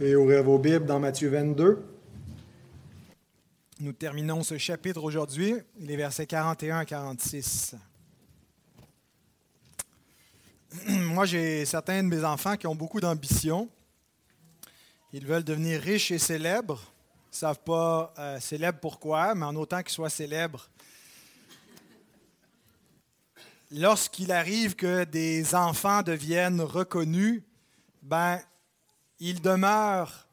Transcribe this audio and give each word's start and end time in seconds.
Veuillez 0.00 0.16
ouvrir 0.16 0.42
vos 0.42 0.58
Bibles 0.58 0.86
dans 0.86 0.98
Matthieu 0.98 1.28
22. 1.28 1.84
Nous 3.80 3.92
terminons 3.92 4.42
ce 4.42 4.56
chapitre 4.56 5.04
aujourd'hui, 5.04 5.56
les 5.78 5.94
versets 5.94 6.24
41 6.24 6.78
à 6.78 6.84
46. 6.86 7.74
Moi, 10.88 11.26
j'ai 11.26 11.66
certains 11.66 12.02
de 12.02 12.08
mes 12.08 12.24
enfants 12.24 12.56
qui 12.56 12.66
ont 12.66 12.74
beaucoup 12.74 12.98
d'ambition. 12.98 13.68
Ils 15.12 15.26
veulent 15.26 15.44
devenir 15.44 15.78
riches 15.82 16.12
et 16.12 16.18
célèbres. 16.18 16.80
Ils 17.26 17.34
ne 17.34 17.36
savent 17.36 17.62
pas 17.62 18.14
euh, 18.18 18.40
célèbres 18.40 18.78
pourquoi, 18.80 19.34
mais 19.34 19.44
en 19.44 19.54
autant 19.54 19.82
qu'ils 19.82 19.92
soient 19.92 20.08
célèbres. 20.08 20.70
Lorsqu'il 23.70 24.32
arrive 24.32 24.76
que 24.76 25.04
des 25.04 25.54
enfants 25.54 26.02
deviennent 26.02 26.62
reconnus, 26.62 27.42
ben, 28.00 28.40
ils 29.20 29.40
demeurent 29.40 30.26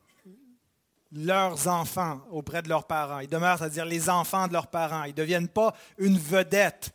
leurs 1.12 1.68
enfants 1.68 2.22
auprès 2.32 2.62
de 2.62 2.70
leurs 2.70 2.86
parents. 2.86 3.20
Ils 3.20 3.30
demeurent, 3.30 3.60
c'est-à-dire 3.60 3.86
les 3.86 4.10
enfants 4.10 4.48
de 4.48 4.54
leurs 4.54 4.68
parents. 4.68 5.04
Ils 5.04 5.12
ne 5.12 5.16
deviennent 5.16 5.48
pas 5.48 5.74
une 5.98 6.18
vedette 6.18 6.92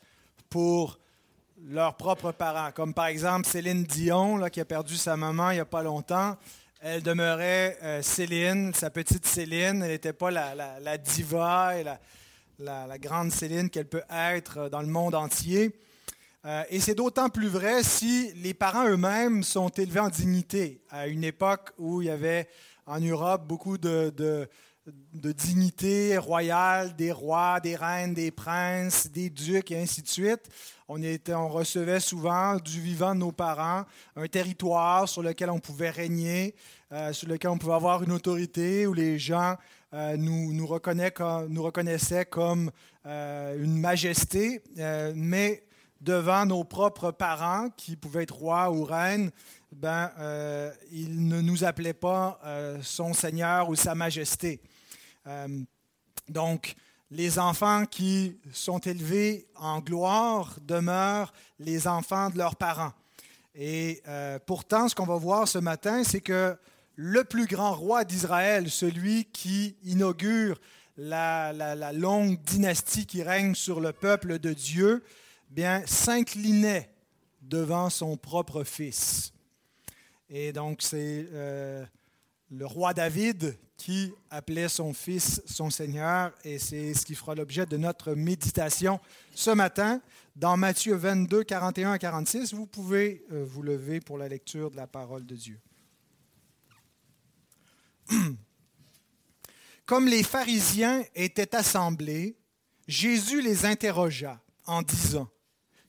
pour 0.50 0.98
leurs 1.68 1.96
propres 1.96 2.32
parents. 2.32 2.72
Comme 2.72 2.94
par 2.94 3.06
exemple 3.06 3.46
Céline 3.46 3.84
Dion, 3.84 4.36
là, 4.36 4.50
qui 4.50 4.60
a 4.60 4.64
perdu 4.64 4.96
sa 4.96 5.16
maman 5.16 5.50
il 5.50 5.54
n'y 5.54 5.60
a 5.60 5.64
pas 5.64 5.82
longtemps. 5.82 6.36
Elle 6.80 7.02
demeurait 7.02 7.78
euh, 7.82 8.02
Céline, 8.02 8.74
sa 8.74 8.90
petite 8.90 9.24
Céline. 9.24 9.82
Elle 9.82 9.92
n'était 9.92 10.12
pas 10.12 10.30
la, 10.30 10.98
diva 10.98 11.78
et 11.78 11.84
la, 12.58 12.98
grande 12.98 13.30
Céline 13.30 13.70
qu'elle 13.70 13.88
peut 13.88 14.02
être 14.10 14.68
dans 14.68 14.80
le 14.80 14.88
monde 14.88 15.14
entier. 15.14 15.74
Euh, 16.44 16.64
et 16.70 16.80
c'est 16.80 16.96
d'autant 16.96 17.28
plus 17.28 17.46
vrai 17.46 17.84
si 17.84 18.32
les 18.34 18.52
parents 18.52 18.88
eux-mêmes 18.88 19.44
sont 19.44 19.68
élevés 19.68 20.00
en 20.00 20.08
dignité, 20.08 20.80
à 20.90 21.06
une 21.06 21.22
époque 21.22 21.70
où 21.78 22.02
il 22.02 22.06
y 22.06 22.10
avait 22.10 22.48
en 22.86 22.98
Europe 22.98 23.46
beaucoup 23.46 23.78
de, 23.78 24.48
dignités 25.14 26.18
royales, 26.18 26.96
des 26.96 27.12
rois, 27.12 27.60
des 27.60 27.76
reines, 27.76 28.12
des 28.12 28.32
princes, 28.32 29.06
des 29.06 29.30
ducs 29.30 29.70
et 29.70 29.80
ainsi 29.80 30.02
de 30.02 30.08
suite. 30.08 30.48
On, 30.88 31.48
recevait 31.48 32.00
souvent 32.00 32.56
du 32.56 32.80
vivant 32.80 33.14
de 33.14 33.20
nos 33.20 33.32
parents 33.32 33.84
un 34.16 34.26
territoire 34.26 35.08
sur 35.08 35.22
lequel 35.22 35.48
on 35.48 35.60
pouvait 35.60 35.90
régner, 35.90 36.54
euh, 36.90 37.12
sur 37.12 37.28
lequel 37.28 37.50
on 37.50 37.56
pouvait 37.56 37.74
avoir 37.74 38.02
une 38.02 38.12
autorité, 38.12 38.86
où 38.88 38.92
les 38.92 39.16
gens 39.18 39.56
euh, 39.94 40.16
nous, 40.16 40.52
nous, 40.52 40.66
nous, 41.48 41.62
reconnaissaient 41.62 42.24
comme 42.24 42.72
une 43.04 43.78
majesté. 43.78 44.60
mais 45.14 45.62
devant 46.02 46.46
nos 46.46 46.64
propres 46.64 47.12
parents, 47.12 47.70
qui 47.76 47.96
pouvaient 47.96 48.24
être 48.24 48.34
rois 48.34 48.70
ou 48.70 48.84
reines, 48.84 49.30
ben, 49.70 50.10
euh, 50.18 50.72
il 50.90 51.28
ne 51.28 51.40
nous 51.40 51.64
appelait 51.64 51.94
pas 51.94 52.40
euh, 52.44 52.78
son 52.82 53.14
Seigneur 53.14 53.68
ou 53.68 53.76
sa 53.76 53.94
Majesté. 53.94 54.60
Euh, 55.28 55.60
donc, 56.28 56.74
les 57.10 57.38
enfants 57.38 57.86
qui 57.86 58.36
sont 58.52 58.80
élevés 58.80 59.46
en 59.54 59.78
gloire 59.78 60.56
demeurent 60.62 61.32
les 61.60 61.86
enfants 61.86 62.30
de 62.30 62.38
leurs 62.38 62.56
parents. 62.56 62.92
Et 63.54 64.02
pourtant, 64.46 64.88
ce 64.88 64.94
qu'on 64.94 65.04
va 65.04 65.16
voir 65.16 65.46
ce 65.46 65.58
matin, 65.58 66.04
c'est 66.04 66.22
que 66.22 66.56
le 66.96 67.22
plus 67.24 67.44
grand 67.44 67.74
roi 67.74 68.04
d'Israël, 68.04 68.70
celui 68.70 69.26
qui 69.26 69.76
inaugure 69.84 70.58
la, 70.96 71.52
la, 71.52 71.92
longue 71.92 72.40
dynastie 72.40 73.04
qui 73.04 73.22
règne 73.22 73.54
sur 73.54 73.80
le 73.80 73.92
peuple 73.92 74.38
de 74.38 74.54
Dieu, 74.54 75.04
bien, 75.52 75.82
s'inclinait 75.86 76.90
devant 77.40 77.90
son 77.90 78.16
propre 78.16 78.64
fils. 78.64 79.32
Et 80.28 80.52
donc, 80.52 80.80
c'est 80.80 81.28
euh, 81.32 81.84
le 82.50 82.64
roi 82.66 82.94
David 82.94 83.58
qui 83.76 84.12
appelait 84.30 84.68
son 84.68 84.94
fils 84.94 85.42
son 85.44 85.68
Seigneur, 85.68 86.32
et 86.44 86.58
c'est 86.58 86.94
ce 86.94 87.04
qui 87.04 87.14
fera 87.14 87.34
l'objet 87.34 87.66
de 87.66 87.76
notre 87.76 88.14
méditation 88.14 88.98
ce 89.34 89.50
matin 89.50 90.00
dans 90.36 90.56
Matthieu 90.56 90.94
22, 90.94 91.44
41 91.44 91.92
à 91.92 91.98
46. 91.98 92.54
Vous 92.54 92.66
pouvez 92.66 93.24
euh, 93.32 93.44
vous 93.44 93.62
lever 93.62 94.00
pour 94.00 94.16
la 94.16 94.28
lecture 94.28 94.70
de 94.70 94.76
la 94.76 94.86
parole 94.86 95.26
de 95.26 95.36
Dieu. 95.36 95.60
Comme 99.84 100.06
les 100.06 100.22
pharisiens 100.22 101.02
étaient 101.14 101.54
assemblés, 101.54 102.38
Jésus 102.86 103.42
les 103.42 103.66
interrogea 103.66 104.40
en 104.64 104.80
disant, 104.82 105.28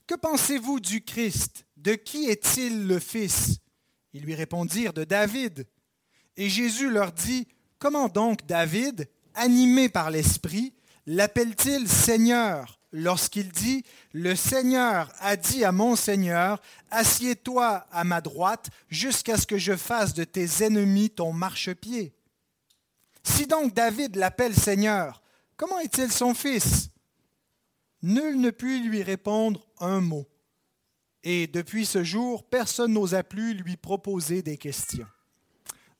que 0.06 0.14
pensez-vous 0.14 0.80
du 0.80 1.02
Christ? 1.02 1.66
De 1.76 1.94
qui 1.94 2.26
est-il 2.26 2.86
le 2.86 2.98
Fils? 2.98 3.58
Ils 4.12 4.22
lui 4.22 4.34
répondirent 4.34 4.92
de 4.92 5.04
David. 5.04 5.66
Et 6.36 6.48
Jésus 6.48 6.90
leur 6.90 7.12
dit, 7.12 7.48
Comment 7.78 8.08
donc 8.08 8.46
David, 8.46 9.08
animé 9.34 9.88
par 9.88 10.10
l'Esprit, 10.10 10.74
l'appelle-t-il 11.06 11.88
Seigneur? 11.88 12.80
Lorsqu'il 12.92 13.50
dit, 13.50 13.84
Le 14.12 14.36
Seigneur 14.36 15.12
a 15.18 15.36
dit 15.36 15.64
à 15.64 15.72
mon 15.72 15.96
Seigneur, 15.96 16.60
Assieds-toi 16.90 17.84
à 17.90 18.04
ma 18.04 18.20
droite 18.20 18.68
jusqu'à 18.88 19.36
ce 19.36 19.46
que 19.46 19.58
je 19.58 19.76
fasse 19.76 20.14
de 20.14 20.24
tes 20.24 20.64
ennemis 20.64 21.10
ton 21.10 21.32
marchepied. 21.32 22.14
Si 23.24 23.46
donc 23.46 23.74
David 23.74 24.16
l'appelle 24.16 24.54
Seigneur, 24.54 25.22
comment 25.56 25.80
est-il 25.80 26.12
son 26.12 26.34
fils? 26.34 26.90
Nul 28.04 28.38
ne 28.38 28.50
put 28.50 28.86
lui 28.86 29.02
répondre 29.02 29.66
un 29.80 30.02
mot. 30.02 30.26
Et 31.22 31.46
depuis 31.46 31.86
ce 31.86 32.04
jour, 32.04 32.46
personne 32.46 32.92
n'osa 32.92 33.24
plus 33.24 33.54
lui 33.54 33.78
proposer 33.78 34.42
des 34.42 34.58
questions. 34.58 35.06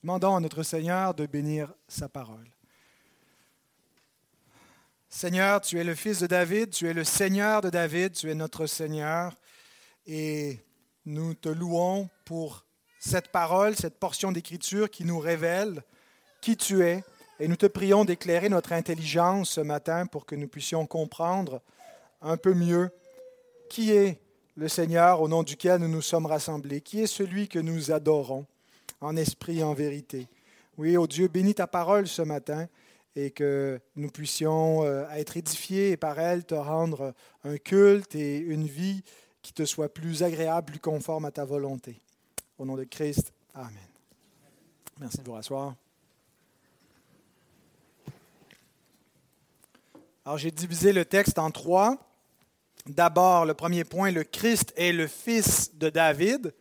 Demandons 0.02 0.36
à 0.36 0.40
notre 0.40 0.62
Seigneur 0.62 1.14
de 1.14 1.24
bénir 1.24 1.72
sa 1.88 2.10
parole. 2.10 2.46
Seigneur, 5.08 5.62
tu 5.62 5.80
es 5.80 5.84
le 5.84 5.94
fils 5.94 6.20
de 6.20 6.26
David, 6.26 6.68
tu 6.68 6.86
es 6.86 6.92
le 6.92 7.04
Seigneur 7.04 7.62
de 7.62 7.70
David, 7.70 8.12
tu 8.12 8.30
es 8.30 8.34
notre 8.34 8.66
Seigneur. 8.66 9.34
Et 10.04 10.60
nous 11.06 11.32
te 11.32 11.48
louons 11.48 12.10
pour 12.26 12.66
cette 12.98 13.32
parole, 13.32 13.76
cette 13.76 13.98
portion 13.98 14.30
d'écriture 14.30 14.90
qui 14.90 15.06
nous 15.06 15.20
révèle 15.20 15.82
qui 16.42 16.58
tu 16.58 16.82
es. 16.82 17.02
Et 17.40 17.48
nous 17.48 17.56
te 17.56 17.64
prions 17.64 18.04
d'éclairer 18.04 18.50
notre 18.50 18.74
intelligence 18.74 19.52
ce 19.52 19.62
matin 19.62 20.04
pour 20.04 20.26
que 20.26 20.34
nous 20.34 20.48
puissions 20.48 20.84
comprendre 20.84 21.62
un 22.24 22.36
peu 22.36 22.54
mieux 22.54 22.90
qui 23.68 23.92
est 23.92 24.20
le 24.56 24.68
Seigneur 24.68 25.20
au 25.20 25.28
nom 25.28 25.42
duquel 25.42 25.80
nous 25.80 25.88
nous 25.88 26.02
sommes 26.02 26.26
rassemblés, 26.26 26.80
qui 26.80 27.00
est 27.00 27.06
celui 27.06 27.48
que 27.48 27.58
nous 27.58 27.92
adorons 27.92 28.46
en 29.00 29.16
esprit 29.16 29.60
et 29.60 29.62
en 29.62 29.74
vérité? 29.74 30.26
Oui, 30.76 30.96
ô 30.96 31.06
Dieu, 31.06 31.28
bénis 31.28 31.54
ta 31.54 31.66
parole 31.66 32.08
ce 32.08 32.22
matin 32.22 32.66
et 33.14 33.30
que 33.30 33.80
nous 33.94 34.10
puissions 34.10 34.84
euh, 34.84 35.08
être 35.10 35.36
édifiés 35.36 35.92
et 35.92 35.96
par 35.96 36.18
elle 36.18 36.44
te 36.44 36.54
rendre 36.54 37.14
un 37.44 37.58
culte 37.58 38.16
et 38.16 38.38
une 38.38 38.66
vie 38.66 39.04
qui 39.42 39.52
te 39.52 39.64
soit 39.64 39.92
plus 39.92 40.22
agréable, 40.22 40.72
plus 40.72 40.80
conforme 40.80 41.26
à 41.26 41.30
ta 41.30 41.44
volonté. 41.44 42.00
Au 42.58 42.64
nom 42.64 42.76
de 42.76 42.84
Christ, 42.84 43.32
Amen. 43.54 43.70
Merci 44.98 45.18
de 45.18 45.24
vous 45.24 45.32
rasseoir. 45.32 45.76
Alors 50.24 50.38
j'ai 50.38 50.50
divisé 50.50 50.92
le 50.92 51.04
texte 51.04 51.38
en 51.38 51.52
trois. 51.52 51.98
D'abord, 52.86 53.46
le 53.46 53.54
premier 53.54 53.84
point, 53.84 54.10
le 54.10 54.24
Christ 54.24 54.74
est 54.76 54.92
le 54.92 55.06
fils 55.06 55.74
de 55.76 55.88
David. 55.88 56.52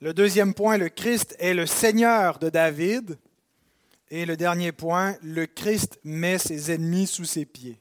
Le 0.00 0.14
deuxième 0.14 0.54
point, 0.54 0.76
le 0.76 0.88
Christ 0.88 1.34
est 1.40 1.54
le 1.54 1.66
Seigneur 1.66 2.38
de 2.38 2.50
David. 2.50 3.18
Et 4.10 4.24
le 4.24 4.36
dernier 4.36 4.70
point, 4.70 5.16
le 5.22 5.46
Christ 5.46 5.98
met 6.04 6.38
ses 6.38 6.70
ennemis 6.70 7.08
sous 7.08 7.24
ses 7.24 7.44
pieds. 7.44 7.80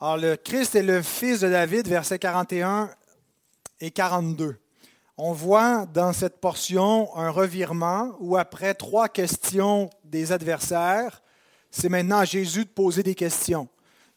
Alors, 0.00 0.16
le 0.16 0.34
Christ 0.34 0.74
est 0.74 0.82
le 0.82 1.00
fils 1.00 1.40
de 1.40 1.48
David, 1.48 1.86
versets 1.86 2.18
41 2.18 2.90
et 3.80 3.92
42. 3.92 4.58
On 5.16 5.32
voit 5.32 5.86
dans 5.86 6.12
cette 6.12 6.40
portion 6.40 7.16
un 7.16 7.30
revirement 7.30 8.16
où, 8.18 8.36
après 8.36 8.74
trois 8.74 9.08
questions 9.08 9.90
des 10.02 10.32
adversaires, 10.32 11.21
c'est 11.72 11.88
maintenant 11.88 12.18
à 12.18 12.24
Jésus 12.26 12.66
de 12.66 12.70
poser 12.70 13.02
des 13.02 13.14
questions. 13.14 13.66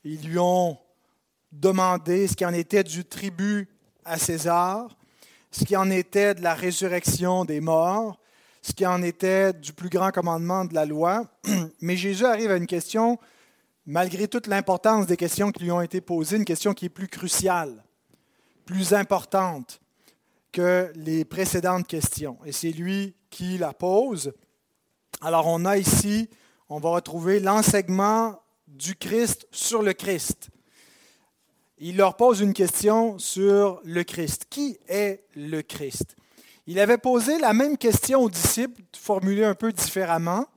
Ils 0.03 0.27
lui 0.27 0.37
ont 0.37 0.77
demandé 1.53 2.27
ce 2.27 2.35
qui 2.35 2.45
en 2.45 2.53
était 2.53 2.83
du 2.83 3.05
tribut 3.05 3.69
à 4.03 4.19
César, 4.19 4.95
ce 5.51 5.63
qui 5.63 5.77
en 5.77 5.89
était 5.89 6.35
de 6.35 6.41
la 6.41 6.53
résurrection 6.53 7.45
des 7.45 7.61
morts, 7.61 8.19
ce 8.61 8.73
qui 8.73 8.85
en 8.85 9.01
était 9.01 9.53
du 9.53 9.71
plus 9.71 9.89
grand 9.89 10.11
commandement 10.11 10.65
de 10.65 10.75
la 10.75 10.85
loi. 10.85 11.25
Mais 11.81 11.95
Jésus 11.95 12.25
arrive 12.25 12.51
à 12.51 12.57
une 12.57 12.67
question, 12.67 13.17
malgré 13.85 14.27
toute 14.27 14.47
l'importance 14.47 15.07
des 15.07 15.17
questions 15.17 15.51
qui 15.51 15.63
lui 15.63 15.71
ont 15.71 15.81
été 15.81 16.01
posées, 16.01 16.35
une 16.35 16.45
question 16.45 16.73
qui 16.73 16.85
est 16.85 16.89
plus 16.89 17.07
cruciale, 17.07 17.85
plus 18.65 18.93
importante 18.93 19.79
que 20.51 20.91
les 20.95 21.23
précédentes 21.23 21.87
questions. 21.87 22.37
Et 22.45 22.51
c'est 22.51 22.71
lui 22.71 23.15
qui 23.29 23.57
la 23.57 23.71
pose. 23.71 24.33
Alors 25.21 25.47
on 25.47 25.63
a 25.63 25.77
ici 25.77 26.29
on 26.69 26.79
va 26.79 26.89
retrouver 26.89 27.39
l'enseignement 27.39 28.41
du 28.67 28.95
Christ 28.95 29.47
sur 29.51 29.81
le 29.81 29.93
Christ. 29.93 30.49
Il 31.77 31.97
leur 31.97 32.15
pose 32.15 32.39
une 32.39 32.53
question 32.53 33.19
sur 33.19 33.81
le 33.83 34.03
Christ. 34.03 34.47
Qui 34.49 34.77
est 34.87 35.23
le 35.35 35.61
Christ? 35.61 36.15
Il 36.67 36.79
avait 36.79 36.97
posé 36.97 37.37
la 37.37 37.53
même 37.53 37.77
question 37.77 38.21
aux 38.21 38.29
disciples, 38.29 38.81
formulée 38.97 39.43
un 39.43 39.53
peu 39.53 39.71
différemment, 39.71 40.47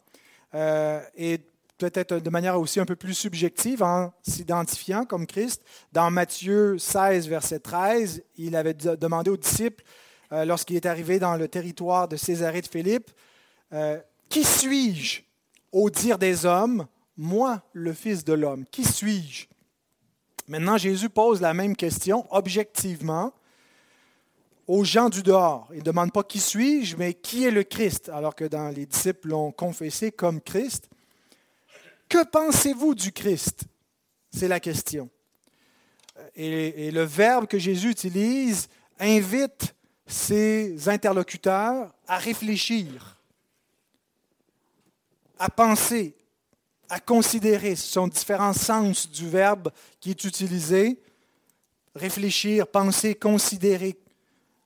euh, 0.54 1.02
et 1.16 1.40
peut-être 1.76 2.16
de 2.16 2.30
manière 2.30 2.58
aussi 2.58 2.80
un 2.80 2.86
peu 2.86 2.96
plus 2.96 3.14
subjective 3.14 3.82
en 3.82 4.12
s'identifiant 4.22 5.04
comme 5.04 5.26
Christ. 5.26 5.62
Dans 5.92 6.10
Matthieu 6.10 6.78
16, 6.78 7.28
verset 7.28 7.60
13, 7.60 8.22
il 8.36 8.56
avait 8.56 8.74
demandé 8.74 9.30
aux 9.30 9.36
disciples, 9.36 9.84
euh, 10.32 10.44
lorsqu'il 10.44 10.76
est 10.76 10.86
arrivé 10.86 11.18
dans 11.18 11.36
le 11.36 11.48
territoire 11.48 12.08
de 12.08 12.16
Césarée 12.16 12.62
de 12.62 12.66
Philippe, 12.66 13.10
euh, 13.72 13.98
Qui 14.30 14.44
suis-je? 14.44 15.27
Au 15.72 15.90
dire 15.90 16.18
des 16.18 16.46
hommes, 16.46 16.86
moi, 17.16 17.62
le 17.72 17.92
Fils 17.92 18.24
de 18.24 18.32
l'homme 18.32 18.64
Qui 18.70 18.84
suis-je? 18.84 19.46
Maintenant, 20.46 20.78
Jésus 20.78 21.10
pose 21.10 21.40
la 21.40 21.52
même 21.52 21.76
question 21.76 22.26
objectivement 22.30 23.32
aux 24.66 24.84
gens 24.84 25.08
du 25.08 25.22
dehors. 25.22 25.68
Il 25.72 25.78
ne 25.78 25.82
demande 25.82 26.12
pas 26.12 26.22
qui 26.22 26.40
suis-je, 26.40 26.96
mais 26.96 27.14
qui 27.14 27.44
est 27.44 27.50
le 27.50 27.64
Christ, 27.64 28.10
alors 28.10 28.34
que 28.34 28.44
dans 28.44 28.68
les 28.68 28.86
disciples 28.86 29.28
l'ont 29.28 29.50
confessé 29.50 30.12
comme 30.12 30.40
Christ. 30.40 30.88
Que 32.08 32.24
pensez-vous 32.24 32.94
du 32.94 33.12
Christ? 33.12 33.64
C'est 34.30 34.48
la 34.48 34.60
question. 34.60 35.10
Et, 36.34 36.90
le 36.90 37.02
verbe 37.02 37.46
que 37.46 37.58
Jésus 37.58 37.90
utilise 37.90 38.68
invite 38.98 39.74
ses 40.06 40.88
interlocuteurs 40.88 41.92
à 42.06 42.18
réfléchir, 42.18 43.17
à 45.38 45.48
penser, 45.48 46.16
à 46.88 47.00
considérer. 47.00 47.76
Ce 47.76 47.92
sont 47.92 48.08
différents 48.08 48.52
sens 48.52 49.10
du 49.10 49.28
verbe 49.28 49.70
qui 50.00 50.10
est 50.10 50.24
utilisé. 50.24 51.00
Réfléchir, 51.94 52.66
penser, 52.66 53.14
considérer. 53.14 53.98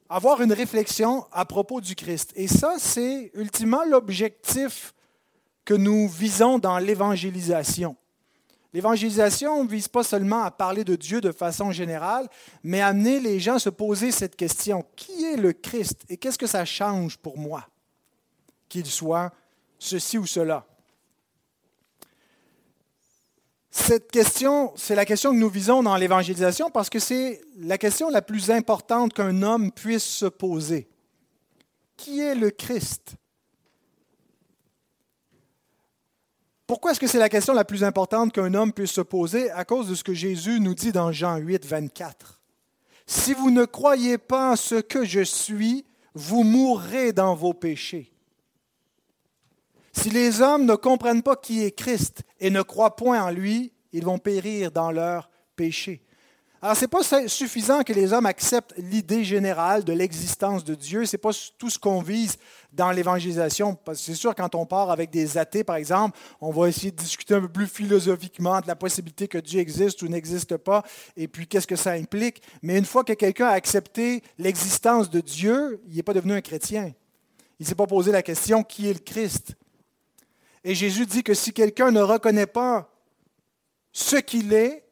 Avoir 0.09 0.43
une 0.43 0.53
réflexion 0.53 1.27
à 1.33 1.45
propos 1.45 1.81
du 1.81 1.95
Christ. 1.95 2.33
Et 2.37 2.49
ça, 2.49 2.75
c'est 2.79 3.31
ultimement 3.35 3.85
l'objectif 3.85 4.95
que 5.65 5.75
nous 5.75 6.09
visons 6.09 6.59
dans 6.59 6.79
l'évangélisation. 6.79 7.97
L'évangélisation 8.73 9.65
ne 9.65 9.69
vise 9.69 9.89
pas 9.89 10.03
seulement 10.03 10.43
à 10.43 10.51
parler 10.51 10.83
de 10.83 10.97
Dieu 10.97 11.21
de 11.21 11.31
façon 11.31 11.73
générale, 11.73 12.27
mais 12.63 12.81
à 12.81 12.89
amener 12.89 13.21
les 13.21 13.39
gens 13.39 13.57
à 13.57 13.59
se 13.59 13.69
poser 13.69 14.11
cette 14.11 14.35
question. 14.35 14.85
Qui 14.97 15.25
est 15.27 15.37
le 15.37 15.53
Christ 15.53 16.05
et 16.09 16.17
qu'est-ce 16.17 16.39
que 16.39 16.47
ça 16.47 16.65
change 16.65 17.19
pour 17.19 17.37
moi? 17.37 17.67
Qu'il 18.69 18.87
soit 18.87 19.31
ceci 19.82 20.17
ou 20.19 20.26
cela? 20.26 20.67
Cette 23.70 24.11
question, 24.11 24.73
c'est 24.76 24.94
la 24.94 25.05
question 25.05 25.32
que 25.32 25.38
nous 25.38 25.49
visons 25.49 25.82
dans 25.82 25.96
l'évangélisation 25.96 26.70
parce 26.70 26.90
que 26.90 26.99
c'est 26.99 27.40
la 27.58 27.79
question 27.79 28.11
la 28.11 28.23
plus 28.23 28.50
importante 28.50 29.14
qu'un 29.14 29.43
homme 29.43 29.73
puisse 29.73 30.05
se 30.05 30.26
poser. 30.26 30.88
Qui 31.96 32.20
est 32.20 32.34
le 32.34 32.50
Christ? 32.50 33.14
Pourquoi 36.67 36.93
est-ce 36.93 37.00
que 37.00 37.06
c'est 37.06 37.19
la 37.19 37.29
question 37.29 37.55
la 37.55 37.64
plus 37.64 37.82
importante 37.82 38.32
qu'un 38.32 38.55
homme 38.55 38.73
puisse 38.73 38.93
se 38.93 39.00
poser? 39.00 39.50
À 39.50 39.64
cause 39.64 39.88
de 39.88 39.94
ce 39.94 40.05
que 40.05 40.14
Jésus 40.14 40.61
nous 40.61 40.75
dit 40.75 40.93
dans 40.93 41.11
Jean 41.11 41.37
8, 41.37 41.67
24. 41.67 42.40
Si 43.06 43.34
vous 43.34 43.50
ne 43.50 43.64
croyez 43.64 44.17
pas 44.17 44.52
en 44.52 44.56
ce 44.56 44.76
que 44.76 45.05
je 45.05 45.23
suis, 45.23 45.84
vous 46.14 46.44
mourrez 46.44 47.12
dans 47.12 47.34
vos 47.34 47.55
péchés. 47.55 48.12
Si 49.93 50.11
les 50.11 50.41
hommes 50.41 50.65
ne 50.65 50.75
comprennent 50.75 51.23
pas 51.23 51.37
qui 51.37 51.62
est 51.62 51.73
Christ 51.73 52.23
et 52.41 52.50
ne 52.50 52.62
croient 52.62 52.97
point 52.97 53.23
en 53.23 53.31
lui, 53.31 53.73
ils 53.93 54.05
vont 54.05 54.19
périr 54.19 54.71
dans 54.71 54.91
leurs 54.91 55.31
péchés. 55.55 56.03
Alors, 56.65 56.77
ce 56.77 56.83
n'est 56.83 56.89
pas 56.89 57.03
suffisant 57.27 57.83
que 57.83 57.93
les 57.93 58.12
hommes 58.12 58.25
acceptent 58.25 58.73
l'idée 58.79 59.25
générale 59.25 59.83
de 59.83 59.93
l'existence 59.93 60.62
de 60.62 60.77
Dieu. 60.77 61.05
Ce 61.05 61.17
n'est 61.17 61.21
pas 61.21 61.33
tout 61.59 61.69
ce 61.69 61.77
qu'on 61.77 62.03
vise 62.03 62.37
dans 62.73 62.93
l'évangélisation. 62.93 63.77
C'est 63.94 64.15
sûr, 64.15 64.33
quand 64.37 64.55
on 64.55 64.65
part 64.65 64.93
avec 64.93 65.11
des 65.11 65.37
athées, 65.37 65.65
par 65.65 65.75
exemple, 65.75 66.17
on 66.41 66.53
va 66.53 66.69
essayer 66.69 66.93
de 66.93 66.97
discuter 66.97 67.35
un 67.35 67.41
peu 67.41 67.49
plus 67.49 67.67
philosophiquement 67.67 68.61
de 68.61 68.69
la 68.69 68.77
possibilité 68.77 69.27
que 69.27 69.39
Dieu 69.39 69.59
existe 69.59 70.03
ou 70.03 70.09
n'existe 70.09 70.56
pas, 70.56 70.85
et 71.17 71.27
puis 71.27 71.49
qu'est-ce 71.49 71.67
que 71.67 71.75
ça 71.75 71.93
implique. 71.93 72.41
Mais 72.62 72.79
une 72.79 72.85
fois 72.85 73.03
que 73.03 73.12
quelqu'un 73.15 73.49
a 73.49 73.55
accepté 73.55 74.23
l'existence 74.39 75.11
de 75.11 75.21
Dieu, 75.21 75.83
il 75.89 75.97
n'est 75.97 76.05
pas 76.05 76.15
devenu 76.15 76.33
un 76.33 76.43
chrétien. 76.43 76.93
Il 77.59 77.65
ne 77.65 77.69
s'est 77.69 77.75
pas 77.75 77.89
posé 77.89 78.12
la 78.12 78.23
question 78.23 78.62
qui 78.62 78.89
est 78.89 78.94
le 78.94 79.00
Christ? 79.00 79.56
Et 80.64 80.75
Jésus 80.75 81.06
dit 81.06 81.23
que 81.23 81.35
si 81.35 81.53
quelqu'un 81.53 81.91
ne 81.91 82.00
reconnaît 82.00 82.47
pas 82.47 82.88
ce 83.93 84.17
qu'il 84.17 84.53
est, 84.53 84.85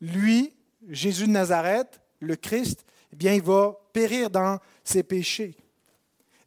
lui, 0.00 0.54
Jésus 0.88 1.26
de 1.26 1.32
Nazareth, 1.32 2.00
le 2.20 2.36
Christ, 2.36 2.84
eh 3.12 3.16
bien, 3.16 3.32
il 3.34 3.42
va 3.42 3.76
périr 3.92 4.30
dans 4.30 4.58
ses 4.84 5.02
péchés. 5.02 5.56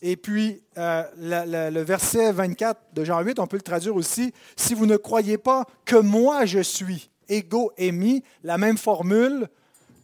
Et 0.02 0.18
puis, 0.18 0.62
euh, 0.78 1.04
le 1.18 1.82
verset 1.82 2.32
24 2.32 2.80
de 2.94 3.04
Jean 3.04 3.22
8, 3.22 3.40
on 3.40 3.48
peut 3.48 3.58
le 3.58 3.64
traduire 3.64 3.96
aussi, 3.96 4.34
si 4.56 4.74
vous 4.74 4.86
ne 4.86 4.98
croyez 4.98 5.38
pas 5.38 5.66
que 5.86 5.96
moi 5.96 6.46
je 6.46 6.60
suis, 6.60 7.10
ego 7.28 7.72
émis, 7.78 8.24
la 8.44 8.58
même 8.58 8.78
formule 8.78 9.48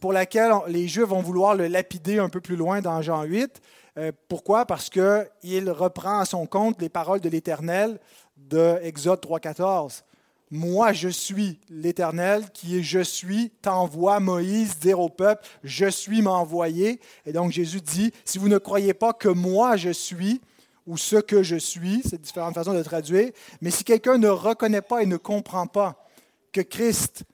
pour 0.00 0.12
laquelle 0.12 0.52
les 0.66 0.88
Juifs 0.88 1.04
vont 1.04 1.20
vouloir 1.20 1.54
le 1.54 1.68
lapider 1.68 2.18
un 2.18 2.28
peu 2.28 2.40
plus 2.40 2.56
loin 2.56 2.80
dans 2.80 3.00
Jean 3.02 3.22
8. 3.22 3.60
Euh, 3.98 4.10
pourquoi? 4.28 4.66
Parce 4.66 4.90
qu'il 4.90 5.70
reprend 5.70 6.18
à 6.18 6.24
son 6.24 6.46
compte 6.46 6.80
les 6.80 6.88
paroles 6.88 7.20
de 7.20 7.28
l'Éternel 7.28 8.00
de 8.36 8.78
Exode 8.82 9.20
3.14. 9.24 10.02
Moi, 10.50 10.92
je 10.92 11.08
suis 11.08 11.58
l'Éternel 11.70 12.44
qui 12.52 12.78
est 12.78 12.82
je 12.82 13.00
suis, 13.00 13.50
t'envoie 13.62 14.20
Moïse 14.20 14.78
dire 14.78 15.00
au 15.00 15.08
peuple, 15.08 15.46
je 15.64 15.86
suis 15.86 16.20
m'envoyé. 16.20 17.00
Et 17.24 17.32
donc 17.32 17.52
Jésus 17.52 17.80
dit, 17.80 18.12
si 18.24 18.36
vous 18.36 18.48
ne 18.48 18.58
croyez 18.58 18.92
pas 18.92 19.14
que 19.14 19.28
moi 19.28 19.76
je 19.76 19.90
suis, 19.90 20.42
ou 20.86 20.96
ce 20.96 21.16
que 21.16 21.42
je 21.42 21.56
suis, 21.56 22.02
c'est 22.04 22.20
différentes 22.20 22.54
façons 22.54 22.74
de 22.74 22.82
traduire, 22.82 23.30
mais 23.60 23.70
si 23.70 23.84
quelqu'un 23.84 24.18
ne 24.18 24.28
reconnaît 24.28 24.82
pas 24.82 25.02
et 25.02 25.06
ne 25.06 25.16
comprend 25.16 25.66
pas 25.66 26.06
que 26.52 26.60
Christ 26.60 27.24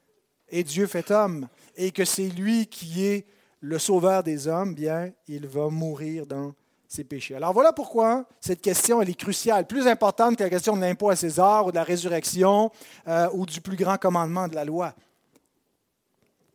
est 0.51 0.63
Dieu 0.65 0.87
fait 0.87 1.11
homme 1.11 1.49
et 1.77 1.91
que 1.91 2.05
c'est 2.05 2.29
lui 2.29 2.67
qui 2.67 3.05
est 3.05 3.27
le 3.61 3.79
sauveur 3.79 4.23
des 4.23 4.47
hommes, 4.47 4.75
bien, 4.75 5.11
il 5.27 5.47
va 5.47 5.69
mourir 5.69 6.27
dans 6.27 6.55
ses. 6.89 7.07
Alors 7.37 7.53
voilà 7.53 7.73
pourquoi 7.73 8.25
cette 8.41 8.63
question 8.63 9.03
est 9.03 9.15
cruciale, 9.15 9.67
plus 9.67 9.87
importante 9.87 10.37
que 10.37 10.43
la 10.43 10.51
question 10.51 10.75
de 10.75 10.81
l'impôt 10.81 11.11
à 11.11 11.17
César 11.17 11.67
ou 11.67 11.71
de 11.71 11.77
la 11.77 11.85
résurrection 11.85 12.73
euh, 13.07 13.29
ou 13.35 13.45
du 13.45 13.61
plus 13.61 13.77
grand 13.77 13.99
commandement 13.99 14.49
de 14.49 14.55
la 14.55 14.65
loi. 14.65 14.95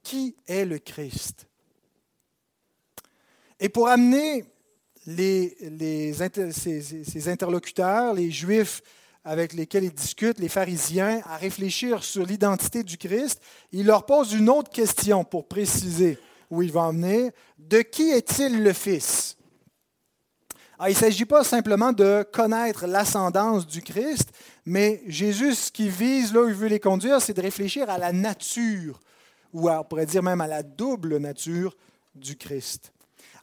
Qui 0.02 0.36
est 0.48 0.66
le 0.66 0.80
Christ? 0.80 1.48
Et 3.60 3.70
pour 3.70 3.88
amener 3.88 4.44
ces, 5.06 7.28
interlocuteurs, 7.28 8.14
les 8.14 8.32
Juifs 8.32 8.82
avec 9.24 9.54
lesquels 9.54 9.86
il 9.86 9.94
discute, 9.94 10.40
les 10.40 10.50
pharisiens, 10.50 11.22
à 11.26 11.38
réfléchir 11.38 12.04
sur 12.04 12.26
l'identité 12.26 12.84
du 12.84 12.98
Christ, 12.98 13.42
il 13.72 13.86
leur 13.86 14.06
pose 14.06 14.34
une 14.34 14.50
autre 14.50 14.70
question 14.70 15.24
pour 15.24 15.48
préciser 15.48 16.18
où 16.50 16.62
il 16.62 16.74
va 16.74 16.82
en. 16.82 16.94
De 16.94 17.82
qui 17.82 18.10
est-il 18.10 18.62
le 18.62 18.74
Fils? 18.74 19.38
Ah, 20.86 20.90
il 20.90 20.96
ne 20.96 21.00
s'agit 21.00 21.24
pas 21.24 21.46
simplement 21.46 21.94
de 21.94 22.28
connaître 22.30 22.88
l'ascendance 22.88 23.66
du 23.66 23.82
Christ, 23.82 24.34
mais 24.66 25.02
Jésus, 25.08 25.54
ce 25.54 25.72
qu'il 25.72 25.90
vise, 25.90 26.34
là 26.34 26.42
où 26.42 26.50
il 26.50 26.54
veut 26.54 26.68
les 26.68 26.82
conduire, 26.82 27.22
c'est 27.22 27.32
de 27.32 27.42
réfléchir 27.42 27.90
à 27.90 27.98
la 27.98 28.12
nature, 28.12 29.00
ou 29.54 29.70
on 29.70 29.84
pourrait 29.86 30.06
dire 30.06 30.22
même 30.22 30.42
à 30.42 30.48
la 30.48 30.62
double 30.62 31.20
nature 31.20 31.74
du 32.14 32.36
Christ. 32.36 32.92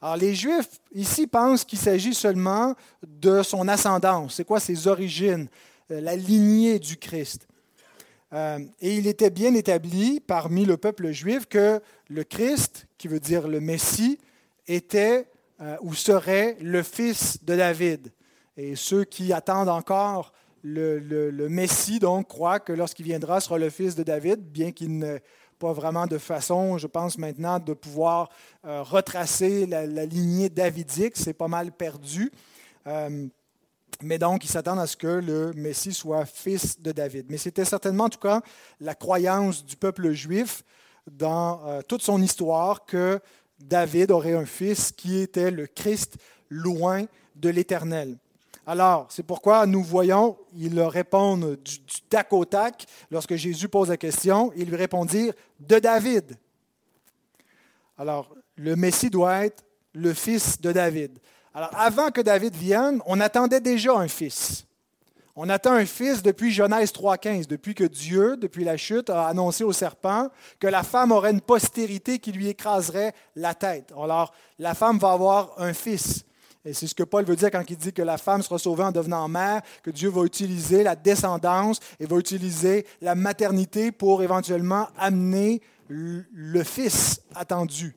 Alors, 0.02 0.18
les 0.18 0.34
Juifs, 0.34 0.82
ici, 0.92 1.26
pensent 1.26 1.64
qu'il 1.64 1.78
s'agit 1.78 2.12
seulement 2.12 2.74
de 3.06 3.42
son 3.42 3.68
ascendance. 3.68 4.34
C'est 4.34 4.44
quoi 4.44 4.60
ses 4.60 4.86
origines, 4.86 5.48
euh, 5.90 6.02
la 6.02 6.16
lignée 6.16 6.78
du 6.78 6.98
Christ. 6.98 7.48
Euh, 8.34 8.58
et 8.82 8.96
il 8.96 9.06
était 9.06 9.30
bien 9.30 9.54
établi 9.54 10.20
parmi 10.20 10.66
le 10.66 10.76
peuple 10.76 11.10
juif 11.10 11.46
que 11.46 11.80
le 12.10 12.22
Christ, 12.22 12.84
qui 12.98 13.08
veut 13.08 13.18
dire 13.18 13.48
le 13.48 13.60
Messie, 13.60 14.18
était 14.66 15.26
euh, 15.62 15.76
ou 15.82 15.92
serait 15.92 16.56
le 16.62 16.82
fils 16.82 17.44
de 17.44 17.54
David. 17.54 18.10
Et 18.56 18.76
ceux 18.76 19.04
qui 19.04 19.30
attendent 19.30 19.68
encore 19.68 20.32
le, 20.62 21.48
Messie, 21.48 21.98
donc, 21.98 22.28
croient 22.28 22.60
que 22.60 22.72
lorsqu'il 22.72 23.04
viendra, 23.04 23.42
sera 23.42 23.58
le 23.58 23.68
fils 23.68 23.94
de 23.94 24.02
David, 24.02 24.40
bien 24.40 24.72
qu'il 24.72 24.96
n'ait 24.96 25.22
pas 25.58 25.74
vraiment 25.74 26.06
de 26.06 26.16
façon, 26.16 26.78
je 26.78 26.86
pense 26.86 27.18
maintenant, 27.18 27.58
de 27.58 27.74
pouvoir 27.74 28.30
euh, 28.64 28.82
retracer 28.82 29.66
la, 29.66 29.84
lignée 30.06 30.48
davidique. 30.48 31.12
C'est 31.16 31.34
pas 31.34 31.48
mal 31.48 31.72
perdu. 31.72 32.32
Euh, 32.86 33.26
mais 34.00 34.18
donc, 34.18 34.42
ils 34.46 34.48
s'attendent 34.48 34.80
à 34.80 34.86
ce 34.86 34.96
que 34.96 35.08
le 35.08 35.52
Messie 35.52 35.92
soit 35.92 36.24
fils 36.24 36.80
de 36.80 36.92
David. 36.92 37.26
Mais 37.28 37.36
c'était 37.36 37.66
certainement, 37.66 38.04
en 38.04 38.08
tout 38.08 38.18
cas, 38.18 38.40
la 38.80 38.94
croyance 38.94 39.62
du 39.62 39.76
peuple 39.76 40.12
juif 40.12 40.64
dans 41.10 41.82
toute 41.86 42.00
son 42.00 42.22
histoire 42.22 42.86
que 42.86 43.20
David 43.60 44.10
aurait 44.10 44.34
un 44.34 44.46
fils 44.46 44.92
qui 44.92 45.20
était 45.20 45.50
le 45.50 45.66
Christ 45.66 46.16
loin 46.48 47.04
de 47.36 47.48
l'Éternel. 47.48 48.16
Alors, 48.66 49.06
c'est 49.10 49.22
pourquoi 49.22 49.66
nous 49.66 49.82
voyons, 49.82 50.36
ils 50.56 50.74
leur 50.74 50.92
répondent 50.92 51.56
du, 51.64 51.78
tac 52.08 52.32
au 52.32 52.44
tac. 52.44 52.86
Lorsque 53.10 53.34
Jésus 53.34 53.68
pose 53.68 53.88
la 53.88 53.96
question, 53.96 54.52
ils 54.56 54.68
lui 54.68 54.76
répondirent 54.76 55.34
de 55.58 55.78
David. 55.78 56.36
Alors, 57.98 58.34
le 58.56 58.76
Messie 58.76 59.10
doit 59.10 59.46
être 59.46 59.64
le 59.92 60.14
fils 60.14 60.60
de 60.60 60.72
David. 60.72 61.18
Alors, 61.52 61.70
avant 61.74 62.10
que 62.10 62.20
David 62.20 62.54
vienne, 62.54 63.02
on 63.06 63.20
attendait 63.20 63.60
déjà 63.60 63.94
un 63.94 64.08
fils. 64.08 64.66
On 65.42 65.48
attend 65.48 65.72
un 65.72 65.86
fils 65.86 66.22
depuis 66.22 66.50
Genèse 66.50 66.92
3.15, 66.92 67.46
depuis 67.46 67.74
que 67.74 67.84
Dieu, 67.84 68.36
depuis 68.36 68.62
la 68.62 68.76
chute, 68.76 69.08
a 69.08 69.26
annoncé 69.26 69.64
au 69.64 69.72
serpent 69.72 70.28
que 70.58 70.66
la 70.66 70.82
femme 70.82 71.12
aurait 71.12 71.30
une 71.30 71.40
postérité 71.40 72.18
qui 72.18 72.30
lui 72.30 72.48
écraserait 72.48 73.14
la 73.36 73.54
tête. 73.54 73.90
Alors, 73.92 74.34
la 74.58 74.74
femme 74.74 74.98
va 74.98 75.12
avoir 75.12 75.54
un 75.56 75.72
fils. 75.72 76.26
Et 76.62 76.74
c'est 76.74 76.86
ce 76.86 76.94
que 76.94 77.04
Paul 77.04 77.24
veut 77.24 77.36
dire 77.36 77.50
quand 77.50 77.64
il 77.66 77.78
dit 77.78 77.94
que 77.94 78.02
la 78.02 78.18
femme 78.18 78.42
sera 78.42 78.58
sauvée 78.58 78.84
en 78.84 78.92
devenant 78.92 79.28
mère, 79.28 79.62
que 79.82 79.90
Dieu 79.90 80.10
va 80.10 80.24
utiliser 80.24 80.82
la 80.82 80.94
descendance 80.94 81.80
et 81.98 82.04
va 82.04 82.18
utiliser 82.18 82.86
la 83.00 83.14
maternité 83.14 83.92
pour 83.92 84.22
éventuellement 84.22 84.88
amener 84.98 85.62
le 85.88 86.64
fils 86.64 87.22
attendu 87.34 87.96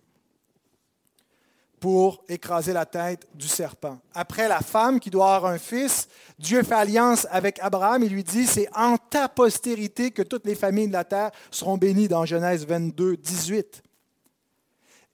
pour 1.84 2.24
écraser 2.30 2.72
la 2.72 2.86
tête 2.86 3.28
du 3.36 3.50
serpent. 3.50 4.00
Après 4.14 4.48
la 4.48 4.62
femme 4.62 5.02
qui 5.02 5.10
doit 5.10 5.36
avoir 5.36 5.52
un 5.52 5.58
fils, 5.58 6.08
Dieu 6.40 6.64
fait 6.64 6.76
alliance 6.76 7.28
avec 7.30 7.60
Abraham 7.60 8.02
et 8.04 8.08
lui 8.08 8.24
dit, 8.24 8.48
c'est 8.48 8.70
en 8.74 8.96
ta 8.96 9.28
postérité 9.28 10.12
que 10.12 10.22
toutes 10.22 10.46
les 10.46 10.56
familles 10.56 10.88
de 10.88 10.94
la 10.94 11.04
terre 11.04 11.32
seront 11.52 11.78
bénies 11.78 12.08
dans 12.08 12.24
Genèse 12.24 12.66
22, 12.66 13.18
18. 13.18 13.84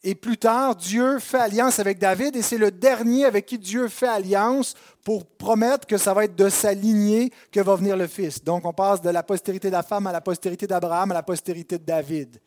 Et 0.03 0.13
plus 0.13 0.37
tard, 0.37 0.75
Dieu 0.75 1.17
fait 1.17 1.39
alliance 1.39 1.79
avec 1.79 1.97
David 1.97 2.35
et 2.35 2.43
c'est 2.43 2.59
le 2.59 2.69
dernier 2.69 3.25
avec 3.25 3.47
qui 3.47 3.57
Dieu 3.57 3.87
fait 3.87 4.07
alliance 4.07 4.75
pour 5.03 5.25
promettre 5.25 5.87
que 5.87 5.97
ça 5.97 6.13
va 6.13 6.25
être 6.25 6.35
de 6.35 6.49
sa 6.49 6.75
lignée 6.75 7.31
que 7.51 7.61
va 7.61 7.73
venir 7.77 7.97
le 7.97 8.05
Fils. 8.05 8.43
Donc 8.43 8.63
on 8.63 8.73
passe 8.73 9.01
de 9.01 9.09
la 9.09 9.23
postérité 9.23 9.69
de 9.69 9.75
la 9.75 9.81
femme 9.81 10.05
à 10.05 10.11
la 10.11 10.21
postérité 10.21 10.67
d'Abraham 10.67 11.09
à 11.09 11.15
la 11.15 11.23
postérité 11.23 11.79
de 11.79 11.83
David. 11.83 12.39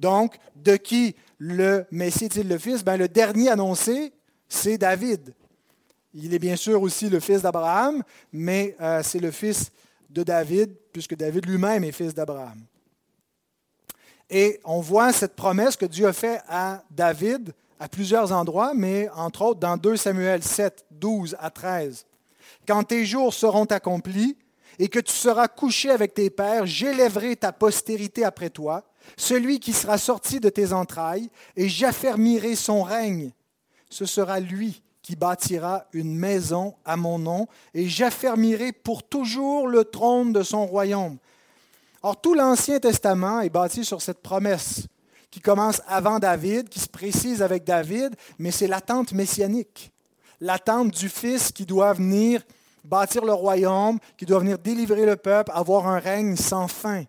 Donc, 0.00 0.36
de 0.56 0.76
qui 0.76 1.14
le 1.42 1.86
Messie 1.90 2.26
est-il 2.26 2.48
le 2.48 2.58
fils 2.58 2.84
ben, 2.84 2.98
Le 2.98 3.08
dernier 3.08 3.48
annoncé, 3.48 4.12
c'est 4.46 4.76
David. 4.76 5.34
Il 6.12 6.34
est 6.34 6.38
bien 6.38 6.54
sûr 6.54 6.82
aussi 6.82 7.08
le 7.08 7.18
fils 7.18 7.40
d'Abraham, 7.40 8.02
mais 8.30 8.76
euh, 8.78 9.00
c'est 9.02 9.20
le 9.20 9.30
fils 9.30 9.72
de 10.10 10.22
David, 10.22 10.76
puisque 10.92 11.16
David 11.16 11.46
lui-même 11.46 11.82
est 11.82 11.92
fils 11.92 12.12
d'Abraham. 12.12 12.60
Et 14.28 14.60
on 14.64 14.80
voit 14.80 15.14
cette 15.14 15.34
promesse 15.34 15.76
que 15.76 15.86
Dieu 15.86 16.06
a 16.06 16.12
faite 16.12 16.42
à 16.46 16.84
David 16.90 17.54
à 17.78 17.88
plusieurs 17.88 18.32
endroits, 18.32 18.74
mais 18.74 19.08
entre 19.14 19.40
autres 19.40 19.60
dans 19.60 19.78
2 19.78 19.96
Samuel 19.96 20.42
7, 20.42 20.84
12 20.90 21.36
à 21.40 21.48
13. 21.48 22.04
Quand 22.68 22.84
tes 22.84 23.06
jours 23.06 23.32
seront 23.32 23.64
accomplis 23.64 24.36
et 24.78 24.88
que 24.88 25.00
tu 25.00 25.14
seras 25.14 25.48
couché 25.48 25.88
avec 25.88 26.12
tes 26.12 26.28
pères, 26.28 26.66
j'élèverai 26.66 27.34
ta 27.36 27.50
postérité 27.50 28.24
après 28.24 28.50
toi 28.50 28.84
celui 29.16 29.60
qui 29.60 29.72
sera 29.72 29.98
sorti 29.98 30.40
de 30.40 30.48
tes 30.48 30.72
entrailles, 30.72 31.30
et 31.56 31.68
j'affermirai 31.68 32.54
son 32.54 32.82
règne. 32.82 33.32
Ce 33.88 34.06
sera 34.06 34.40
lui 34.40 34.82
qui 35.02 35.16
bâtira 35.16 35.86
une 35.92 36.14
maison 36.14 36.74
à 36.84 36.96
mon 36.96 37.18
nom, 37.18 37.48
et 37.74 37.88
j'affermirai 37.88 38.72
pour 38.72 39.02
toujours 39.02 39.66
le 39.66 39.84
trône 39.84 40.32
de 40.32 40.42
son 40.42 40.66
royaume. 40.66 41.18
Or, 42.02 42.20
tout 42.20 42.34
l'Ancien 42.34 42.78
Testament 42.78 43.40
est 43.40 43.50
bâti 43.50 43.84
sur 43.84 44.00
cette 44.00 44.22
promesse 44.22 44.86
qui 45.30 45.40
commence 45.40 45.80
avant 45.86 46.18
David, 46.18 46.68
qui 46.68 46.80
se 46.80 46.88
précise 46.88 47.42
avec 47.42 47.64
David, 47.64 48.16
mais 48.38 48.50
c'est 48.50 48.66
l'attente 48.66 49.12
messianique, 49.12 49.92
l'attente 50.40 50.90
du 50.90 51.08
Fils 51.08 51.52
qui 51.52 51.66
doit 51.66 51.92
venir 51.92 52.42
bâtir 52.84 53.24
le 53.24 53.32
royaume, 53.32 53.98
qui 54.16 54.26
doit 54.26 54.40
venir 54.40 54.58
délivrer 54.58 55.06
le 55.06 55.16
peuple, 55.16 55.52
avoir 55.54 55.86
un 55.86 55.98
règne 55.98 56.36
sans 56.36 56.66
fin. 56.66 57.04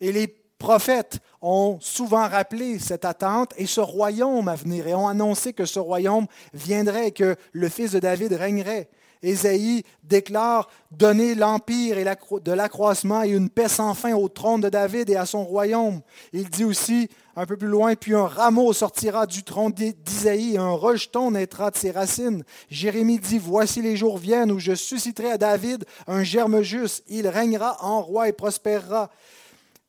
Et 0.00 0.12
les 0.12 0.26
prophètes 0.58 1.18
ont 1.42 1.78
souvent 1.80 2.28
rappelé 2.28 2.78
cette 2.78 3.04
attente 3.04 3.52
et 3.56 3.66
ce 3.66 3.80
royaume 3.80 4.48
à 4.48 4.54
venir 4.54 4.86
et 4.86 4.94
ont 4.94 5.08
annoncé 5.08 5.52
que 5.52 5.64
ce 5.64 5.78
royaume 5.78 6.26
viendrait 6.54 7.08
et 7.08 7.12
que 7.12 7.36
le 7.52 7.68
fils 7.68 7.92
de 7.92 7.98
David 7.98 8.32
régnerait. 8.32 8.88
Ésaïe 9.22 9.82
déclare 10.02 10.68
donner 10.90 11.34
l'empire 11.34 11.98
et 11.98 12.04
de 12.04 12.52
l'accroissement 12.52 13.22
et 13.22 13.30
une 13.30 13.50
paix 13.50 13.68
sans 13.68 13.94
fin 13.94 14.14
au 14.14 14.28
trône 14.28 14.60
de 14.60 14.68
David 14.68 15.10
et 15.10 15.16
à 15.16 15.26
son 15.26 15.44
royaume. 15.44 16.00
Il 16.32 16.48
dit 16.48 16.64
aussi 16.64 17.08
un 17.34 17.44
peu 17.44 17.56
plus 17.56 17.68
loin, 17.68 17.94
puis 17.94 18.14
un 18.14 18.26
rameau 18.26 18.72
sortira 18.72 19.26
du 19.26 19.42
trône 19.42 19.72
d'Isaïe 19.72 20.54
et 20.54 20.58
un 20.58 20.70
rejeton 20.70 21.32
naîtra 21.32 21.70
de 21.70 21.76
ses 21.76 21.90
racines. 21.90 22.44
Jérémie 22.70 23.18
dit, 23.18 23.38
voici 23.38 23.82
les 23.82 23.96
jours 23.96 24.16
viennent 24.16 24.52
où 24.52 24.58
je 24.58 24.74
susciterai 24.74 25.32
à 25.32 25.38
David 25.38 25.84
un 26.06 26.22
germe 26.22 26.62
juste. 26.62 27.04
Il 27.08 27.28
régnera 27.28 27.84
en 27.84 28.00
roi 28.00 28.28
et 28.28 28.32
prospérera. 28.32 29.10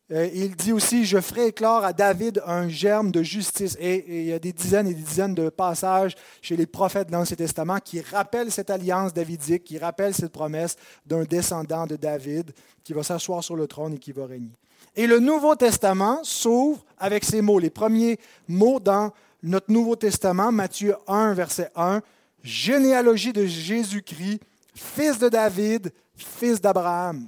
Euh, 0.10 0.30
il 0.34 0.56
dit 0.56 0.72
aussi, 0.72 1.06
je 1.06 1.20
ferai 1.20 1.48
éclore 1.48 1.84
à 1.84 1.92
David 1.92 2.42
un 2.46 2.70
germe 2.70 3.12
de 3.12 3.24
justice. 3.24 3.76
Et, 3.80 4.06
il 4.08 4.26
y 4.28 4.34
a 4.34 4.40
des 4.40 4.54
dizaines 4.54 4.88
et 4.88 4.94
des 4.94 5.02
dizaines 5.02 5.36
de 5.36 5.50
passages 5.50 6.16
chez 6.42 6.56
les 6.56 6.66
prophètes 6.66 7.08
de 7.08 7.12
l'Ancien 7.12 7.36
Testament 7.36 7.80
qui 7.84 8.00
rappellent 8.00 8.52
cette 8.52 8.70
alliance 8.70 9.14
davidique, 9.14 9.66
qui 9.66 9.78
rappellent 9.78 10.14
cette 10.14 10.32
promesse 10.32 10.78
d'un 11.06 11.24
descendant 11.24 11.86
de 11.86 11.98
David 11.98 12.52
qui 12.84 12.94
va 12.94 13.04
s'asseoir 13.04 13.44
sur 13.44 13.58
le 13.58 13.68
trône 13.68 13.96
et 13.96 13.98
qui 13.98 14.14
va 14.14 14.26
régner. 14.26 14.56
Et 14.96 15.08
le 15.08 15.20
Nouveau 15.20 15.56
Testament 15.56 16.24
s'ouvre 16.24 16.86
avec 16.98 17.26
ces 17.26 17.42
mots. 17.42 17.60
Les 17.60 17.70
premiers 17.70 18.18
mots 18.48 18.80
dans 18.80 19.12
notre 19.44 19.72
Nouveau 19.72 19.98
Testament, 19.98 20.54
Matthieu 20.54 20.96
1, 21.08 21.34
verset 21.34 21.70
1, 21.76 22.02
généalogie 22.44 23.34
de 23.34 23.46
Jésus-Christ, 23.46 24.40
fils 24.74 25.20
de 25.20 25.28
David, 25.28 25.92
fils 26.16 26.62
d'Abraham. 26.62 27.28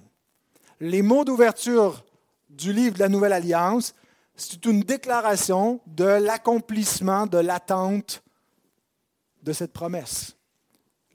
Les 0.80 1.02
mots 1.02 1.26
d'ouverture 1.26 2.04
du 2.50 2.74
livre 2.74 2.96
de 2.96 3.00
la 3.00 3.10
Nouvelle 3.10 3.34
Alliance, 3.34 3.94
c'est 4.36 4.66
une 4.66 4.82
déclaration 4.82 5.82
de 5.86 6.06
l'accomplissement, 6.06 7.28
de 7.28 7.38
l'attente 7.38 8.24
de 9.44 9.54
cette 9.54 9.74
promesse. 9.74 10.36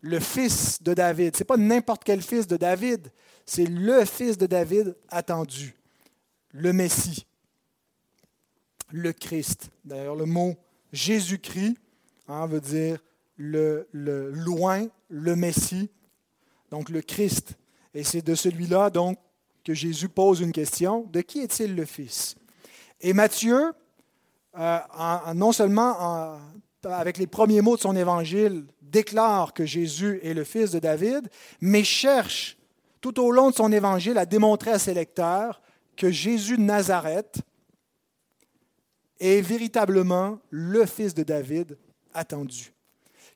Le 0.00 0.20
fils 0.20 0.82
de 0.82 0.92
David, 0.94 1.34
ce 1.34 1.40
n'est 1.40 1.46
pas 1.46 1.56
n'importe 1.56 2.04
quel 2.04 2.22
fils 2.22 2.46
de 2.46 2.56
David, 2.56 3.10
c'est 3.46 3.66
le 3.66 4.04
fils 4.04 4.36
de 4.38 4.46
David 4.46 4.96
attendu, 5.08 5.74
le 6.52 6.72
Messie, 6.72 7.26
le 8.90 9.12
Christ. 9.12 9.70
D'ailleurs, 9.84 10.16
le 10.16 10.26
mot 10.26 10.54
Jésus-Christ 10.92 11.76
hein, 12.28 12.46
veut 12.46 12.60
dire 12.60 12.98
le, 13.36 13.88
le 13.92 14.30
loin, 14.30 14.86
le 15.08 15.34
Messie, 15.34 15.90
donc 16.70 16.90
le 16.90 17.00
Christ. 17.02 17.56
Et 17.94 18.04
c'est 18.04 18.22
de 18.22 18.34
celui-là 18.34 18.90
donc 18.90 19.18
que 19.64 19.74
Jésus 19.74 20.08
pose 20.08 20.40
une 20.40 20.52
question, 20.52 21.06
de 21.10 21.20
qui 21.20 21.40
est-il 21.40 21.74
le 21.74 21.84
Fils? 21.84 22.36
Et 23.00 23.12
Matthieu, 23.12 23.72
euh, 24.58 24.78
non 25.34 25.52
seulement 25.52 26.38
avec 26.84 27.18
les 27.18 27.26
premiers 27.26 27.62
mots 27.62 27.76
de 27.76 27.80
son 27.80 27.96
évangile, 27.96 28.66
déclare 28.82 29.52
que 29.54 29.64
Jésus 29.64 30.20
est 30.22 30.34
le 30.34 30.44
Fils 30.44 30.70
de 30.70 30.78
David, 30.78 31.28
mais 31.60 31.82
cherche 31.82 32.56
tout 33.00 33.20
au 33.20 33.30
long 33.30 33.50
de 33.50 33.54
son 33.54 33.72
évangile 33.72 34.18
à 34.18 34.26
démontrer 34.26 34.70
à 34.70 34.78
ses 34.78 34.94
lecteurs 34.94 35.60
que 35.96 36.10
Jésus 36.10 36.56
de 36.56 36.62
Nazareth 36.62 37.40
est 39.20 39.40
véritablement 39.40 40.38
le 40.50 40.86
Fils 40.86 41.14
de 41.14 41.22
David 41.22 41.78
attendu. 42.12 42.72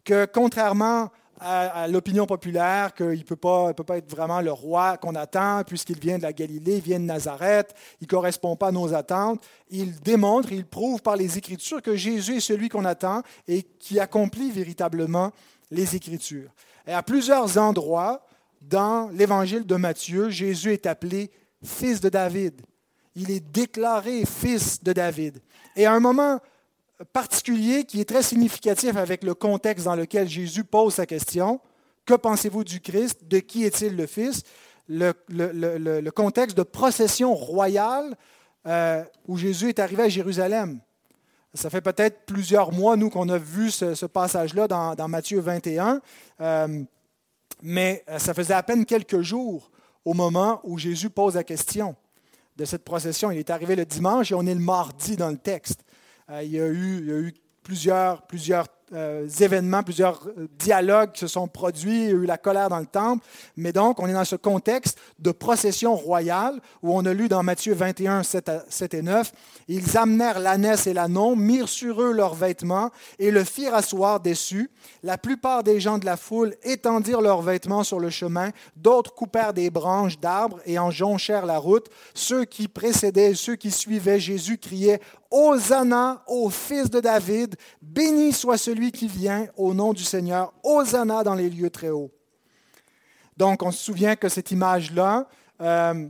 Que 0.04 0.26
contrairement 0.26 1.10
à, 1.40 1.88
l'opinion 1.88 2.26
populaire 2.26 2.94
qu'il 2.94 3.18
ne 3.18 3.22
peut 3.22 3.36
pas, 3.36 3.72
peut 3.74 3.84
pas 3.84 3.98
être 3.98 4.10
vraiment 4.10 4.40
le 4.40 4.52
roi 4.52 4.96
qu'on 4.96 5.14
attend, 5.14 5.62
puisqu'il 5.64 5.98
vient 5.98 6.18
de 6.18 6.22
la 6.22 6.32
Galilée, 6.32 6.76
il 6.76 6.82
vient 6.82 7.00
de 7.00 7.04
Nazareth, 7.04 7.74
il 8.00 8.04
ne 8.04 8.08
correspond 8.08 8.56
pas 8.56 8.68
à 8.68 8.72
nos 8.72 8.94
attentes. 8.94 9.44
Il 9.70 9.98
démontre, 10.00 10.52
il 10.52 10.66
prouve 10.66 11.02
par 11.02 11.16
les 11.16 11.38
Écritures 11.38 11.82
que 11.82 11.96
Jésus 11.96 12.36
est 12.36 12.40
celui 12.40 12.68
qu'on 12.68 12.84
attend 12.84 13.22
et 13.46 13.62
qui 13.62 14.00
accomplit 14.00 14.50
véritablement 14.50 15.32
les 15.70 15.96
Écritures. 15.96 16.50
Et 16.86 16.92
à 16.92 17.02
plusieurs 17.02 17.58
endroits 17.58 18.24
dans 18.62 19.08
l'Évangile 19.10 19.66
de 19.66 19.76
Matthieu, 19.76 20.30
Jésus 20.30 20.72
est 20.72 20.86
appelé 20.86 21.30
fils 21.62 22.00
de 22.00 22.08
David. 22.08 22.62
Il 23.14 23.30
est 23.30 23.40
déclaré 23.40 24.24
fils 24.24 24.82
de 24.82 24.92
David. 24.92 25.40
Et 25.76 25.86
à 25.86 25.92
un 25.92 26.00
moment 26.00 26.40
particulier 27.04 27.84
qui 27.84 28.00
est 28.00 28.08
très 28.08 28.22
significatif 28.22 28.96
avec 28.96 29.22
le 29.22 29.34
contexte 29.34 29.84
dans 29.84 29.94
lequel 29.94 30.28
Jésus 30.28 30.64
pose 30.64 30.94
sa 30.94 31.06
question. 31.06 31.60
Que 32.04 32.14
pensez-vous 32.14 32.64
du 32.64 32.80
Christ? 32.80 33.24
De 33.26 33.38
qui 33.38 33.64
est-il 33.64 33.96
le 33.96 34.06
Fils? 34.06 34.42
Le, 34.88 36.10
contexte 36.10 36.56
de 36.56 36.62
procession 36.62 37.34
royale 37.34 38.16
euh, 38.66 39.04
où 39.26 39.36
Jésus 39.36 39.68
est 39.68 39.78
arrivé 39.78 40.04
à 40.04 40.08
Jérusalem. 40.08 40.80
Ça 41.54 41.70
fait 41.70 41.80
peut-être 41.80 42.24
plusieurs 42.26 42.72
mois, 42.72 42.96
nous, 42.96 43.10
qu'on 43.10 43.28
a 43.28 43.38
vu 43.38 43.70
ce, 43.70 44.06
passage-là 44.06 44.68
dans, 44.68 45.08
Matthieu 45.08 45.40
21, 45.40 46.00
euh, 46.40 46.84
mais 47.62 48.04
euh, 48.08 48.18
ça 48.18 48.34
faisait 48.34 48.54
à 48.54 48.62
peine 48.62 48.84
quelques 48.84 49.22
jours 49.22 49.70
au 50.04 50.14
moment 50.14 50.60
où 50.64 50.78
Jésus 50.78 51.10
pose 51.10 51.34
la 51.34 51.44
question 51.44 51.96
de 52.56 52.64
cette 52.64 52.84
procession. 52.84 53.30
Il 53.30 53.38
est 53.38 53.50
arrivé 53.50 53.76
le 53.76 53.84
dimanche 53.84 54.32
et 54.32 54.34
on 54.34 54.46
est 54.46 54.54
le 54.54 54.60
mardi 54.60 55.16
dans 55.16 55.30
le 55.30 55.38
texte. 55.38 55.84
Euh, 56.30 56.42
il, 56.42 56.52
y 56.52 56.60
a 56.60 56.68
eu, 56.68 57.34
plusieurs, 57.62 58.26
plusieurs 58.26 58.66
euh, 58.94 59.28
événements, 59.40 59.82
plusieurs 59.82 60.26
euh, 60.26 60.48
dialogues 60.58 61.12
qui 61.12 61.20
se 61.20 61.26
sont 61.26 61.48
produits, 61.48 62.04
il 62.04 62.08
y 62.08 62.08
a 62.08 62.10
eu 62.12 62.26
la 62.26 62.38
colère 62.38 62.68
dans 62.68 62.78
le 62.78 62.86
temple, 62.86 63.24
mais 63.56 63.72
donc 63.72 64.00
on 64.00 64.06
est 64.06 64.12
dans 64.12 64.24
ce 64.24 64.36
contexte 64.36 64.98
de 65.18 65.30
procession 65.30 65.94
royale 65.94 66.60
où 66.82 66.96
on 66.96 67.04
a 67.04 67.12
lu 67.12 67.28
dans 67.28 67.42
Matthieu 67.42 67.74
21, 67.74 68.22
7, 68.22 68.94
et 68.94 69.02
9, 69.02 69.32
ils 69.68 69.98
amenèrent 69.98 70.38
l'ânesse 70.38 70.86
et 70.86 70.94
l'ânon, 70.94 71.36
mirent 71.36 71.68
sur 71.68 72.00
eux 72.00 72.12
leurs 72.12 72.34
vêtements 72.34 72.90
et 73.18 73.30
le 73.30 73.44
firent 73.44 73.74
asseoir 73.74 74.20
dessus. 74.20 74.70
La 75.02 75.18
plupart 75.18 75.62
des 75.62 75.80
gens 75.80 75.98
de 75.98 76.06
la 76.06 76.16
foule 76.16 76.54
étendirent 76.62 77.20
leurs 77.20 77.42
vêtements 77.42 77.84
sur 77.84 78.00
le 78.00 78.10
chemin, 78.10 78.50
d'autres 78.76 79.14
coupèrent 79.14 79.52
des 79.52 79.70
branches 79.70 80.18
d'arbres 80.18 80.60
et 80.64 80.78
en 80.78 80.90
jonchèrent 80.90 81.46
la 81.46 81.58
route. 81.58 81.88
Ceux 82.14 82.44
qui 82.44 82.68
précédaient, 82.68 83.34
ceux 83.34 83.56
qui 83.56 83.70
suivaient 83.70 84.20
Jésus 84.20 84.58
criaient 84.58 85.00
Hosanna 85.30 86.22
au 86.26 86.48
fils 86.48 86.88
de 86.88 87.00
David, 87.00 87.56
béni 87.82 88.32
soit 88.32 88.56
celui 88.56 88.77
qui 88.86 89.08
vient 89.08 89.46
au 89.56 89.74
nom 89.74 89.92
du 89.92 90.04
Seigneur, 90.04 90.52
Hosanna 90.62 91.22
dans 91.22 91.34
les 91.34 91.50
lieux 91.50 91.70
très 91.70 91.90
hauts. 91.90 92.10
Donc 93.36 93.62
on 93.62 93.70
se 93.70 93.82
souvient 93.84 94.16
que 94.16 94.28
cette 94.28 94.50
image-là 94.50 95.28
euh, 95.60 96.06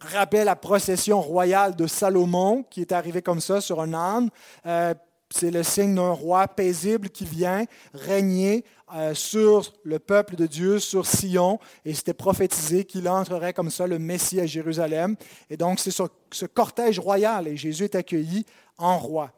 rappelle 0.00 0.46
la 0.46 0.56
procession 0.56 1.20
royale 1.20 1.76
de 1.76 1.86
Salomon 1.86 2.64
qui 2.68 2.80
est 2.80 2.92
arrivé 2.92 3.22
comme 3.22 3.40
ça 3.40 3.60
sur 3.60 3.80
un 3.80 3.94
âne. 3.94 4.30
Euh, 4.66 4.94
c'est 5.30 5.50
le 5.50 5.62
signe 5.62 5.94
d'un 5.94 6.10
roi 6.10 6.48
paisible 6.48 7.08
qui 7.08 7.24
vient 7.24 7.64
régner 7.94 8.64
euh, 8.92 9.14
sur 9.14 9.72
le 9.84 10.00
peuple 10.00 10.34
de 10.34 10.46
Dieu, 10.46 10.80
sur 10.80 11.06
Sion, 11.06 11.60
et 11.84 11.94
c'était 11.94 12.14
prophétisé 12.14 12.84
qu'il 12.84 13.08
entrerait 13.08 13.52
comme 13.52 13.70
ça, 13.70 13.86
le 13.86 14.00
Messie 14.00 14.40
à 14.40 14.46
Jérusalem. 14.46 15.14
Et 15.48 15.56
donc, 15.56 15.78
c'est 15.78 15.92
ce, 15.92 16.02
ce, 16.32 16.46
cortège 16.46 16.98
royal, 16.98 17.46
et 17.46 17.56
Jésus 17.56 17.84
est 17.84 17.94
accueilli 17.94 18.44
en 18.78 18.98
roi. 18.98 19.30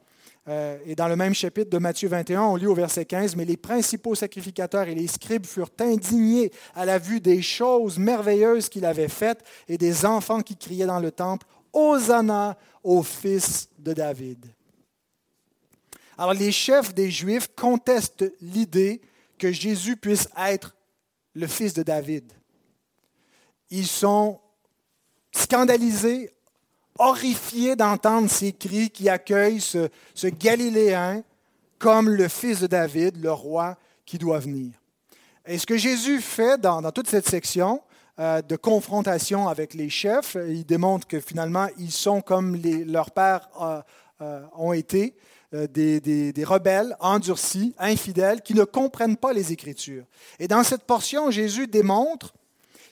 Euh, 0.49 0.78
et 0.84 0.96
dans 0.96 1.06
le 1.06 1.14
même 1.14 1.34
chapitre 1.34 1.70
de 1.70 1.78
Matthieu 1.78 2.08
21, 2.08 2.42
on 2.42 2.56
lit 2.56 2.66
au 2.66 2.75
verset 2.75 3.04
15, 3.04 3.37
Mais 3.37 3.44
les 3.44 3.56
principaux 3.56 4.14
sacrificateurs 4.14 4.88
et 4.88 4.94
les 4.94 5.06
scribes 5.06 5.46
furent 5.46 5.70
indignés 5.78 6.50
à 6.75 6.84
la 6.84 6.99
vue 6.99 7.20
des 7.20 7.42
choses 7.42 7.99
merveilleuses 7.99 8.68
qu'il 8.68 8.84
avait 8.84 9.08
faites 9.08 9.44
et 9.68 9.78
des 9.78 10.04
enfants 10.04 10.40
qui 10.40 10.56
criaient 10.56 10.87
dans 10.87 11.00
le 11.00 11.12
temple, 11.12 11.46
Hosanna 11.72 12.58
au 12.82 13.02
fils 13.02 13.68
de 13.78 13.92
David. 13.92 14.46
Alors 16.18 16.34
les 16.34 16.52
chefs 16.52 16.92
des 16.94 17.11
Juifs 17.11 17.49
contestent 17.56 18.25
l'idée 18.40 19.00
que 19.38 19.50
Jésus 19.50 19.96
puisse 19.96 20.28
être 20.37 20.75
le 21.34 21.46
fils 21.46 21.72
de 21.72 21.82
David. 21.82 22.32
Ils 23.70 23.87
sont 23.87 24.40
scandalisés, 25.32 26.30
horrifiés 27.02 27.75
d'entendre 27.75 28.30
ces 28.30 28.52
cris 28.52 28.88
qui 28.90 29.09
accueillent 29.09 29.61
ce, 29.61 29.88
Galiléen 30.26 31.23
comme 31.78 32.09
le 32.09 32.28
fils 32.28 32.61
de 32.61 32.68
David, 32.68 33.21
le 33.21 33.32
roi 33.32 33.76
qui 34.06 34.18
doit 34.18 34.38
venir. 34.38 34.71
Et 35.44 35.59
ce 35.59 35.66
que 35.66 35.76
Jésus 35.76 36.21
fait 36.21 36.61
dans, 36.61 36.80
toute 36.92 37.09
cette 37.09 37.28
section 37.28 37.82
euh, 38.21 38.40
de 38.40 38.54
confrontation 38.54 39.49
avec 39.49 39.75
les 39.75 39.90
chefs, 39.90 40.37
il 40.49 40.64
démontre 40.64 41.09
que 41.09 41.18
finalement, 41.18 41.66
ils 41.76 41.90
sont 41.90 42.21
comme 42.21 42.56
leurs 42.87 43.11
pères 43.11 43.49
euh, 43.61 43.82
euh, 44.21 44.42
ont 44.54 44.73
été. 44.73 45.16
Des, 45.52 46.32
rebelles 46.47 46.97
endurcis, 46.99 47.75
infidèles, 47.78 48.40
qui 48.40 48.54
ne 48.54 48.64
comprennent 48.64 49.18
pas 49.18 49.35
les 49.35 49.52
Écritures. 49.52 50.06
Et 50.38 50.49
dans 50.49 50.64
cette 50.64 50.85
portion, 50.85 51.30
Jésus 51.30 51.66
démontre 51.66 52.32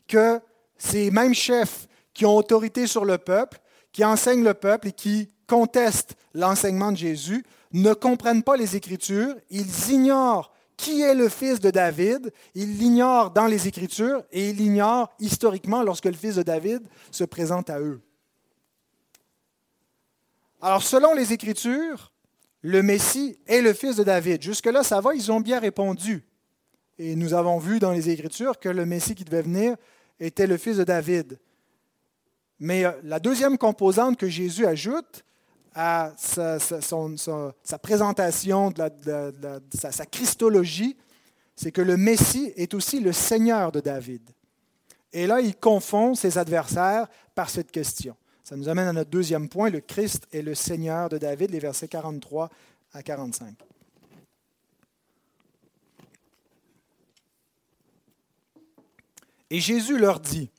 que 0.06 0.38
ces 0.76 1.10
mêmes 1.10 1.32
chefs 1.32 1.86
qui 2.12 2.26
ont 2.26 2.36
autorité 2.36 2.86
sur 2.86 3.06
le 3.06 3.16
peuple, 3.16 3.58
qui 3.92 4.04
enseignent 4.04 4.44
le 4.44 4.54
peuple 4.54 4.88
et 4.88 4.92
qui 4.92 5.28
contestent 5.46 6.16
l'enseignement 6.34 6.92
de 6.92 6.96
Jésus, 6.96 7.44
ne 7.72 7.92
comprennent 7.92 8.42
pas 8.42 8.56
les 8.56 8.76
Écritures, 8.76 9.34
ils 9.50 9.90
ignorent 9.90 10.52
qui 10.80 11.02
est 11.02 11.14
le 11.14 11.28
fils 11.28 11.60
de 11.60 11.70
David, 11.70 12.32
ils 12.54 12.78
l'ignorent 12.78 13.30
dans 13.32 13.46
les 13.46 13.68
Écritures 13.68 14.24
et 14.32 14.48
ils 14.48 14.56
l'ignorent 14.56 15.10
historiquement 15.18 15.82
lorsque 15.82 16.06
le 16.06 16.14
fils 16.14 16.36
de 16.36 16.42
David 16.42 16.80
se 17.10 17.24
présente 17.24 17.68
à 17.68 17.80
eux. 17.80 18.00
Alors 20.62 20.82
selon 20.82 21.12
les 21.12 21.34
Écritures, 21.34 22.12
le 22.62 22.82
Messie 22.82 23.38
est 23.46 23.60
le 23.60 23.74
fils 23.74 23.96
de 23.96 24.04
David. 24.04 24.42
Jusque-là, 24.42 24.82
ça 24.82 25.00
va, 25.00 25.14
ils 25.14 25.30
ont 25.30 25.40
bien 25.40 25.60
répondu. 25.60 26.24
Et 26.98 27.14
nous 27.14 27.34
avons 27.34 27.58
vu 27.58 27.78
dans 27.78 27.92
les 27.92 28.08
Écritures 28.08 28.58
que 28.58 28.68
le 28.68 28.86
Messie 28.86 29.14
qui 29.14 29.24
devait 29.24 29.42
venir 29.42 29.76
était 30.18 30.46
le 30.46 30.56
fils 30.56 30.78
de 30.78 30.84
David. 30.84 31.38
Mais 32.60 32.84
euh, 32.84 32.92
la 33.02 33.18
deuxième 33.18 33.56
composante 33.58 34.18
que 34.18 34.28
Jésus 34.28 34.66
ajoute 34.66 35.24
à 35.74 36.12
sa, 36.16 36.58
présentation, 37.82 38.70
de, 38.70 39.32
sa 39.72 40.06
christologie, 40.06 40.96
c'est 41.56 41.72
que 41.72 41.80
le 41.80 41.96
Messie 41.96 42.52
est 42.56 42.74
aussi 42.74 43.00
le 43.00 43.12
Seigneur 43.12 43.72
de 43.72 43.80
David. 43.80 44.22
Et 45.12 45.26
là, 45.26 45.40
il 45.40 45.56
confond 45.56 46.14
ses 46.14 46.38
adversaires 46.38 47.08
par 47.34 47.50
cette 47.50 47.70
question. 47.70 48.16
Ça 48.44 48.56
nous 48.56 48.68
amène 48.68 48.88
à 48.88 48.92
notre 48.92 49.10
deuxième 49.10 49.48
point, 49.48 49.70
le 49.70 49.80
Christ 49.80 50.26
est 50.32 50.42
le 50.42 50.54
Seigneur 50.54 51.08
de 51.08 51.18
David, 51.18 51.50
les 51.50 51.58
versets 51.60 51.88
43 51.88 52.50
à 52.92 53.02
45. 53.02 53.54
Et 59.50 59.60
Jésus 59.60 59.98
leur 59.98 60.20
dit, 60.20 60.50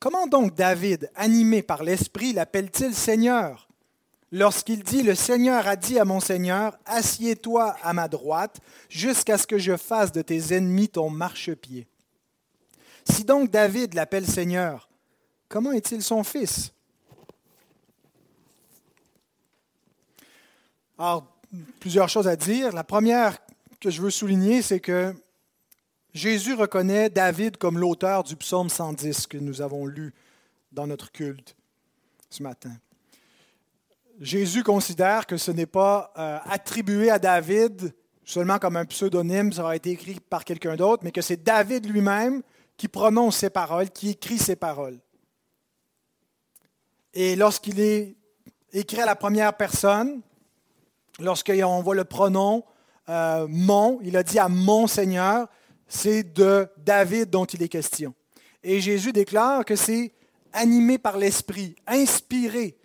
Comment 0.00 0.28
donc 0.28 0.54
David, 0.54 1.10
animé 1.16 1.62
par 1.62 1.82
l'Esprit, 1.82 2.32
l'appelle-t-il 2.32 2.94
Seigneur? 2.94 3.68
Lorsqu'il 4.30 4.84
dit, 4.84 5.02
Le 5.02 5.14
Seigneur 5.14 5.66
a 5.66 5.74
dit 5.74 5.98
à 5.98 6.04
mon 6.04 6.20
Seigneur, 6.20 6.78
Assieds-toi 6.84 7.74
à 7.82 7.92
ma 7.92 8.06
droite, 8.06 8.60
jusqu'à 8.88 9.38
ce 9.38 9.46
que 9.46 9.58
je 9.58 9.76
fasse 9.76 10.12
de 10.12 10.22
tes 10.22 10.54
ennemis 10.54 10.88
ton 10.88 11.10
marchepied. 11.10 11.88
Si 13.10 13.24
donc 13.24 13.50
David 13.50 13.94
l'appelle 13.94 14.26
Seigneur, 14.26 14.88
comment 15.48 15.72
est-il 15.72 16.02
son 16.02 16.22
fils? 16.22 16.72
Alors, 20.98 21.26
plusieurs 21.80 22.08
choses 22.08 22.28
à 22.28 22.36
dire. 22.36 22.72
La 22.72 22.84
première 22.84 23.38
que 23.80 23.90
je 23.90 24.02
veux 24.02 24.10
souligner, 24.10 24.62
c'est 24.62 24.80
que 24.80 25.14
Jésus 26.14 26.54
reconnaît 26.54 27.10
David 27.10 27.58
comme 27.58 27.78
l'auteur 27.78 28.24
du 28.24 28.36
psaume 28.36 28.68
110 28.68 29.26
que 29.26 29.38
nous 29.38 29.60
avons 29.60 29.86
lu 29.86 30.14
dans 30.72 30.86
notre 30.86 31.12
culte 31.12 31.56
ce 32.30 32.42
matin. 32.42 32.72
Jésus 34.20 34.62
considère 34.62 35.26
que 35.26 35.36
ce 35.36 35.50
n'est 35.50 35.66
pas 35.66 36.12
euh, 36.18 36.38
attribué 36.44 37.10
à 37.10 37.18
David 37.18 37.94
seulement 38.24 38.58
comme 38.58 38.76
un 38.76 38.84
pseudonyme, 38.84 39.52
ça 39.54 39.64
aurait 39.64 39.78
été 39.78 39.90
écrit 39.90 40.20
par 40.20 40.44
quelqu'un 40.44 40.76
d'autre, 40.76 41.02
mais 41.02 41.12
que 41.12 41.22
c'est 41.22 41.42
David 41.42 41.86
lui-même 41.86 42.42
qui 42.76 42.86
prononce 42.86 43.38
ces 43.38 43.48
paroles, 43.48 43.88
qui 43.88 44.10
écrit 44.10 44.38
ces 44.38 44.54
paroles. 44.54 44.98
Et 47.14 47.36
lorsqu'il 47.36 47.80
est 47.80 48.16
écrit 48.72 49.00
à 49.00 49.06
la 49.06 49.16
première 49.16 49.56
personne, 49.56 50.20
lorsqu'on 51.18 51.80
voit 51.80 51.94
le 51.94 52.04
pronom 52.04 52.64
euh, 53.08 53.46
mon, 53.48 53.98
il 54.02 54.14
a 54.16 54.22
dit 54.22 54.38
à 54.38 54.50
mon 54.50 54.86
Seigneur, 54.86 55.48
c'est 55.88 56.22
de 56.22 56.68
David 56.76 57.30
dont 57.30 57.46
il 57.46 57.62
est 57.62 57.68
question. 57.68 58.14
Et 58.62 58.80
Jésus 58.80 59.12
déclare 59.12 59.64
que 59.64 59.76
c'est 59.76 60.12
animé 60.52 60.98
par 60.98 61.16
l'Esprit, 61.16 61.74
inspiré, 61.86 62.76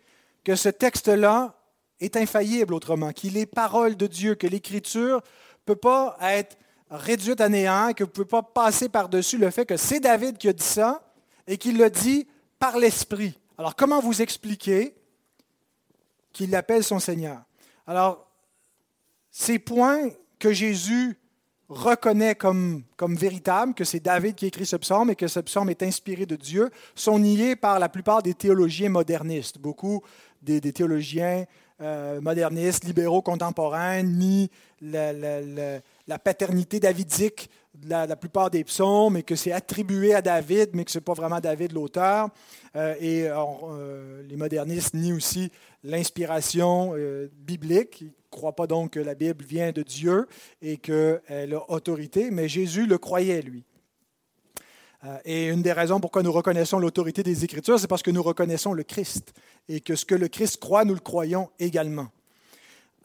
que 0.43 0.55
ce 0.55 0.69
texte-là 0.69 1.55
est 1.99 2.17
infaillible 2.17 2.73
autrement, 2.73 3.11
qu'il 3.11 3.37
est 3.37 3.45
parole 3.45 3.95
de 3.95 4.07
Dieu, 4.07 4.35
que 4.35 4.47
l'Écriture 4.47 5.17
ne 5.17 5.65
peut 5.65 5.75
pas 5.75 6.17
être 6.21 6.57
réduite 6.89 7.41
à 7.41 7.49
néant, 7.49 7.93
que 7.93 8.03
vous 8.03 8.09
ne 8.09 8.13
pouvez 8.13 8.27
pas 8.27 8.43
passer 8.43 8.89
par-dessus 8.89 9.37
le 9.37 9.49
fait 9.49 9.65
que 9.65 9.77
c'est 9.77 9.99
David 9.99 10.37
qui 10.37 10.49
a 10.49 10.53
dit 10.53 10.63
ça 10.63 11.13
et 11.47 11.57
qu'il 11.57 11.77
le 11.77 11.89
dit 11.89 12.27
par 12.59 12.77
l'Esprit. 12.77 13.37
Alors 13.57 13.75
comment 13.75 13.99
vous 13.99 14.21
expliquer 14.21 14.95
qu'il 16.31 16.51
l'appelle 16.51 16.83
son 16.83 16.99
Seigneur? 16.99 17.41
Alors, 17.85 18.27
ces 19.31 19.59
points 19.59 20.09
que 20.39 20.53
Jésus 20.53 21.17
reconnaît 21.73 22.35
comme, 22.35 22.83
comme 22.97 23.15
véritables, 23.15 23.73
que 23.73 23.83
c'est 23.83 23.99
David 23.99 24.35
qui 24.35 24.45
écrit 24.45 24.65
ce 24.65 24.75
psaume 24.75 25.09
et 25.09 25.15
que 25.15 25.27
ce 25.27 25.39
psaume 25.39 25.69
est 25.69 25.83
inspiré 25.83 26.25
de 26.25 26.35
Dieu, 26.35 26.69
sont 26.95 27.19
niés 27.19 27.55
par 27.55 27.79
la 27.79 27.89
plupart 27.89 28.23
des 28.23 28.33
théologiens 28.33 28.89
modernistes. 28.89 29.59
Beaucoup 29.59 30.01
des, 30.41 30.61
théologiens 30.73 31.45
euh, 31.81 32.21
modernistes, 32.21 32.83
libéraux 32.83 33.21
contemporains, 33.21 34.03
nient 34.03 34.49
la, 34.81 36.19
paternité 36.23 36.79
davidique 36.79 37.49
de 37.75 37.89
la, 37.89 38.15
plupart 38.15 38.49
des 38.49 38.63
psaumes 38.63 39.17
et 39.17 39.23
que 39.23 39.35
c'est 39.35 39.51
attribué 39.51 40.13
à 40.13 40.21
David, 40.21 40.71
mais 40.73 40.85
que 40.85 40.91
ce 40.91 40.97
n'est 40.97 41.03
pas 41.03 41.13
vraiment 41.13 41.39
David 41.39 41.71
l'auteur. 41.71 42.29
Euh, 42.75 42.95
et 42.99 43.27
euh, 43.27 44.23
les 44.27 44.35
modernistes 44.35 44.93
nient 44.93 45.13
aussi 45.13 45.51
l'inspiration 45.83 46.93
biblique. 47.45 48.05
Croient 48.33 48.55
pas 48.55 48.67
donc 48.67 48.91
que 48.91 48.99
la 48.99 49.13
Bible 49.13 49.45
vient 49.45 49.71
de 49.71 49.83
Dieu 49.83 50.27
et 50.61 50.77
qu'elle 50.77 51.53
a 51.53 51.71
autorité, 51.71 52.31
mais 52.31 52.49
Jésus 52.49 52.87
le 52.87 52.97
croyait, 52.97 53.43
lui. 53.43 53.63
Et 55.23 55.49
une 55.49 55.61
des 55.61 55.71
raisons 55.71 55.99
pourquoi 55.99 56.23
nous 56.23 56.31
reconnaissons 56.31 56.79
l'autorité 56.79 57.21
des 57.21 57.43
Écritures, 57.43 57.79
c'est 57.79 57.87
parce 57.87 58.01
que 58.01 58.11
nous 58.11 58.23
reconnaissons 58.23 58.73
le 58.73 58.83
Christ 58.83 59.33
et 59.69 59.81
que 59.81 59.95
ce 59.95 60.05
que 60.05 60.15
le 60.15 60.29
Christ 60.29 60.59
croit, 60.59 60.83
nous 60.83 60.95
le 60.95 60.99
croyons 60.99 61.49
également. 61.59 62.07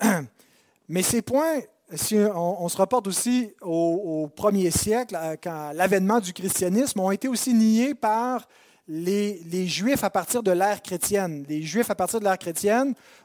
Mais 0.89 1.03
ces 1.03 1.23
points 1.23 1.61
si 1.95 2.17
on, 2.17 2.69
se 2.69 2.77
reporte 2.77 3.07
aussi 3.07 3.55
au, 3.63 4.31
premier 4.35 4.71
siècle, 4.71 5.17
quand 5.43 5.73
l'avènement 5.75 6.21
du 6.21 6.33
christianisme 6.33 7.01
ont 7.01 7.11
été 7.11 7.29
aussi 7.29 7.55
niés 7.55 7.95
par 7.95 8.47
les, 8.89 9.67
Juifs 9.67 10.03
à 10.03 10.11
partir 10.11 10.43
de 10.43 10.51
l'ère 10.51 10.83
chrétienne. 10.83 11.45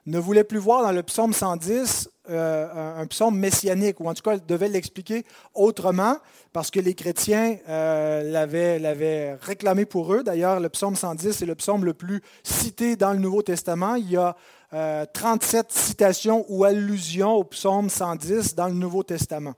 Ne 0.06 0.20
voulaient 0.20 0.44
plus 0.44 0.58
voir 0.58 0.84
dans 0.84 0.92
le 0.92 1.04
psaume 1.04 1.34
110 1.34 2.10
euh, 2.30 2.96
un, 3.02 3.08
psaume 3.08 3.38
messianique, 3.38 4.00
ou 4.00 4.08
en 4.08 4.14
tout 4.14 4.24
cas 4.24 4.38
devaient 4.38 4.68
l'expliquer 4.68 5.26
autrement, 5.54 6.18
parce 6.52 6.70
que 6.70 6.80
les 6.80 6.94
chrétiens 6.94 7.58
euh, 7.70 8.24
l'avaient 8.80 9.38
réclamé 9.42 9.86
pour 9.86 10.14
eux. 10.14 10.24
D'ailleurs, 10.24 10.60
le 10.60 10.70
psaume 10.70 10.96
110 10.96 11.42
est 11.42 11.46
le 11.46 11.56
psaume 11.56 11.86
le 11.86 11.94
plus 11.94 12.22
cité 12.44 12.96
dans 12.96 13.14
le 13.14 13.20
Nouveau 13.20 13.42
Testament. 13.42 13.96
Il 13.96 14.12
y 14.12 14.18
a 14.18 14.36
37 15.14 15.66
euh, 15.66 15.70
citations 15.70 16.46
ou 16.50 16.66
allusions 16.66 17.34
au 17.34 17.44
psaume 17.44 17.90
110 17.90 18.56
dans 18.56 18.68
le 18.68 18.74
Nouveau 18.74 19.04
Testament. 19.04 19.54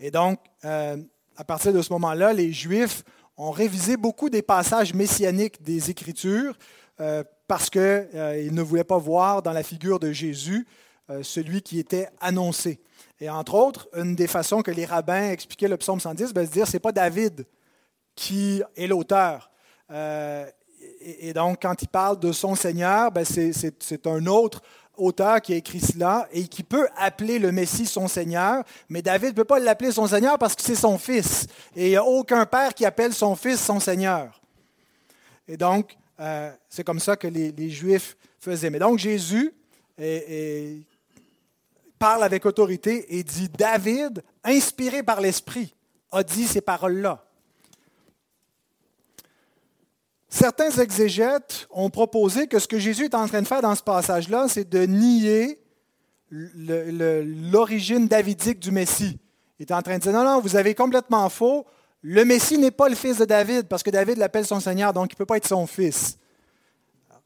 Et 0.00 0.10
donc, 0.10 0.38
à 0.62 1.44
partir 1.44 1.72
de 1.72 1.82
ce 1.82 1.92
moment-là, 1.92 2.32
les 2.32 2.52
Juifs 2.52 3.02
ont 3.38 3.52
révisé 3.52 3.96
beaucoup 3.96 4.28
des 4.28 4.42
passages 4.42 4.92
messianiques 4.92 5.62
des 5.62 5.90
Écritures 5.90 6.58
euh, 7.00 7.22
parce 7.46 7.70
qu'ils 7.70 7.80
euh, 7.80 8.50
ne 8.50 8.62
voulaient 8.62 8.84
pas 8.84 8.98
voir 8.98 9.42
dans 9.42 9.52
la 9.52 9.62
figure 9.62 10.00
de 10.00 10.10
Jésus 10.10 10.66
euh, 11.08 11.22
celui 11.22 11.62
qui 11.62 11.78
était 11.78 12.08
annoncé. 12.20 12.80
Et 13.20 13.30
entre 13.30 13.54
autres, 13.54 13.88
une 13.96 14.16
des 14.16 14.26
façons 14.26 14.60
que 14.60 14.72
les 14.72 14.84
rabbins 14.84 15.30
expliquaient 15.30 15.68
le 15.68 15.76
psaume 15.76 16.00
110, 16.00 16.34
ben, 16.34 16.42
c'est 16.42 16.48
de 16.48 16.52
dire 16.52 16.66
c'est 16.66 16.80
pas 16.80 16.92
David 16.92 17.46
qui 18.16 18.62
est 18.76 18.88
l'auteur. 18.88 19.50
Et, 21.00 21.32
donc, 21.32 21.62
quand 21.62 21.80
il 21.80 21.88
parle 21.88 22.18
de 22.18 22.32
son 22.32 22.54
Seigneur, 22.54 23.10
ben, 23.10 23.24
c'est 23.24 24.06
un 24.06 24.26
autre 24.26 24.60
auteur 24.98 25.40
qui 25.40 25.54
a 25.54 25.56
écrit 25.56 25.80
cela 25.80 26.28
et 26.32 26.46
qui 26.46 26.62
peut 26.62 26.88
appeler 26.96 27.38
le 27.38 27.52
Messie 27.52 27.86
son 27.86 28.08
Seigneur, 28.08 28.64
mais 28.88 29.02
David 29.02 29.30
ne 29.30 29.34
peut 29.34 29.44
pas 29.44 29.58
l'appeler 29.58 29.92
son 29.92 30.06
Seigneur 30.06 30.38
parce 30.38 30.54
que 30.54 30.62
c'est 30.62 30.74
son 30.74 30.98
fils. 30.98 31.46
Et 31.74 31.86
il 31.86 31.90
n'y 31.90 31.96
a 31.96 32.04
aucun 32.04 32.44
père 32.46 32.74
qui 32.74 32.84
appelle 32.84 33.14
son 33.14 33.36
fils 33.36 33.60
son 33.60 33.80
Seigneur. 33.80 34.40
Et 35.46 35.56
donc, 35.56 35.96
euh, 36.20 36.50
c'est 36.68 36.84
comme 36.84 37.00
ça 37.00 37.16
que 37.16 37.28
les, 37.28 37.70
Juifs 37.70 38.16
faisaient. 38.40 38.70
Mais 38.70 38.78
donc, 38.78 38.98
Jésus 38.98 39.54
parle 41.98 42.22
avec 42.22 42.46
autorité 42.46 43.18
et 43.18 43.22
dit, 43.22 43.48
David, 43.48 44.22
inspiré 44.44 45.02
par 45.02 45.20
l'Esprit, 45.20 45.74
a 46.12 46.22
dit 46.22 46.46
ces 46.46 46.60
paroles-là. 46.60 47.24
Certains 50.28 50.70
exégètes 50.70 51.66
ont 51.70 51.88
proposé 51.88 52.46
que 52.48 52.58
ce 52.58 52.68
que 52.68 52.78
Jésus 52.78 53.04
est 53.06 53.14
en 53.14 53.26
train 53.26 53.40
de 53.40 53.46
faire 53.46 53.62
dans 53.62 53.74
ce 53.74 53.82
passage-là, 53.82 54.46
c'est 54.48 54.68
de 54.68 54.84
nier 54.84 55.58
l'origine 56.30 58.06
davidique 58.06 58.60
du 58.60 58.70
Messie. 58.70 59.18
Il 59.58 59.62
est 59.62 59.72
en 59.72 59.80
train 59.80 59.96
de 59.96 60.02
dire, 60.02 60.12
non, 60.12 60.24
non, 60.24 60.40
vous 60.40 60.56
avez 60.56 60.74
complètement 60.74 61.28
faux. 61.30 61.66
Le 62.02 62.24
Messie 62.24 62.58
n'est 62.58 62.70
pas 62.70 62.88
le 62.88 62.94
fils 62.94 63.18
de 63.18 63.24
David, 63.24 63.66
parce 63.66 63.82
que 63.82 63.90
David 63.90 64.18
l'appelle 64.18 64.46
son 64.46 64.60
Seigneur, 64.60 64.92
donc 64.92 65.10
il 65.10 65.14
ne 65.14 65.18
peut 65.18 65.26
pas 65.26 65.38
être 65.38 65.48
son 65.48 65.66
fils. 65.66 66.18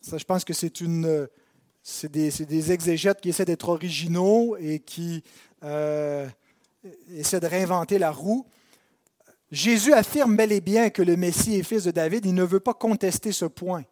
ça, 0.00 0.16
je 0.16 0.24
pense 0.24 0.44
que 0.44 0.52
c'est 0.54 2.08
des, 2.10 2.72
exégètes 2.72 3.20
qui 3.20 3.30
essaient 3.30 3.44
d'être 3.44 3.68
originaux 3.68 4.56
et 4.58 4.78
qui 4.78 5.24
euh, 5.64 6.26
essaient 7.14 7.40
de 7.40 7.46
réinventer 7.46 7.98
la 7.98 8.12
roue. 8.12 8.46
Jésus 9.52 9.92
affirme 9.92 10.34
bel 10.34 10.50
et 10.50 10.62
bien 10.62 10.88
que 10.88 11.02
le 11.02 11.14
Messie 11.14 11.56
est 11.56 11.62
fils 11.62 11.84
de 11.84 11.90
David. 11.90 12.24
Il 12.24 12.34
ne 12.34 12.42
veut 12.42 12.58
pas 12.58 12.72
contester 12.72 13.32
ce 13.32 13.44
point. 13.44 13.84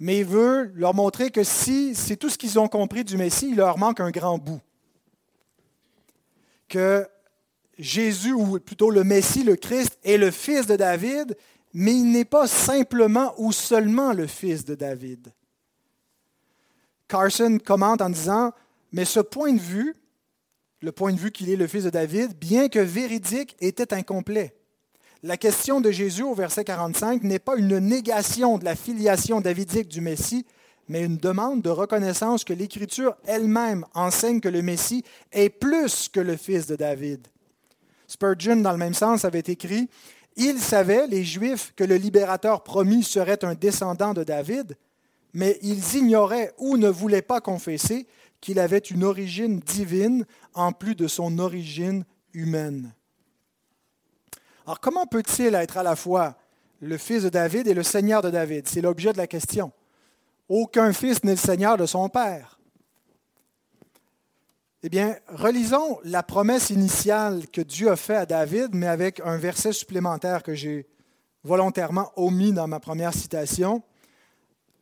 Mais 0.00 0.18
il 0.18 0.24
veut 0.24 0.72
leur 0.74 0.94
montrer 0.94 1.30
que 1.30 1.44
si 1.44 1.94
c'est 1.94 2.16
tout 2.16 2.28
ce 2.28 2.36
qu'ils 2.36 2.58
ont 2.58 2.66
compris 2.66 3.04
du 3.04 3.16
Messie, 3.16 3.50
il 3.50 3.56
leur 3.56 3.78
manque 3.78 4.00
un 4.00 4.10
grand 4.10 4.36
bout. 4.36 4.60
Que 6.68 7.06
Jésus, 7.78 8.32
ou 8.32 8.58
plutôt 8.58 8.90
le 8.90 9.04
Messie, 9.04 9.44
le 9.44 9.54
Christ, 9.54 9.96
est 10.02 10.16
le 10.16 10.32
fils 10.32 10.66
de 10.66 10.74
David, 10.74 11.36
mais 11.72 11.94
il 11.94 12.10
n'est 12.10 12.24
pas 12.24 12.48
simplement 12.48 13.32
ou 13.38 13.52
seulement 13.52 14.12
le 14.12 14.26
fils 14.26 14.64
de 14.64 14.74
David. 14.74 15.32
Carson 17.06 17.58
commente 17.64 18.02
en 18.02 18.10
disant, 18.10 18.50
mais 18.90 19.04
ce 19.04 19.20
point 19.20 19.52
de 19.52 19.60
vue, 19.60 19.94
le 20.80 20.90
point 20.90 21.12
de 21.12 21.18
vue 21.18 21.30
qu'il 21.30 21.48
est 21.48 21.56
le 21.56 21.68
fils 21.68 21.84
de 21.84 21.90
David, 21.90 22.36
bien 22.36 22.68
que 22.68 22.80
véridique, 22.80 23.56
était 23.60 23.94
incomplet. 23.94 24.52
La 25.26 25.38
question 25.38 25.80
de 25.80 25.90
Jésus 25.90 26.22
au 26.22 26.34
verset 26.34 26.64
45 26.64 27.22
n'est 27.22 27.38
pas 27.38 27.56
une 27.56 27.78
négation 27.78 28.58
de 28.58 28.66
la 28.66 28.76
filiation 28.76 29.40
davidique 29.40 29.88
du 29.88 30.02
Messie, 30.02 30.44
mais 30.86 31.02
une 31.02 31.16
demande 31.16 31.62
de 31.62 31.70
reconnaissance 31.70 32.44
que 32.44 32.52
l'Écriture 32.52 33.16
elle-même 33.24 33.86
enseigne 33.94 34.40
que 34.40 34.50
le 34.50 34.60
Messie 34.60 35.02
est 35.32 35.48
plus 35.48 36.10
que 36.10 36.20
le 36.20 36.36
fils 36.36 36.66
de 36.66 36.76
David. 36.76 37.26
Spurgeon, 38.06 38.56
dans 38.56 38.72
le 38.72 38.76
même 38.76 38.92
sens, 38.92 39.24
avait 39.24 39.38
écrit 39.38 39.88
Ils 40.36 40.60
savaient, 40.60 41.06
les 41.06 41.24
Juifs, 41.24 41.72
que 41.74 41.84
le 41.84 41.96
libérateur 41.96 42.62
promis 42.62 43.02
serait 43.02 43.46
un 43.46 43.54
descendant 43.54 44.12
de 44.12 44.24
David, 44.24 44.76
mais 45.32 45.58
ils 45.62 45.96
ignoraient 45.96 46.52
ou 46.58 46.76
ne 46.76 46.90
voulaient 46.90 47.22
pas 47.22 47.40
confesser 47.40 48.06
qu'il 48.42 48.58
avait 48.58 48.76
une 48.76 49.04
origine 49.04 49.58
divine 49.60 50.26
en 50.52 50.72
plus 50.72 50.94
de 50.94 51.08
son 51.08 51.38
origine 51.38 52.04
humaine. 52.34 52.92
Alors 54.66 54.80
comment 54.80 55.06
peut-il 55.06 55.54
être 55.54 55.76
à 55.76 55.82
la 55.82 55.94
fois 55.94 56.36
le 56.80 56.96
fils 56.96 57.22
de 57.24 57.28
David 57.28 57.68
et 57.68 57.74
le 57.74 57.82
seigneur 57.82 58.22
de 58.22 58.30
David? 58.30 58.66
C'est 58.66 58.80
l'objet 58.80 59.12
de 59.12 59.18
la 59.18 59.26
question. 59.26 59.72
Aucun 60.48 60.92
fils 60.92 61.22
n'est 61.24 61.32
le 61.32 61.38
seigneur 61.38 61.76
de 61.76 61.86
son 61.86 62.08
père. 62.08 62.58
Eh 64.82 64.88
bien, 64.90 65.16
relisons 65.28 65.98
la 66.04 66.22
promesse 66.22 66.70
initiale 66.70 67.48
que 67.48 67.62
Dieu 67.62 67.90
a 67.90 67.96
faite 67.96 68.18
à 68.18 68.26
David, 68.26 68.74
mais 68.74 68.86
avec 68.86 69.20
un 69.20 69.38
verset 69.38 69.72
supplémentaire 69.72 70.42
que 70.42 70.54
j'ai 70.54 70.86
volontairement 71.42 72.10
omis 72.16 72.52
dans 72.52 72.66
ma 72.66 72.80
première 72.80 73.14
citation. 73.14 73.82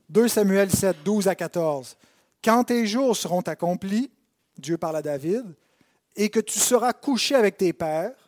2 0.09 0.29
Samuel 0.29 0.71
7, 0.71 0.97
12 1.05 1.29
à 1.29 1.35
14. 1.35 1.97
Quand 2.45 2.64
tes 2.64 2.87
jours 2.87 3.16
seront 3.16 3.42
accomplis, 3.42 4.11
Dieu 4.59 4.77
parle 4.77 4.97
à 4.97 5.03
David, 5.03 5.45
et 6.16 6.31
que 6.31 6.40
tu 6.40 6.59
seras 6.59 6.92
couché 6.92 7.35
avec 7.35 7.57
tes 7.57 7.73
pères, 7.73 8.21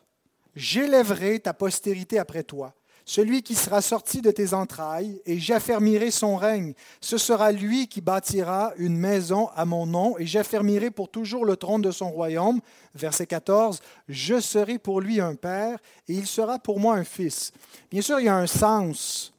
J'élèverai 0.55 1.39
ta 1.39 1.53
postérité 1.53 2.17
après 2.17 2.43
toi, 2.43 2.73
celui 3.03 3.43
qui 3.43 3.55
sera 3.55 3.81
sorti 3.81 4.21
de 4.21 4.31
tes 4.31 4.53
entrailles, 4.53 5.21
et 5.25 5.37
j'affermirai 5.37 6.11
son 6.11 6.37
règne. 6.37 6.73
Ce 7.01 7.17
sera 7.17 7.51
lui 7.51 7.87
qui 7.87 8.01
bâtira 8.01 8.71
une 8.77 8.97
maison 8.97 9.49
à 9.55 9.65
mon 9.65 9.85
nom, 9.85 10.17
et 10.17 10.25
j'affermirai 10.25 10.91
pour 10.91 11.09
toujours 11.09 11.45
le 11.45 11.57
trône 11.57 11.81
de 11.81 11.91
son 11.91 12.09
royaume. 12.09 12.61
Verset 12.95 13.27
14, 13.27 13.81
Je 14.07 14.39
serai 14.39 14.79
pour 14.79 15.01
lui 15.01 15.19
un 15.19 15.35
père, 15.35 15.77
et 16.07 16.13
il 16.13 16.25
sera 16.25 16.57
pour 16.57 16.79
moi 16.79 16.95
un 16.95 17.03
fils. 17.03 17.51
Bien 17.91 18.01
sûr, 18.01 18.19
il 18.19 18.25
y 18.25 18.29
a 18.29 18.35
un 18.35 18.47
sens 18.47 19.33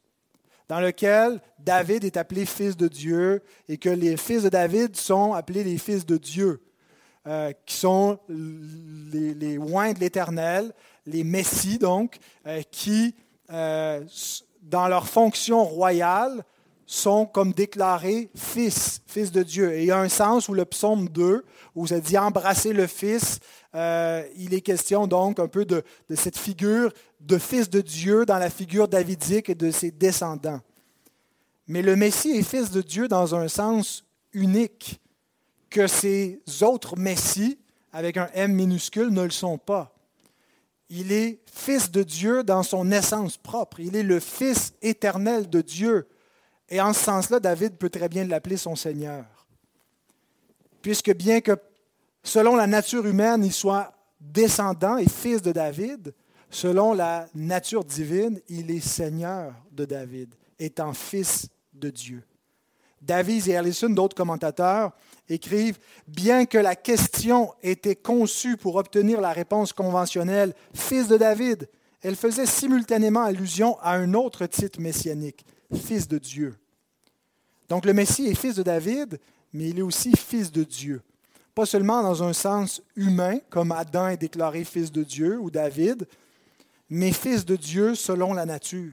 dans 0.68 0.80
lequel 0.80 1.40
David 1.58 2.04
est 2.04 2.16
appelé 2.16 2.44
fils 2.44 2.76
de 2.76 2.88
Dieu, 2.88 3.42
et 3.68 3.78
que 3.78 3.88
les 3.88 4.18
fils 4.18 4.42
de 4.42 4.48
David 4.50 4.96
sont 4.96 5.32
appelés 5.32 5.64
les 5.64 5.78
fils 5.78 6.04
de 6.04 6.18
Dieu. 6.18 6.60
Euh, 7.28 7.52
qui 7.64 7.74
sont 7.74 8.20
les, 8.28 9.34
les 9.34 9.58
de 9.58 9.98
l'Éternel, 9.98 10.72
les 11.06 11.24
messies 11.24 11.78
donc, 11.78 12.18
euh, 12.46 12.62
qui, 12.70 13.14
euh, 13.50 14.04
dans 14.62 14.88
leur 14.88 15.08
fonction 15.08 15.64
royale, 15.64 16.44
sont 16.86 17.26
comme 17.26 17.52
déclarés 17.52 18.30
fils, 18.36 19.00
fils 19.06 19.32
de 19.32 19.42
Dieu. 19.42 19.74
Et 19.74 19.82
il 19.82 19.86
y 19.86 19.90
a 19.90 19.98
un 19.98 20.08
sens 20.08 20.48
où 20.48 20.54
le 20.54 20.64
psaume 20.64 21.08
2, 21.08 21.44
où 21.74 21.86
ça 21.86 22.00
dit 22.00 22.16
embrasser 22.16 22.72
le 22.72 22.86
fils, 22.86 23.40
euh, 23.74 24.24
il 24.36 24.54
est 24.54 24.60
question 24.60 25.06
donc 25.06 25.40
un 25.40 25.48
peu 25.48 25.64
de, 25.64 25.82
de, 26.08 26.14
cette 26.14 26.38
figure 26.38 26.92
de 27.20 27.38
fils 27.38 27.68
de 27.68 27.80
Dieu 27.80 28.24
dans 28.24 28.38
la 28.38 28.50
figure 28.50 28.86
davidique 28.86 29.50
et 29.50 29.54
de 29.54 29.70
ses 29.70 29.90
descendants. 29.90 30.60
Mais 31.66 31.82
le 31.82 31.96
Messie 31.96 32.30
est 32.30 32.42
fils 32.42 32.70
de 32.70 32.82
Dieu 32.82 33.08
dans 33.08 33.34
un 33.34 33.48
sens 33.48 34.04
unique 34.32 35.00
que 35.68 35.88
ces 35.88 36.40
autres 36.62 36.96
Messies, 36.96 37.58
avec 37.92 38.16
un 38.16 38.28
M 38.34 38.52
minuscule, 38.52 39.08
ne 39.10 39.22
le 39.22 39.30
sont 39.30 39.58
pas. 39.58 39.95
Il 40.88 41.12
est 41.12 41.40
fils 41.52 41.90
de 41.90 42.02
Dieu 42.02 42.44
dans 42.44 42.62
son 42.62 42.90
essence 42.92 43.36
propre. 43.36 43.80
Il 43.80 43.96
est 43.96 44.02
le 44.02 44.20
fils 44.20 44.74
éternel 44.82 45.50
de 45.50 45.60
Dieu. 45.60 46.06
Et 46.68 46.80
en 46.80 46.92
ce 46.92 47.04
sens-là, 47.04 47.40
David 47.40 47.76
peut 47.76 47.90
très 47.90 48.08
bien 48.08 48.24
l'appeler 48.24 48.56
son 48.56 48.76
Seigneur. 48.76 49.24
Puisque 50.82 51.14
bien 51.14 51.40
que 51.40 51.56
selon 52.22 52.56
la 52.56 52.66
nature 52.66 53.06
humaine, 53.06 53.44
il 53.44 53.52
soit 53.52 53.92
descendant 54.20 54.96
et 54.96 55.08
fils 55.08 55.42
de 55.42 55.52
David, 55.52 56.14
selon 56.50 56.92
la 56.92 57.26
nature 57.34 57.84
divine, 57.84 58.40
il 58.48 58.70
est 58.70 58.80
Seigneur 58.80 59.54
de 59.72 59.84
David, 59.84 60.34
étant 60.58 60.92
fils 60.92 61.48
de 61.72 61.90
Dieu. 61.90 62.22
David 63.02 63.48
et 63.48 63.56
Allison, 63.56 63.90
d'autres 63.90 64.16
commentateurs, 64.16 64.92
écrivent 65.28 65.78
Bien 66.06 66.46
que 66.46 66.58
la 66.58 66.76
question 66.76 67.52
était 67.62 67.96
conçue 67.96 68.56
pour 68.56 68.76
obtenir 68.76 69.20
la 69.20 69.32
réponse 69.32 69.72
conventionnelle 69.72 70.54
Fils 70.74 71.08
de 71.08 71.16
David, 71.16 71.68
elle 72.02 72.16
faisait 72.16 72.46
simultanément 72.46 73.24
allusion 73.24 73.78
à 73.80 73.94
un 73.94 74.14
autre 74.14 74.46
titre 74.46 74.80
messianique, 74.80 75.44
Fils 75.74 76.06
de 76.08 76.18
Dieu. 76.18 76.54
Donc 77.68 77.84
le 77.84 77.92
Messie 77.92 78.26
est 78.26 78.34
fils 78.34 78.54
de 78.54 78.62
David, 78.62 79.18
mais 79.52 79.70
il 79.70 79.78
est 79.78 79.82
aussi 79.82 80.12
fils 80.16 80.52
de 80.52 80.62
Dieu. 80.64 81.02
pas 81.54 81.66
seulement 81.66 82.02
dans 82.02 82.22
un 82.22 82.32
sens 82.32 82.82
humain, 82.96 83.38
comme 83.48 83.72
Adam 83.72 84.08
est 84.08 84.18
déclaré 84.18 84.64
fils 84.64 84.92
de 84.92 85.02
Dieu 85.02 85.38
ou 85.40 85.50
David, 85.50 86.06
mais 86.90 87.12
fils 87.12 87.44
de 87.44 87.56
Dieu 87.56 87.94
selon 87.94 88.34
la 88.34 88.44
nature. 88.44 88.92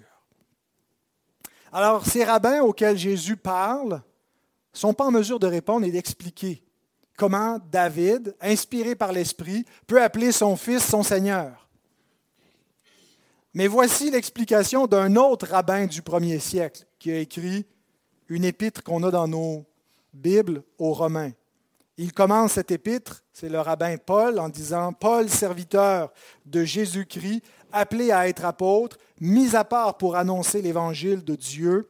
Alors, 1.72 2.06
ces 2.06 2.24
rabbins 2.24 2.62
auxquels 2.62 2.98
Jésus 2.98 3.36
parle 3.36 4.02
ne 4.74 4.80
sont 4.80 4.94
pas 4.94 5.06
en 5.06 5.12
mesure 5.12 5.40
de 5.40 5.48
répondre 5.48 5.86
et 5.86 5.92
d'expliquer 5.92 6.64
comment 7.18 7.60
David, 7.72 8.36
inspiré 8.42 8.96
par 8.96 9.12
l'Esprit, 9.12 9.66
peut 9.88 10.02
appeler 10.02 10.32
son 10.32 10.56
fils 10.56 10.84
son 10.84 11.04
Seigneur. 11.04 11.68
Mais 13.54 13.68
voici 13.68 14.10
l'explication 14.10 14.88
d'un 14.88 15.16
autre 15.16 15.48
rabbin 15.48 15.86
du 15.86 16.02
premier 16.02 16.40
siècle 16.40 16.86
qui 16.98 17.12
a 17.12 17.20
écrit 17.20 17.66
une 18.28 18.46
épître 18.46 18.84
qu'on 18.84 19.04
a 19.04 19.12
dans 19.12 19.28
nos 19.28 19.66
Bibles 20.12 20.64
aux 20.80 20.94
Romains. 20.94 21.32
Il 21.98 22.14
commence 22.14 22.54
cette 22.54 22.72
épître, 22.72 23.24
c'est 23.32 23.50
le 23.50 23.60
rabbin 23.60 23.98
Paul, 23.98 24.40
en 24.40 24.50
disant 24.50 24.94
Paul, 24.94 25.30
serviteur 25.30 26.12
de 26.46 26.64
Jésus-Christ, 26.64 27.44
appelé 27.72 28.12
à 28.12 28.28
être 28.28 28.46
apôtre, 28.46 28.98
mis 29.20 29.56
à 29.56 29.64
part 29.64 29.98
pour 29.98 30.16
annoncer 30.16 30.64
l'évangile 30.64 31.24
de 31.24 31.36
Dieu, 31.36 31.88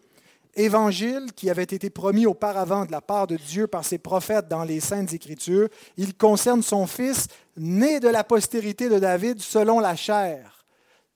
évangile 0.55 1.33
qui 1.35 1.49
avait 1.49 1.63
été 1.63 1.89
promis 1.89 2.25
auparavant 2.25 2.85
de 2.85 2.91
la 2.91 3.01
part 3.01 3.27
de 3.27 3.37
Dieu 3.37 3.67
par 3.67 3.83
ses 3.83 3.97
prophètes 3.97 4.47
dans 4.47 4.63
les 4.63 4.79
saintes 4.79 5.13
écritures. 5.13 5.69
Il 5.97 6.15
concerne 6.15 6.61
son 6.61 6.85
fils, 6.85 7.27
né 7.57 7.99
de 7.99 8.07
la 8.07 8.23
postérité 8.23 8.89
de 8.89 8.99
David 8.99 9.41
selon 9.41 9.79
la 9.79 9.95
chair. 9.95 10.65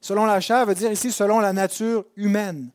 Selon 0.02 0.26
la 0.26 0.40
chair 0.40 0.66
veut 0.66 0.76
dire 0.76 0.92
ici 0.92 1.12
selon 1.12 1.40
la 1.40 1.54
nature 1.54 2.06
humaine. 2.16 2.72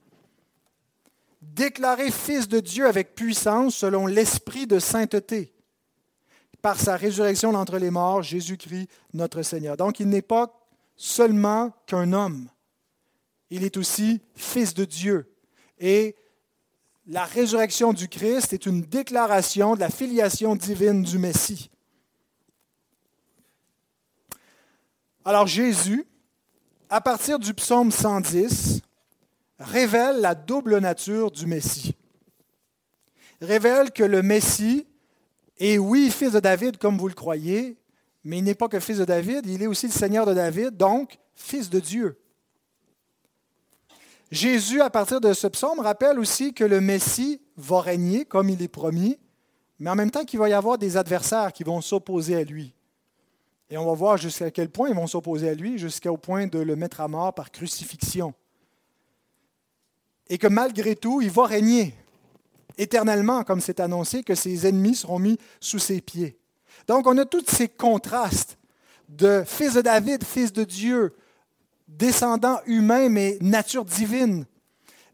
Déclaré 1.41 2.11
fils 2.11 2.49
de 2.49 2.61
Dieu 2.61 2.87
avec 2.87 3.15
puissance 3.15 3.75
selon 3.75 4.07
l'esprit 4.07 4.67
de 4.67 4.79
sainteté 4.79 5.53
par 6.61 6.79
sa 6.79 6.97
résurrection 6.97 7.53
d'entre 7.53 7.79
les 7.79 7.91
morts, 7.91 8.23
Jésus-Christ 8.23 8.89
notre 9.13 9.43
Seigneur. 9.43 9.77
Donc 9.77 9.99
il 9.99 10.09
n'est 10.09 10.23
pas 10.23 10.63
seulement 10.97 11.73
qu'un 11.87 12.13
homme, 12.13 12.49
il 13.51 13.65
est 13.65 13.77
aussi 13.77 14.21
fils 14.37 14.73
de 14.73 14.85
Dieu. 14.85 15.35
Et 15.79 16.15
la 17.07 17.25
résurrection 17.25 17.93
du 17.93 18.09
Christ 18.09 18.53
est 18.53 18.67
une 18.67 18.83
déclaration 18.83 19.75
de 19.75 19.81
la 19.81 19.91
filiation 19.91 20.55
divine 20.55 21.03
du 21.03 21.19
Messie. 21.19 21.71
Alors 25.25 25.47
Jésus, 25.47 26.07
à 26.89 27.01
partir 27.01 27.39
du 27.39 27.55
psaume 27.55 27.91
110, 27.91 28.81
révèle 29.59 30.21
la 30.21 30.35
double 30.35 30.79
nature 30.79 31.31
du 31.31 31.47
Messie. 31.47 31.97
Révèle 33.41 33.91
que 33.91 34.05
le 34.05 34.23
Messie 34.23 34.87
est, 35.59 35.79
oui, 35.79 36.11
fils 36.11 36.33
de 36.33 36.41
David, 36.41 36.77
comme 36.79 36.99
vous 36.99 37.09
le 37.09 37.15
croyez, 37.15 37.77
mais 38.25 38.39
il 38.39 38.45
n'est 38.45 38.55
pas 38.55 38.69
que 38.69 38.79
fils 38.79 38.99
de 38.99 39.05
David, 39.05 39.47
il 39.47 39.63
est 39.63 39.67
aussi 39.67 39.87
le 39.87 39.93
Seigneur 39.93 40.27
de 40.27 40.35
David, 40.35 40.77
donc 40.77 41.19
fils 41.35 41.69
de 41.69 41.81
Dieu. 41.81 42.22
Jésus, 44.33 44.81
à 44.81 44.89
partir 44.89 45.21
de 45.21 45.35
ce 45.35 45.47
psaume, 45.47 45.81
rappelle 45.81 46.19
aussi 46.19 46.55
que 46.55 46.65
le 46.65 46.81
Messie 46.81 47.43
va 47.59 47.83
régner 47.83 48.25
comme 48.25 48.49
il 48.49 48.63
est 48.63 48.67
promis, 48.67 49.19
mais 49.79 49.91
en 49.91 49.95
même 49.95 50.11
temps 50.11 50.25
qu'il 50.25 50.39
va 50.39 50.49
y 50.49 50.55
avoir 50.55 50.79
des 50.79 50.97
adversaires 50.97 51.53
qui 51.53 51.65
vont 51.65 51.83
s'opposer 51.83 52.37
à 52.37 52.43
lui. 52.43 52.75
Et 53.69 53.77
on 53.77 53.85
va 53.85 53.93
voir 53.93 54.17
jusqu'à 54.17 54.51
quel 54.51 54.71
point 54.71 54.89
ils 54.89 54.95
vont 54.95 55.07
s'opposer 55.07 55.51
à 55.51 55.55
lui, 55.55 55.77
jusqu'au 55.77 56.17
point 56.17 56.47
de 56.47 56.59
le 56.59 56.77
mettre 56.77 57.03
à 57.03 57.09
mort 57.09 57.35
par 57.35 57.51
crucifixion. 57.51 58.33
Et 60.31 60.39
que 60.39 60.47
malgré 60.47 60.97
tout, 60.97 61.21
il 61.21 61.31
va 61.31 61.45
régner 61.45 61.95
éternellement, 62.79 63.45
comme 63.45 63.61
c'est 63.61 63.81
annoncé, 63.81 64.23
que 64.23 64.35
ses 64.35 64.67
ennemis 64.67 64.95
seront 64.95 65.19
mis 65.19 65.37
sous 65.61 65.79
ses 65.79 66.01
pieds. 66.01 66.39
Donc 66.89 67.07
on 67.07 67.19
a 67.19 67.27
tous 67.27 67.45
ces 67.49 67.69
contrastes 67.69 68.57
de 69.11 69.45
fils 69.47 69.75
de 69.75 69.83
David, 69.83 70.25
fils 70.25 70.55
de 70.55 70.65
Dieu, 70.65 71.15
descendant 71.99 72.61
humain 72.67 73.09
mais 73.09 73.39
nature 73.41 73.85
divine. 73.85 74.45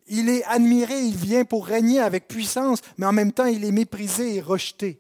Il 0.07 0.29
est 0.31 0.45
admiré, 0.45 1.01
il 1.01 1.17
vient 1.17 1.45
pour 1.45 1.67
régner 1.67 2.01
avec 2.01 2.29
puissance, 2.29 2.81
mais 2.97 3.07
en 3.07 3.13
même 3.13 3.33
temps 3.33 3.45
il 3.45 3.65
est 3.65 3.73
méprisé 3.73 4.37
et 4.37 4.41
rejeté. 4.41 4.99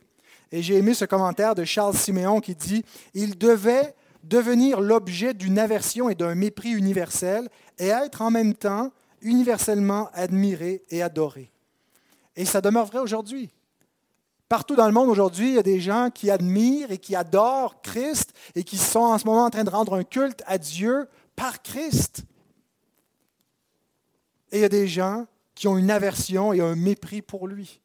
Et 0.52 0.62
j'ai 0.62 0.76
aimé 0.76 0.94
ce 0.94 1.04
commentaire 1.04 1.54
de 1.54 1.64
Charles 1.64 1.96
Siméon 1.96 2.40
qui 2.40 2.54
dit, 2.54 2.84
Il 3.14 3.36
devait 3.36 3.94
devenir 4.24 4.80
l'objet 4.80 5.34
d'une 5.34 5.58
aversion 5.58 6.08
et 6.08 6.14
d'un 6.14 6.34
mépris 6.34 6.70
universel 6.70 7.48
et 7.78 7.88
être 7.88 8.22
en 8.22 8.30
même 8.30 8.54
temps 8.54 8.90
universellement 9.22 10.10
admiré 10.14 10.82
et 10.90 11.02
adoré. 11.02 11.50
Et 12.36 12.44
ça 12.44 12.60
demeure 12.60 12.86
vrai 12.86 12.98
aujourd'hui. 12.98 13.50
Partout 14.48 14.76
dans 14.76 14.86
le 14.86 14.92
monde 14.92 15.10
aujourd'hui, 15.10 15.48
il 15.48 15.54
y 15.54 15.58
a 15.58 15.62
des 15.62 15.80
gens 15.80 16.08
qui 16.10 16.30
admirent 16.30 16.90
et 16.90 16.98
qui 16.98 17.14
adorent 17.14 17.82
Christ 17.82 18.32
et 18.54 18.64
qui 18.64 18.78
sont 18.78 19.00
en 19.00 19.18
ce 19.18 19.26
moment 19.26 19.44
en 19.44 19.50
train 19.50 19.64
de 19.64 19.70
rendre 19.70 19.94
un 19.94 20.04
culte 20.04 20.42
à 20.46 20.56
Dieu 20.56 21.06
par 21.38 21.62
Christ. 21.62 22.24
Et 24.50 24.58
il 24.58 24.60
y 24.62 24.64
a 24.64 24.68
des 24.68 24.88
gens 24.88 25.26
qui 25.54 25.68
ont 25.68 25.78
une 25.78 25.90
aversion 25.90 26.52
et 26.52 26.60
un 26.60 26.74
mépris 26.74 27.22
pour 27.22 27.46
lui. 27.46 27.80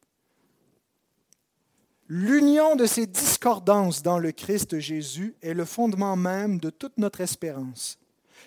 L'union 2.08 2.74
de 2.74 2.84
ces 2.84 3.06
discordances 3.06 4.02
dans 4.02 4.18
le 4.18 4.32
Christ 4.32 4.80
Jésus 4.80 5.36
est 5.40 5.54
le 5.54 5.64
fondement 5.64 6.16
même 6.16 6.58
de 6.58 6.70
toute 6.70 6.98
notre 6.98 7.20
espérance. 7.20 7.98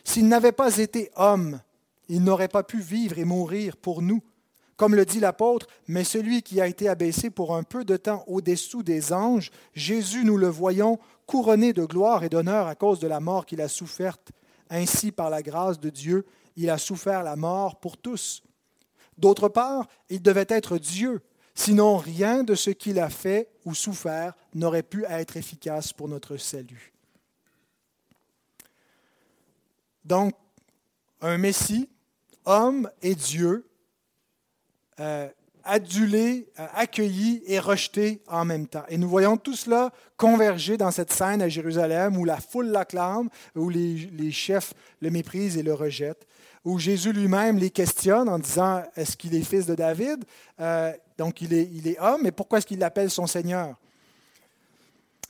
S'il 0.04 0.28
n'avait 0.28 0.52
pas 0.52 0.78
été 0.78 1.10
homme, 1.16 1.62
il 2.10 2.24
n'aurait 2.24 2.50
pas 2.50 2.64
pu 2.64 2.80
vivre 2.80 3.18
et 3.18 3.26
mourir 3.26 3.78
pour 3.78 4.02
nous 4.02 4.22
comme 4.78 4.94
le 4.94 5.06
dit 5.06 5.20
l'apôtre, 5.20 5.66
mais 5.88 6.04
celui 6.04 6.44
qui 6.44 6.62
a 6.62 6.68
été 6.68 6.88
abaissé 6.88 7.32
pour 7.32 7.56
un 7.56 7.64
peu 7.64 7.84
de 7.84 7.98
temps 7.98 8.24
au-dessous 8.28 8.84
des 8.84 9.12
anges, 9.12 9.50
Jésus, 9.74 10.24
nous 10.24 10.38
le 10.38 10.50
voyons, 10.50 11.00
couronné 11.26 11.74
de 11.74 11.84
gloire 11.84 12.24
et 12.24 12.30
d'honneur 12.30 12.68
à 12.68 12.76
cause 12.76 13.00
de 13.00 13.08
la 13.08 13.20
mort 13.20 13.48
qu'il 13.48 13.60
a 13.60 13.68
soufferte. 13.68 14.32
Ainsi, 14.70 15.12
par 15.12 15.30
la 15.30 15.42
grâce 15.42 15.80
de 15.80 15.90
Dieu, 15.90 16.26
il 16.56 16.70
a 16.70 16.78
souffert 16.78 17.24
la 17.24 17.36
mort 17.36 17.80
pour 17.80 17.98
tous. 17.98 18.44
D'autre 19.18 19.50
part, 19.50 19.88
il 20.10 20.22
devait 20.22 20.46
être 20.50 20.78
Dieu, 20.78 21.22
sinon 21.56 21.98
rien 21.98 22.44
de 22.44 22.56
ce 22.56 22.70
qu'il 22.70 23.00
a 23.00 23.10
fait 23.10 23.50
ou 23.66 23.74
souffert 23.74 24.34
n'aurait 24.54 24.84
pu 24.84 25.06
être 25.06 25.38
efficace 25.38 25.94
pour 25.94 26.08
notre 26.08 26.38
salut. 26.38 26.94
Donc, 30.06 30.34
un 31.22 31.38
Messie, 31.38 31.90
homme 32.46 32.90
et 33.02 33.16
Dieu, 33.16 33.68
euh, 35.00 35.30
adulé, 35.68 36.48
euh, 36.60 36.66
accueilli 36.74 37.44
et 37.46 37.60
rejeté 37.60 38.22
en 38.28 38.46
même 38.46 38.68
temps. 38.68 38.84
Et 38.90 38.98
nous 38.98 39.10
voyons 39.10 39.38
tout 39.38 39.56
cela 39.56 39.92
converger 40.16 40.78
dans 40.78 40.92
cette 40.92 41.12
scène 41.12 41.42
à 41.42 41.50
Jérusalem 41.50 42.18
où 42.18 42.26
la 42.26 42.38
foule 42.38 42.68
l'acclame, 42.68 43.30
où 43.56 43.70
les, 43.70 44.32
chefs 44.32 44.74
le 45.02 45.10
méprisent 45.10 45.58
et 45.58 45.64
le 45.64 45.74
rejettent, 45.74 46.26
où 46.66 46.80
Jésus 46.80 47.14
lui-même 47.14 47.58
les 47.58 47.70
questionne 47.70 48.30
en 48.30 48.40
disant 48.40 48.84
Est-ce 48.96 49.16
qu'il 49.16 49.36
est 49.36 49.44
fils 49.44 49.66
de 49.66 49.76
David? 49.76 50.24
Euh, 50.60 50.92
Donc 51.18 51.42
il 51.42 51.54
est, 51.54 51.70
il 51.72 51.96
homme, 52.00 52.22
mais 52.24 52.32
pourquoi 52.32 52.58
est-ce 52.58 52.68
qu'il 52.68 52.80
l'appelle 52.80 53.10
son 53.10 53.28
Seigneur? 53.28 53.76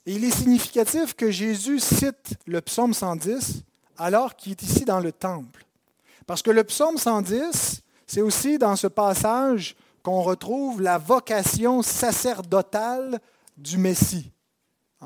Il 0.05 0.23
est 0.23 0.31
significatif 0.31 1.13
que 1.15 1.29
Jésus 1.31 1.79
cite 1.79 2.35
le 2.45 2.61
psaume 2.61 2.93
110 2.93 3.63
alors 3.97 4.35
qu'il 4.35 4.53
est 4.53 4.63
ici 4.63 4.85
dans 4.85 4.99
le 4.99 5.11
temple. 5.11 5.65
Parce 6.25 6.41
que 6.41 6.51
le 6.51 6.63
psaume 6.63 6.97
110, 6.97 7.81
c'est 8.05 8.21
aussi 8.21 8.57
dans 8.57 8.75
ce 8.75 8.87
passage 8.87 9.75
qu'on 10.07 10.21
retrouve 10.21 10.81
la 10.81 10.97
vocation 10.97 11.81
sacerdotale 11.81 13.19
du 13.57 13.77
Messie. 13.77 14.31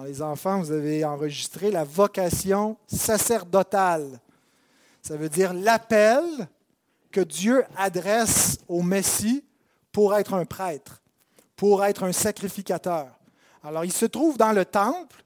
les 0.05 0.21
enfants, 0.21 0.59
vous 0.59 0.71
avez 0.71 1.03
enregistré 1.03 1.71
la 1.71 1.83
vocation 1.83 2.77
sacerdotale. 2.85 4.19
Ça 5.01 5.17
veut 5.17 5.27
dire 5.27 5.55
l'appel 5.55 6.23
que 7.11 7.21
Dieu 7.21 7.65
adresse 7.75 8.59
au 8.67 8.83
Messie 8.83 9.43
pour 9.91 10.15
être 10.15 10.35
un 10.35 10.45
prêtre, 10.45 11.01
pour 11.55 11.83
être 11.83 12.03
un 12.03 12.11
sacrificateur. 12.11 13.07
Alors, 13.63 13.83
il 13.83 13.91
se 13.91 14.05
trouve 14.05 14.37
dans 14.37 14.51
le 14.51 14.65
temple, 14.65 15.25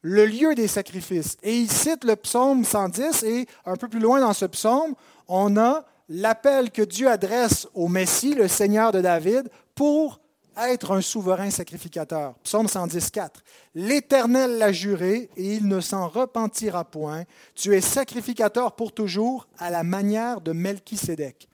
le 0.00 0.24
lieu 0.24 0.54
des 0.54 0.66
sacrifices. 0.66 1.36
Et 1.42 1.58
il 1.58 1.70
cite 1.70 2.04
le 2.04 2.16
psaume 2.16 2.64
110 2.64 3.22
et 3.24 3.46
un 3.66 3.76
peu 3.76 3.88
plus 3.88 4.00
loin 4.00 4.18
dans 4.18 4.32
ce 4.32 4.46
psaume, 4.46 4.94
on 5.28 5.58
a 5.58 5.84
l'appel 6.10 6.72
que 6.72 6.82
Dieu 6.82 7.08
adresse 7.08 7.68
au 7.72 7.88
Messie, 7.88 8.34
le 8.34 8.48
Seigneur 8.48 8.90
de 8.92 9.00
David, 9.00 9.48
pour 9.76 10.20
être 10.58 10.90
un 10.90 11.00
souverain 11.00 11.50
sacrificateur. 11.50 12.34
Psaume 12.42 12.66
114. 12.66 13.30
L'Éternel 13.76 14.58
l'a 14.58 14.72
juré 14.72 15.30
et 15.36 15.54
il 15.54 15.68
ne 15.68 15.80
s'en 15.80 16.08
repentira 16.08 16.84
point. 16.84 17.22
Tu 17.54 17.74
es 17.76 17.80
sacrificateur 17.80 18.72
pour 18.72 18.92
toujours 18.92 19.46
à 19.58 19.70
la 19.70 19.84
manière 19.84 20.40
de 20.40 20.50
Melchisédek. 20.50 21.48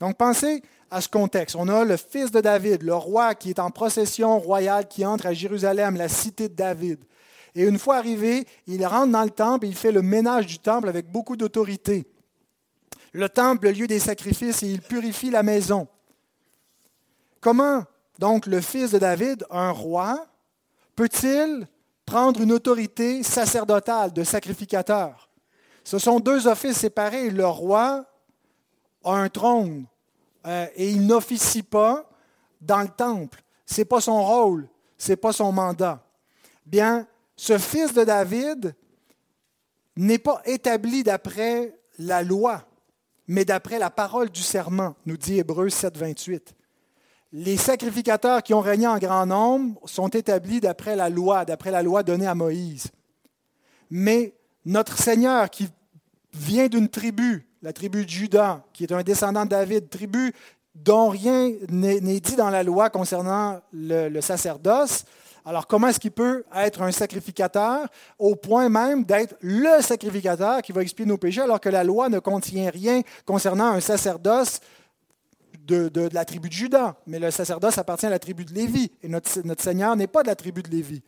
Donc 0.00 0.16
pensez 0.16 0.62
à 0.90 1.00
ce 1.00 1.08
contexte. 1.08 1.54
On 1.56 1.68
a 1.68 1.84
le 1.84 1.96
fils 1.96 2.32
de 2.32 2.40
David, 2.40 2.82
le 2.82 2.94
roi 2.94 3.36
qui 3.36 3.50
est 3.50 3.60
en 3.60 3.70
procession 3.70 4.40
royale, 4.40 4.88
qui 4.88 5.06
entre 5.06 5.26
à 5.26 5.32
Jérusalem, 5.32 5.96
la 5.96 6.08
cité 6.08 6.48
de 6.48 6.54
David. 6.54 6.98
Et 7.54 7.62
une 7.62 7.78
fois 7.78 7.96
arrivé, 7.96 8.44
il 8.66 8.84
rentre 8.84 9.12
dans 9.12 9.24
le 9.24 9.30
temple 9.30 9.66
et 9.66 9.68
il 9.68 9.76
fait 9.76 9.92
le 9.92 10.02
ménage 10.02 10.46
du 10.46 10.58
temple 10.58 10.88
avec 10.88 11.10
beaucoup 11.10 11.36
d'autorité 11.36 12.06
le 13.18 13.28
temple, 13.28 13.66
le 13.66 13.72
lieu 13.72 13.86
des 13.88 13.98
sacrifices, 13.98 14.62
et 14.62 14.68
il 14.68 14.80
purifie 14.80 15.30
la 15.30 15.42
maison. 15.42 15.88
Comment 17.40 17.84
donc 18.20 18.46
le 18.46 18.60
fils 18.60 18.92
de 18.92 18.98
David, 18.98 19.44
un 19.50 19.72
roi, 19.72 20.24
peut-il 20.94 21.66
prendre 22.06 22.40
une 22.40 22.52
autorité 22.52 23.24
sacerdotale 23.24 24.12
de 24.12 24.22
sacrificateur? 24.22 25.28
Ce 25.82 25.98
sont 25.98 26.20
deux 26.20 26.46
offices 26.46 26.78
séparés. 26.78 27.30
Le 27.30 27.46
roi 27.46 28.04
a 29.02 29.12
un 29.12 29.28
trône 29.28 29.86
euh, 30.46 30.66
et 30.76 30.90
il 30.90 31.04
n'officie 31.04 31.64
pas 31.64 32.08
dans 32.60 32.82
le 32.82 32.88
temple. 32.88 33.42
Ce 33.66 33.80
n'est 33.80 33.84
pas 33.84 34.00
son 34.00 34.24
rôle, 34.24 34.68
ce 34.96 35.10
n'est 35.10 35.16
pas 35.16 35.32
son 35.32 35.50
mandat. 35.50 36.04
Bien, 36.64 37.04
ce 37.34 37.58
fils 37.58 37.92
de 37.94 38.04
David 38.04 38.76
n'est 39.96 40.18
pas 40.18 40.40
établi 40.44 41.02
d'après 41.02 41.76
la 41.98 42.22
loi, 42.22 42.64
mais 43.28 43.44
d'après 43.44 43.78
la 43.78 43.90
parole 43.90 44.30
du 44.30 44.42
serment, 44.42 44.96
nous 45.06 45.18
dit 45.18 45.38
Hébreu 45.38 45.68
7, 45.68 45.96
28. 45.96 46.54
Les 47.32 47.58
sacrificateurs 47.58 48.42
qui 48.42 48.54
ont 48.54 48.62
régné 48.62 48.86
en 48.86 48.98
grand 48.98 49.26
nombre 49.26 49.78
sont 49.84 50.08
établis 50.08 50.60
d'après 50.60 50.96
la 50.96 51.10
loi, 51.10 51.44
d'après 51.44 51.70
la 51.70 51.82
loi 51.82 52.02
donnée 52.02 52.26
à 52.26 52.34
Moïse. 52.34 52.86
Mais 53.90 54.34
notre 54.64 54.98
Seigneur 54.98 55.50
qui 55.50 55.68
vient 56.32 56.68
d'une 56.68 56.88
tribu, 56.88 57.46
la 57.60 57.74
tribu 57.74 58.06
de 58.06 58.10
Judas, 58.10 58.62
qui 58.72 58.84
est 58.84 58.92
un 58.92 59.02
descendant 59.02 59.44
de 59.44 59.50
David, 59.50 59.90
tribu 59.90 60.32
dont 60.74 61.08
rien 61.08 61.52
n'est 61.70 62.20
dit 62.20 62.36
dans 62.36 62.50
la 62.50 62.62
loi 62.62 62.88
concernant 62.88 63.60
le, 63.72 64.20
sacerdoce. 64.20 65.04
Alors 65.44 65.66
comment 65.66 65.88
est-ce 65.88 66.00
qu'il 66.00 66.10
peut 66.10 66.44
être 66.54 66.82
un 66.82 66.92
sacrificateur 66.92 67.86
au 68.18 68.36
point 68.36 68.68
même 68.68 69.04
d'être 69.04 69.36
le 69.40 69.80
sacrificateur 69.82 70.62
qui 70.62 70.72
va 70.72 70.82
expier 70.82 71.06
nos 71.06 71.18
péchés 71.18 71.40
alors 71.40 71.60
que 71.60 71.68
la 71.68 71.84
loi 71.84 72.08
ne 72.08 72.18
contient 72.18 72.70
rien 72.70 73.02
concernant 73.24 73.68
un 73.68 73.80
sacerdoce 73.80 74.60
de, 75.68 76.08
la 76.12 76.24
tribu 76.24 76.48
de 76.48 76.54
Judas, 76.54 76.96
mais 77.06 77.18
le 77.18 77.30
sacerdoce 77.30 77.78
appartient 77.78 78.06
à 78.06 78.10
la 78.10 78.18
tribu 78.18 78.44
de 78.44 78.54
Lévi 78.54 78.90
et 79.02 79.08
notre, 79.08 79.28
Seigneur 79.60 79.94
n'est 79.96 80.06
pas 80.06 80.22
de 80.22 80.28
la 80.28 80.34
tribu 80.34 80.62
de 80.62 80.70
Lévi. 80.70 81.02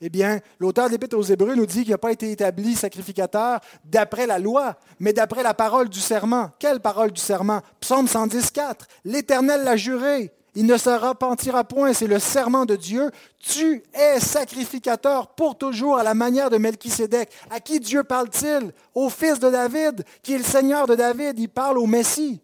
Eh 0.00 0.08
bien, 0.08 0.40
l'auteur 0.58 0.86
de 0.86 0.92
l'Épître 0.92 1.16
aux 1.16 1.22
Hébreux 1.22 1.54
nous 1.54 1.66
dit 1.66 1.82
qu'il 1.82 1.90
n'a 1.90 1.98
pas 1.98 2.12
été 2.12 2.30
établi 2.30 2.74
sacrificateur 2.74 3.60
d'après 3.84 4.26
la 4.26 4.38
loi, 4.38 4.76
mais 5.00 5.12
d'après 5.12 5.42
la 5.42 5.54
parole 5.54 5.88
du 5.88 6.00
serment. 6.00 6.50
Quelle 6.58 6.80
parole 6.80 7.12
du 7.12 7.20
serment? 7.20 7.60
Psaume 7.80 8.06
114. 8.06 8.74
L'Éternel 9.04 9.64
l'a 9.64 9.76
juré. 9.76 10.32
Il 10.56 10.66
ne 10.66 10.76
se 10.76 10.90
repentira 10.90 11.64
point, 11.64 11.92
c'est 11.92 12.06
le 12.06 12.20
serment 12.20 12.64
de 12.64 12.76
Dieu. 12.76 13.10
Tu 13.40 13.82
es 13.92 14.20
sacrificateur 14.20 15.28
pour 15.28 15.58
toujours 15.58 15.98
à 15.98 16.04
la 16.04 16.14
manière 16.14 16.48
de 16.48 16.58
Melchisédek. 16.58 17.28
À 17.50 17.58
qui 17.58 17.80
Dieu 17.80 18.04
parle-t-il? 18.04 18.72
Au 18.94 19.10
fils 19.10 19.40
de 19.40 19.50
David, 19.50 20.04
qui 20.22 20.34
est 20.34 20.38
le 20.38 20.44
Seigneur 20.44 20.86
de 20.86 20.94
David. 20.94 21.38
Il 21.38 21.48
parle 21.48 21.78
au 21.78 21.86
Messie. 21.86 22.40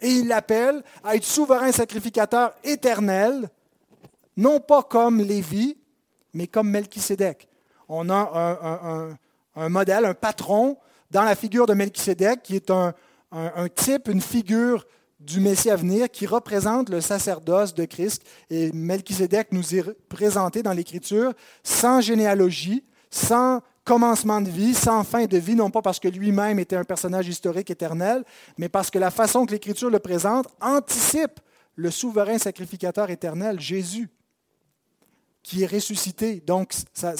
Et 0.00 0.10
il 0.10 0.28
l'appelle 0.28 0.82
à 1.04 1.16
être 1.16 1.24
souverain 1.24 1.72
sacrificateur 1.72 2.54
éternel, 2.64 3.50
non 4.36 4.60
pas 4.60 4.82
comme 4.82 5.20
Lévi, 5.20 5.76
mais 6.32 6.46
comme 6.46 6.70
Melchisédek. 6.70 7.48
On 7.88 8.08
a 8.08 9.18
un, 9.56 9.68
modèle, 9.68 10.04
un 10.04 10.14
patron 10.14 10.78
dans 11.10 11.22
la 11.22 11.34
figure 11.34 11.66
de 11.66 11.74
Melchisédek 11.74 12.42
qui 12.42 12.56
est 12.56 12.70
un, 12.70 12.94
type, 13.74 14.08
une 14.08 14.20
figure 14.20 14.86
du 15.20 15.40
Messie 15.40 15.70
à 15.70 15.76
venir 15.76 16.10
qui 16.10 16.26
représente 16.26 16.88
le 16.88 17.00
sacerdoce 17.00 17.74
de 17.74 17.84
Christ. 17.84 18.22
Et 18.48 18.72
Melchisédek 18.72 19.52
nous 19.52 19.74
est 19.74 19.84
présenté 20.08 20.62
dans 20.62 20.72
l'Écriture 20.72 21.34
sans 21.62 22.00
généalogie, 22.00 22.84
sans 23.10 23.60
commencement 23.84 24.40
de 24.40 24.48
vie, 24.48 24.74
sans 24.74 25.04
fin 25.04 25.26
de 25.26 25.36
vie, 25.36 25.54
non 25.54 25.70
pas 25.70 25.82
parce 25.82 25.98
que 25.98 26.08
lui-même 26.08 26.58
était 26.58 26.76
un 26.76 26.84
personnage 26.84 27.28
historique 27.28 27.70
éternel, 27.70 28.24
mais 28.56 28.68
parce 28.68 28.90
que 28.90 28.98
la 28.98 29.10
façon 29.10 29.46
que 29.46 29.52
l'Écriture 29.52 29.90
le 29.90 29.98
présente 29.98 30.46
anticipe 30.60 31.40
le 31.76 31.90
souverain 31.90 32.38
sacrificateur 32.38 33.10
éternel, 33.10 33.58
Jésus 33.58 34.08
qui 35.42 35.62
est 35.62 35.66
ressuscité. 35.66 36.42
Donc, 36.46 36.74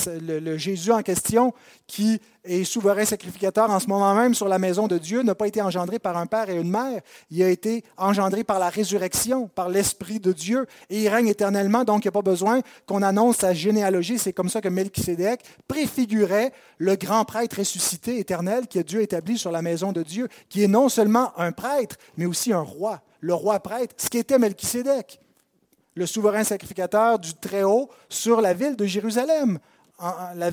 le, 0.07 0.57
Jésus 0.57 0.93
en 0.93 1.03
question, 1.03 1.55
qui 1.87 2.21
est 2.45 2.65
souverain 2.65 3.05
sacrificateur 3.05 3.71
en 3.71 3.81
ce 3.81 3.87
moment 3.87 4.15
même 4.15 4.35
sur 4.35 4.49
la 4.49 4.59
maison 4.59 4.89
de 4.89 4.99
Dieu, 4.99 5.23
n'a 5.23 5.35
pas 5.35 5.47
été 5.47 5.63
engendré 5.63 5.99
par 5.99 6.17
un 6.17 6.27
père 6.27 6.51
et 6.51 6.57
une 6.57 6.71
mère. 6.71 7.01
Il 7.31 7.43
a 7.43 7.49
été 7.49 7.85
engendré 7.97 8.45
par 8.45 8.59
la 8.59 8.69
résurrection, 8.69 9.49
par 9.49 9.69
l'Esprit 9.69 10.21
de 10.21 10.33
Dieu, 10.33 10.67
et 10.91 11.03
il 11.03 11.09
règne 11.09 11.29
éternellement. 11.29 11.85
Donc, 11.85 12.05
il 12.05 12.09
n'y 12.09 12.11
a 12.11 12.13
pas 12.13 12.23
besoin 12.23 12.61
qu'on 12.87 13.03
annonce 13.03 13.39
sa 13.39 13.55
généalogie. 13.55 14.19
C'est 14.19 14.33
comme 14.33 14.49
ça 14.49 14.61
que 14.61 14.69
Melchisédek 14.69 15.43
préfigurait 15.67 16.53
le 16.79 16.97
grand 16.97 17.25
prêtre 17.25 17.57
ressuscité 17.59 18.19
éternel 18.19 18.67
qui 18.67 18.79
a 18.79 18.83
Dieu 18.83 19.01
établi 19.01 19.39
sur 19.39 19.51
la 19.51 19.63
maison 19.63 19.93
de 19.93 20.03
Dieu, 20.03 20.29
qui 20.49 20.63
est 20.63 20.69
non 20.69 20.89
seulement 20.89 21.39
un 21.39 21.53
prêtre, 21.53 21.97
mais 22.17 22.27
aussi 22.27 22.53
un 22.53 22.61
roi. 22.61 23.01
Le 23.21 23.35
roi 23.35 23.61
prêtre, 23.61 23.95
ce 23.99 24.09
qui 24.09 24.19
était 24.19 24.39
Melchisédek 24.39 25.21
le 25.95 26.07
souverain 26.07 26.45
sacrificateur 26.45 27.19
du 27.19 27.35
Très-Haut 27.35 27.91
sur 28.09 28.41
la 28.41 28.55
ville 28.55 28.77
de 28.77 28.87
Jérusalem. 28.87 29.59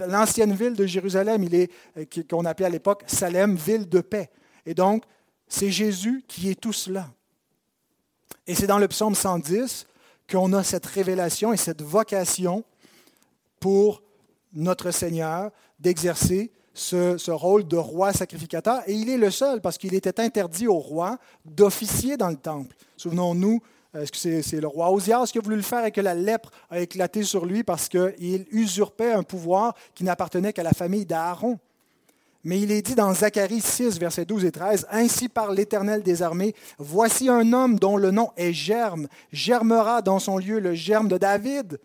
L'ancienne 0.08 0.54
ville 0.54 0.74
de 0.74 0.86
Jérusalem, 0.86 1.48
euh, 1.98 2.06
qu'on 2.30 2.44
appelait 2.44 2.66
à 2.66 2.70
l'époque 2.70 3.04
Salem, 3.08 3.56
ville 3.56 3.88
de 3.88 4.02
paix. 4.02 4.30
Et 4.66 4.74
donc, 4.74 5.04
c'est 5.48 5.72
Jésus 5.72 6.24
qui 6.28 6.50
est 6.50 6.60
tout 6.60 6.74
cela. 6.74 7.08
Et 8.46 8.56
c'est 8.56 8.68
dans 8.68 8.80
le 8.80 8.88
psaume 8.88 9.16
110 9.16 9.88
qu'on 10.30 10.52
a 10.52 10.64
cette 10.64 10.86
révélation 10.86 11.54
et 11.54 11.58
cette 11.58 11.82
vocation 11.82 12.66
pour 13.60 14.04
notre 14.54 14.92
Seigneur 14.92 15.52
d'exercer 15.80 16.52
ce, 16.74 17.18
ce, 17.18 17.32
rôle 17.32 17.66
de 17.68 17.78
roi 17.78 18.12
sacrificateur. 18.12 18.82
Et 18.88 18.94
il 18.94 19.10
est 19.10 19.18
le 19.18 19.32
seul 19.32 19.62
parce 19.62 19.78
qu'il 19.78 19.94
était 19.94 20.20
interdit 20.20 20.68
au 20.68 20.80
roi 20.80 21.18
d'officier 21.46 22.18
dans 22.18 22.30
le 22.30 22.36
temple. 22.36 22.76
Souvenons-nous 22.98 23.62
est-ce 23.94 24.12
que 24.12 24.42
c'est 24.42 24.60
le 24.60 24.68
roi 24.68 24.92
Osias 24.92 25.30
qui 25.32 25.38
a 25.38 25.42
voulu 25.42 25.56
le 25.56 25.62
faire 25.62 25.86
et 25.86 25.92
que 25.92 26.02
la 26.02 26.14
lèpre 26.14 26.52
a 26.70 26.80
éclaté 26.80 27.24
sur 27.24 27.46
lui 27.46 27.64
parce 27.64 27.88
qu'il 27.90 28.46
usurpait 28.52 29.12
un 29.12 29.24
pouvoir 29.24 29.74
qui 29.96 30.04
n'appartenait 30.04 30.54
qu'à 30.54 30.64
la 30.64 30.74
famille 30.74 31.06
d'Aaron? 31.06 31.58
Mais 32.44 32.62
il 32.62 32.72
est 32.72 32.82
dit 32.82 32.96
dans 32.96 33.14
Zacharie 33.14 33.62
6, 33.62 34.00
versets 34.00 34.26
12 34.26 34.46
et 34.46 34.52
13, 34.52 34.88
Ainsi 34.92 35.28
par 35.28 35.52
l'Éternel 35.52 36.04
des 36.04 36.22
armées, 36.22 36.56
voici 36.78 37.30
un 37.30 37.52
homme 37.52 37.78
dont 37.78 37.98
le 37.98 38.12
nom 38.12 38.30
est 38.38 38.54
Germe, 38.54 39.08
germera 39.32 40.02
dans 40.02 40.20
son 40.20 40.38
lieu 40.38 40.60
le 40.60 40.74
germe 40.74 41.08
de 41.08 41.18
David 41.18 41.80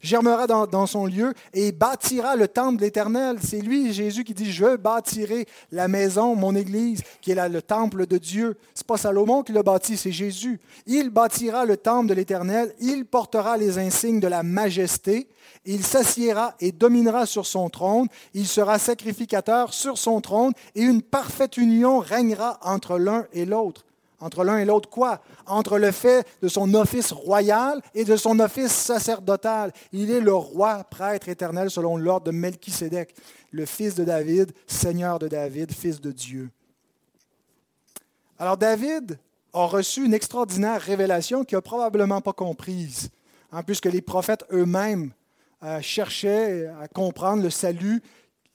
germera 0.00 0.46
dans, 0.46 0.86
son 0.86 1.06
lieu 1.06 1.34
et 1.52 1.72
bâtira 1.72 2.36
le 2.36 2.48
temple 2.48 2.76
de 2.76 2.82
l'Éternel. 2.82 3.38
C'est 3.42 3.60
lui, 3.60 3.92
Jésus, 3.92 4.24
qui 4.24 4.34
dit, 4.34 4.50
je 4.50 4.76
bâtirai 4.76 5.46
la 5.72 5.88
maison, 5.88 6.34
mon 6.34 6.54
Église, 6.54 7.02
qui 7.20 7.32
est 7.32 7.48
le 7.48 7.62
temple 7.62 8.06
de 8.06 8.18
Dieu. 8.18 8.56
Ce 8.74 8.82
n'est 8.82 8.86
pas 8.86 8.96
Salomon 8.96 9.42
qui 9.42 9.52
l'a 9.52 9.62
bâti, 9.62 9.96
c'est 9.96 10.12
Jésus. 10.12 10.60
Il 10.86 11.10
bâtira 11.10 11.64
le 11.64 11.76
temple 11.76 12.08
de 12.08 12.14
l'Éternel, 12.14 12.74
il 12.80 13.04
portera 13.04 13.56
les 13.56 13.78
insignes 13.78 14.20
de 14.20 14.28
la 14.28 14.42
majesté, 14.42 15.28
il 15.64 15.84
s'assiera 15.84 16.54
et 16.60 16.72
dominera 16.72 17.26
sur 17.26 17.46
son 17.46 17.68
trône, 17.68 18.08
il 18.34 18.46
sera 18.46 18.78
sacrificateur 18.78 19.74
sur 19.74 19.98
son 19.98 20.20
trône, 20.20 20.52
et 20.74 20.82
une 20.82 21.02
parfaite 21.02 21.56
union 21.56 21.98
régnera 21.98 22.58
entre 22.62 22.98
l'un 22.98 23.26
et 23.32 23.44
l'autre. 23.44 23.84
Entre 24.20 24.42
l'un 24.42 24.58
et 24.58 24.64
l'autre 24.64 24.88
quoi? 24.88 25.20
Entre 25.46 25.78
le 25.78 25.92
fait 25.92 26.26
de 26.42 26.48
son 26.48 26.74
office 26.74 27.12
royal 27.12 27.80
et 27.94 28.04
de 28.04 28.16
son 28.16 28.40
office 28.40 28.72
sacerdotal. 28.72 29.72
Il 29.92 30.10
est 30.10 30.20
le 30.20 30.34
roi 30.34 30.84
prêtre 30.84 31.28
éternel 31.28 31.70
selon 31.70 31.96
l'ordre 31.96 32.26
de 32.26 32.32
Melchisédek, 32.32 33.14
le 33.52 33.64
fils 33.64 33.94
de 33.94 34.04
David, 34.04 34.52
seigneur 34.66 35.18
de 35.18 35.28
David, 35.28 35.72
fils 35.72 36.00
de 36.00 36.10
Dieu. 36.10 36.50
Alors 38.38 38.56
David 38.56 39.18
a 39.52 39.66
reçu 39.66 40.04
une 40.04 40.14
extraordinaire 40.14 40.80
révélation 40.80 41.44
qu'il 41.44 41.56
n'a 41.56 41.62
probablement 41.62 42.20
pas 42.20 42.32
comprise, 42.32 43.10
hein, 43.52 43.62
puisque 43.62 43.86
les 43.86 44.02
prophètes 44.02 44.44
eux-mêmes 44.52 45.12
euh, 45.62 45.80
cherchaient 45.80 46.66
à 46.80 46.86
comprendre 46.88 47.42
le 47.42 47.50
salut 47.50 48.02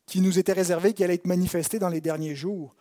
qui 0.06 0.22
nous 0.22 0.40
était 0.40 0.54
réservé, 0.54 0.94
qui 0.94 1.04
allait 1.04 1.16
être 1.16 1.28
manifesté 1.28 1.80
dans 1.80 1.90
les 1.90 2.02
derniers 2.02 2.36
jours. 2.36 2.76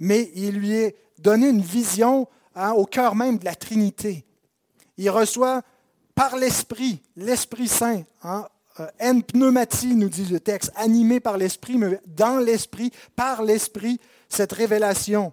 Mais 0.00 0.30
il 0.34 0.56
lui 0.56 0.72
est 0.72 0.96
donner 1.18 1.48
une 1.48 1.60
vision 1.60 2.26
hein, 2.54 2.72
au 2.72 2.84
cœur 2.84 3.14
même 3.14 3.38
de 3.38 3.44
la 3.44 3.54
Trinité. 3.54 4.24
Il 4.96 5.10
reçoit 5.10 5.62
par 6.14 6.36
l'Esprit, 6.36 7.02
l'Esprit 7.16 7.68
Saint, 7.68 8.02
hein, 8.22 8.46
euh, 8.80 8.86
en 9.00 9.20
pneumatie, 9.20 9.94
nous 9.94 10.08
dit 10.08 10.26
le 10.26 10.40
texte, 10.40 10.72
animé 10.76 11.20
par 11.20 11.38
l'Esprit, 11.38 11.78
mais 11.78 12.00
dans 12.06 12.38
l'Esprit, 12.38 12.90
par 13.16 13.42
l'Esprit, 13.42 14.00
cette 14.28 14.52
révélation. 14.52 15.32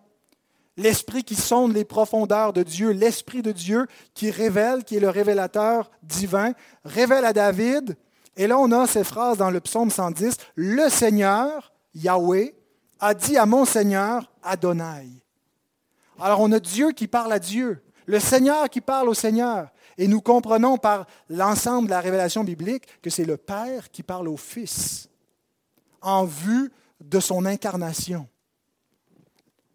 L'Esprit 0.76 1.24
qui 1.24 1.36
sonde 1.36 1.74
les 1.74 1.86
profondeurs 1.86 2.54
de 2.54 2.64
Dieu, 2.64 2.92
l'Esprit 2.92 3.42
de 3.42 3.52
Dieu 3.52 3.88
qui 4.14 4.30
révèle, 4.32 4.84
qui 4.84 4.96
est 4.96 5.00
le 5.00 5.10
révélateur 5.10 5.90
divin, 6.04 6.54
révèle 6.86 7.26
à 7.26 7.34
David. 7.34 7.98
Et 8.36 8.48
là, 8.48 8.60
on 8.60 8.72
a 8.72 8.86
ces 8.86 9.04
phrases 9.04 9.38
dans 9.38 9.50
le 9.50 9.60
psaume 9.60 9.90
110, 9.90 10.36
Le 10.56 10.90
Seigneur, 10.90 11.74
Yahweh, 11.96 12.54
a 13.00 13.14
dit 13.14 13.38
à 13.38 13.46
mon 13.46 13.66
Seigneur, 13.66 14.32
Adonai. 14.44 15.08
Alors 16.20 16.40
on 16.40 16.52
a 16.52 16.60
Dieu 16.60 16.92
qui 16.92 17.08
parle 17.08 17.34
à 17.34 17.40
Dieu, 17.40 17.84
le 18.06 18.20
Seigneur 18.20 18.70
qui 18.70 18.82
parle 18.82 19.10
au 19.10 19.14
Seigneur. 19.14 19.70
Et 19.98 20.08
nous 20.08 20.22
comprenons 20.22 20.78
par 20.78 21.08
l'ensemble 21.30 21.88
de 21.88 21.92
la 21.92 22.02
révélation 22.02 22.44
biblique 22.44 22.86
que 23.02 23.10
c'est 23.10 23.26
le 23.26 23.38
Père 23.38 23.90
qui 23.92 24.04
parle 24.04 24.28
au 24.28 24.38
Fils 24.38 25.10
en 26.02 26.26
vue 26.26 26.72
de 27.02 27.20
son 27.20 27.46
incarnation. 27.46 28.28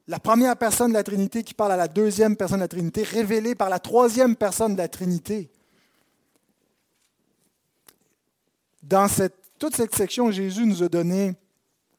La 0.08 0.18
première 0.18 0.56
personne 0.56 0.90
de 0.90 0.94
la 0.94 1.04
Trinité 1.04 1.42
qui 1.42 1.54
parle 1.54 1.72
à 1.72 1.76
la 1.76 1.88
deuxième 1.88 2.36
personne 2.36 2.58
de 2.58 2.64
la 2.64 2.68
Trinité, 2.68 3.02
révélée 3.02 3.54
par 3.54 3.68
la 3.68 3.78
troisième 3.78 4.36
personne 4.36 4.74
de 4.74 4.78
la 4.78 4.88
Trinité. 4.88 5.50
Dans 8.82 9.08
cette 9.08 9.42
toute 9.62 9.76
cette 9.76 9.94
section, 9.94 10.32
Jésus 10.32 10.66
nous 10.66 10.82
a 10.82 10.88
donné 10.88 11.36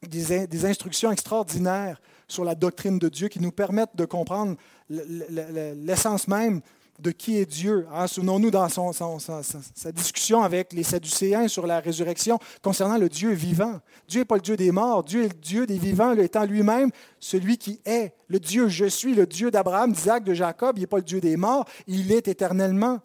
des, 0.08 0.64
instructions 0.64 1.10
extraordinaires 1.10 2.00
sur 2.28 2.44
la 2.44 2.54
doctrine 2.54 2.98
de 2.98 3.08
Dieu 3.08 3.28
qui 3.28 3.40
nous 3.40 3.52
permettent 3.52 3.96
de 3.96 4.04
comprendre 4.04 4.56
l'essence 4.88 6.28
même 6.28 6.60
de 7.00 7.10
qui 7.10 7.38
est 7.38 7.46
Dieu. 7.46 7.86
Hein. 7.92 8.06
Souvenons-nous 8.06 8.50
dans 8.50 8.68
sa, 8.68 9.92
discussion 9.92 10.42
avec 10.42 10.72
les 10.72 10.82
Sadducéens 10.82 11.48
sur 11.48 11.66
la 11.66 11.80
résurrection 11.80 12.38
concernant 12.62 12.98
le 12.98 13.08
Dieu 13.08 13.32
vivant. 13.32 13.80
Dieu 14.08 14.20
n'est 14.20 14.24
pas 14.24 14.36
le 14.36 14.42
Dieu 14.42 14.56
des 14.56 14.70
morts, 14.70 15.02
Dieu 15.02 15.24
est 15.24 15.28
le 15.28 15.40
Dieu 15.40 15.66
des 15.66 15.78
vivants, 15.78 16.12
étant 16.12 16.44
lui-même 16.44 16.90
celui 17.18 17.58
qui 17.58 17.80
est. 17.84 18.14
Le 18.28 18.38
Dieu, 18.38 18.68
je 18.68 18.86
suis 18.86 19.14
le 19.14 19.26
Dieu 19.26 19.50
d'Abraham, 19.50 19.92
d'Isaac, 19.92 20.24
de 20.24 20.34
Jacob, 20.34 20.76
il 20.78 20.82
n'est 20.82 20.86
pas 20.86 20.98
le 20.98 21.02
Dieu 21.02 21.20
des 21.20 21.36
morts, 21.36 21.66
il 21.86 22.12
est 22.12 22.28
éternellement. 22.28 23.00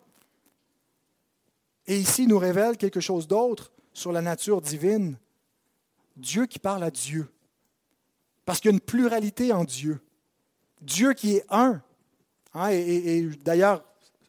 Et 1.87 1.97
ici, 1.97 2.23
il 2.23 2.29
nous 2.29 2.37
révèle 2.37 2.77
quelque 2.77 2.99
chose 2.99 3.27
d'autre 3.27 3.71
sur 3.93 4.11
la 4.11 4.21
nature 4.21 4.61
divine. 4.61 5.17
Dieu 6.17 6.45
qui 6.45 6.59
parle 6.59 6.83
à 6.83 6.91
Dieu. 6.91 7.27
Parce 8.45 8.59
qu'il 8.59 8.69
y 8.69 8.73
a 8.73 8.75
une 8.75 8.81
pluralité 8.81 9.53
en 9.53 9.63
Dieu. 9.63 9.99
Dieu 10.81 11.13
qui 11.13 11.35
est 11.35 11.45
un, 11.49 11.81
Hein, 12.53 12.69
et, 12.71 13.29
d'ailleurs, 13.43 13.83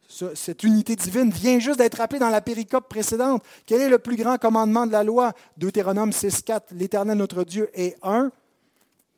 cette 0.09 0.65
unité 0.65 0.97
divine 0.97 1.31
vient 1.31 1.59
juste 1.59 1.79
d'être 1.79 1.99
rappelée 1.99 2.19
dans 2.19 2.31
la 2.31 2.41
péricope 2.41 2.89
précédente. 2.89 3.43
Quel 3.65 3.81
est 3.81 3.89
le 3.89 3.99
plus 3.99 4.17
grand 4.17 4.39
commandement 4.39 4.87
de 4.87 4.93
la 4.93 5.05
loi? 5.05 5.33
Deutéronome 5.57 6.11
6.4. 6.11 6.63
L'Éternel, 6.73 7.17
notre 7.17 7.45
Dieu, 7.45 7.71
est 7.75 7.97
un. 8.03 8.31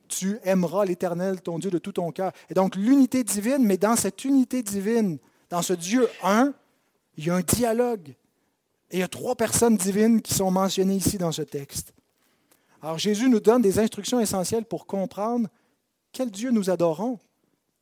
Tu 0.08 0.38
aimeras 0.44 0.84
l'Éternel, 0.84 1.40
ton 1.40 1.58
Dieu, 1.58 1.70
de 1.70 1.78
tout 1.78 1.92
ton 1.92 2.12
cœur. 2.12 2.32
Et 2.50 2.54
donc, 2.54 2.76
l'unité 2.76 3.24
divine, 3.24 3.64
mais 3.64 3.78
dans 3.78 3.96
cette 3.96 4.24
unité 4.24 4.62
divine, 4.62 5.18
dans 5.48 5.62
ce 5.62 5.72
Dieu 5.72 6.08
un, 6.22 6.52
il 7.16 7.26
y 7.26 7.30
a 7.30 7.34
un 7.34 7.40
dialogue. 7.40 8.10
Et 8.90 8.98
il 8.98 9.00
y 9.00 9.02
a 9.02 9.08
trois 9.08 9.34
personnes 9.34 9.78
divines 9.78 10.20
qui 10.20 10.34
sont 10.34 10.50
mentionnées 10.50 10.96
ici 10.96 11.16
dans 11.16 11.32
ce 11.32 11.42
texte. 11.42 11.94
Alors, 12.82 12.98
Jésus 12.98 13.28
nous 13.28 13.40
donne 13.40 13.62
des 13.62 13.78
instructions 13.78 14.18
essentielles 14.18 14.64
pour 14.64 14.86
comprendre 14.86 15.48
quel 16.10 16.30
Dieu 16.30 16.50
nous 16.50 16.68
adorons 16.68 17.18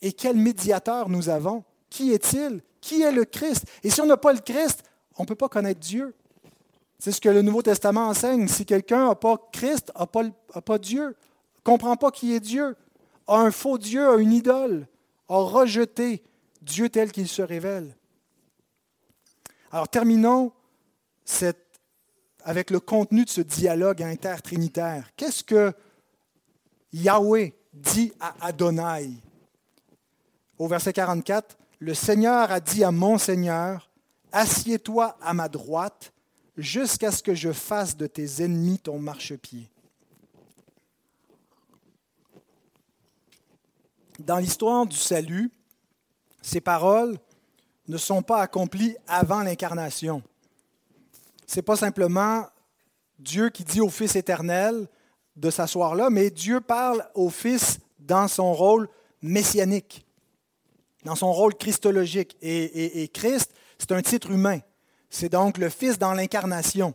et 0.02 0.12
quel 0.12 0.36
médiateur 0.36 1.08
nous 1.08 1.30
avons. 1.30 1.64
Qui 1.88 2.12
est-il? 2.12 2.62
Qui 2.80 3.02
est 3.02 3.12
le 3.12 3.24
Christ? 3.24 3.64
Et 3.82 3.90
si 3.90 4.00
on 4.00 4.06
n'a 4.06 4.18
pas 4.18 4.32
le 4.32 4.40
Christ, 4.40 4.82
on 5.16 5.22
ne 5.22 5.28
peut 5.28 5.34
pas 5.34 5.48
connaître 5.48 5.80
Dieu. 5.80 6.14
C'est 6.98 7.12
ce 7.12 7.20
que 7.20 7.30
le 7.30 7.40
Nouveau 7.40 7.62
Testament 7.62 8.08
enseigne. 8.08 8.46
Si 8.46 8.66
quelqu'un 8.66 9.08
n'a 9.08 9.14
pas 9.14 9.36
Christ, 9.52 9.90
n'a 9.98 10.06
pas, 10.06 10.78
Dieu, 10.78 11.08
ne 11.08 11.14
comprend 11.64 11.96
pas 11.96 12.10
qui 12.10 12.34
est 12.34 12.40
Dieu, 12.40 12.76
a 13.26 13.38
un 13.38 13.50
faux 13.50 13.78
Dieu, 13.78 14.06
a 14.06 14.16
une 14.16 14.32
idole, 14.32 14.86
a 15.28 15.38
rejeté 15.38 16.22
Dieu 16.60 16.90
tel 16.90 17.10
qu'il 17.10 17.26
se 17.26 17.40
révèle. 17.40 17.96
Alors 19.72 19.88
terminons 19.88 20.52
avec 22.44 22.70
le 22.70 22.80
contenu 22.80 23.24
de 23.24 23.30
ce 23.30 23.40
dialogue 23.40 24.02
intertrinitaire. 24.02 25.10
Qu'est-ce 25.16 25.44
que 25.44 25.72
Yahweh 26.92 27.54
dit 27.72 28.12
à 28.20 28.34
Adonai? 28.40 29.10
Au 30.58 30.68
verset 30.68 30.92
44, 30.92 31.56
le 31.78 31.94
Seigneur 31.94 32.50
a 32.50 32.60
dit 32.60 32.84
à 32.84 32.90
mon 32.90 33.18
Seigneur, 33.18 33.90
Assieds-toi 34.32 35.16
à 35.20 35.34
ma 35.34 35.48
droite 35.48 36.12
jusqu'à 36.56 37.10
ce 37.10 37.22
que 37.22 37.34
je 37.34 37.52
fasse 37.52 37.96
de 37.96 38.06
tes 38.06 38.44
ennemis 38.44 38.78
ton 38.78 38.98
marchepied. 38.98 39.68
Dans 44.20 44.36
l'histoire 44.36 44.86
du 44.86 44.96
salut, 44.96 45.50
ces 46.42 46.60
paroles 46.60 47.18
ne 47.88 47.96
sont 47.96 48.22
pas 48.22 48.42
accomplies 48.42 48.96
avant 49.08 49.42
l'incarnation. 49.42 50.22
Ce 51.50 51.56
n'est 51.56 51.62
pas 51.62 51.74
simplement 51.74 52.46
Dieu 53.18 53.50
qui 53.50 53.64
dit 53.64 53.80
au 53.80 53.88
Fils 53.88 54.14
éternel 54.14 54.86
de 55.34 55.50
s'asseoir 55.50 55.96
là, 55.96 56.08
mais 56.08 56.30
Dieu 56.30 56.60
parle 56.60 57.04
au 57.14 57.28
Fils 57.28 57.80
dans 57.98 58.28
son 58.28 58.52
rôle 58.52 58.88
messianique 59.20 60.06
dans 61.04 61.16
son 61.16 61.32
rôle 61.32 61.56
christologique. 61.56 62.36
Et, 62.40 63.08
Christ, 63.08 63.52
c'est 63.78 63.90
un 63.90 64.00
titre 64.00 64.30
humain. 64.30 64.60
C'est 65.08 65.30
donc 65.30 65.58
le 65.58 65.70
Fils 65.70 65.98
dans 65.98 66.12
l'incarnation. 66.12 66.94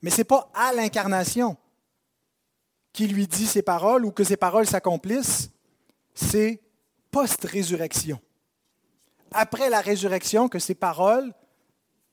Mais 0.00 0.10
ce 0.10 0.18
n'est 0.18 0.24
pas 0.24 0.48
à 0.54 0.72
l'incarnation 0.72 1.56
qui 2.92 3.08
lui 3.08 3.26
dit 3.26 3.46
ces 3.46 3.62
paroles 3.62 4.04
ou 4.04 4.12
que 4.12 4.22
ces 4.22 4.36
paroles 4.36 4.66
s'accomplissent, 4.66 5.50
c'est 6.14 6.62
post-résurrection. 7.10 8.20
Après 9.32 9.70
la 9.70 9.80
résurrection, 9.80 10.48
que 10.48 10.60
ces 10.60 10.76
paroles, 10.76 11.34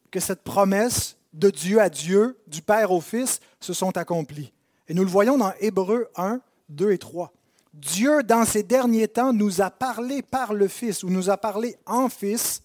que 0.09 0.19
cette 0.19 0.41
promesse 0.41 1.17
de 1.33 1.49
Dieu 1.49 1.81
à 1.81 1.89
Dieu, 1.89 2.39
du 2.47 2.61
Père 2.61 2.91
au 2.91 3.01
Fils, 3.01 3.39
se 3.59 3.73
sont 3.73 3.97
accomplies. 3.97 4.53
Et 4.87 4.93
nous 4.93 5.03
le 5.03 5.09
voyons 5.09 5.37
dans 5.37 5.53
Hébreux 5.59 6.07
1, 6.15 6.39
2 6.69 6.91
et 6.91 6.97
3. 6.97 7.33
Dieu, 7.73 8.21
dans 8.21 8.45
ces 8.45 8.63
derniers 8.63 9.07
temps, 9.07 9.33
nous 9.33 9.61
a 9.61 9.71
parlé 9.71 10.21
par 10.21 10.53
le 10.53 10.67
Fils, 10.67 11.03
ou 11.03 11.09
nous 11.09 11.29
a 11.29 11.37
parlé 11.37 11.75
en 11.85 12.07
Fils. 12.07 12.61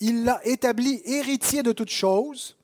Il 0.00 0.24
l'a 0.24 0.40
établi 0.44 1.00
héritier 1.04 1.62
de 1.62 1.72
toutes 1.72 1.90
choses. 1.90 2.56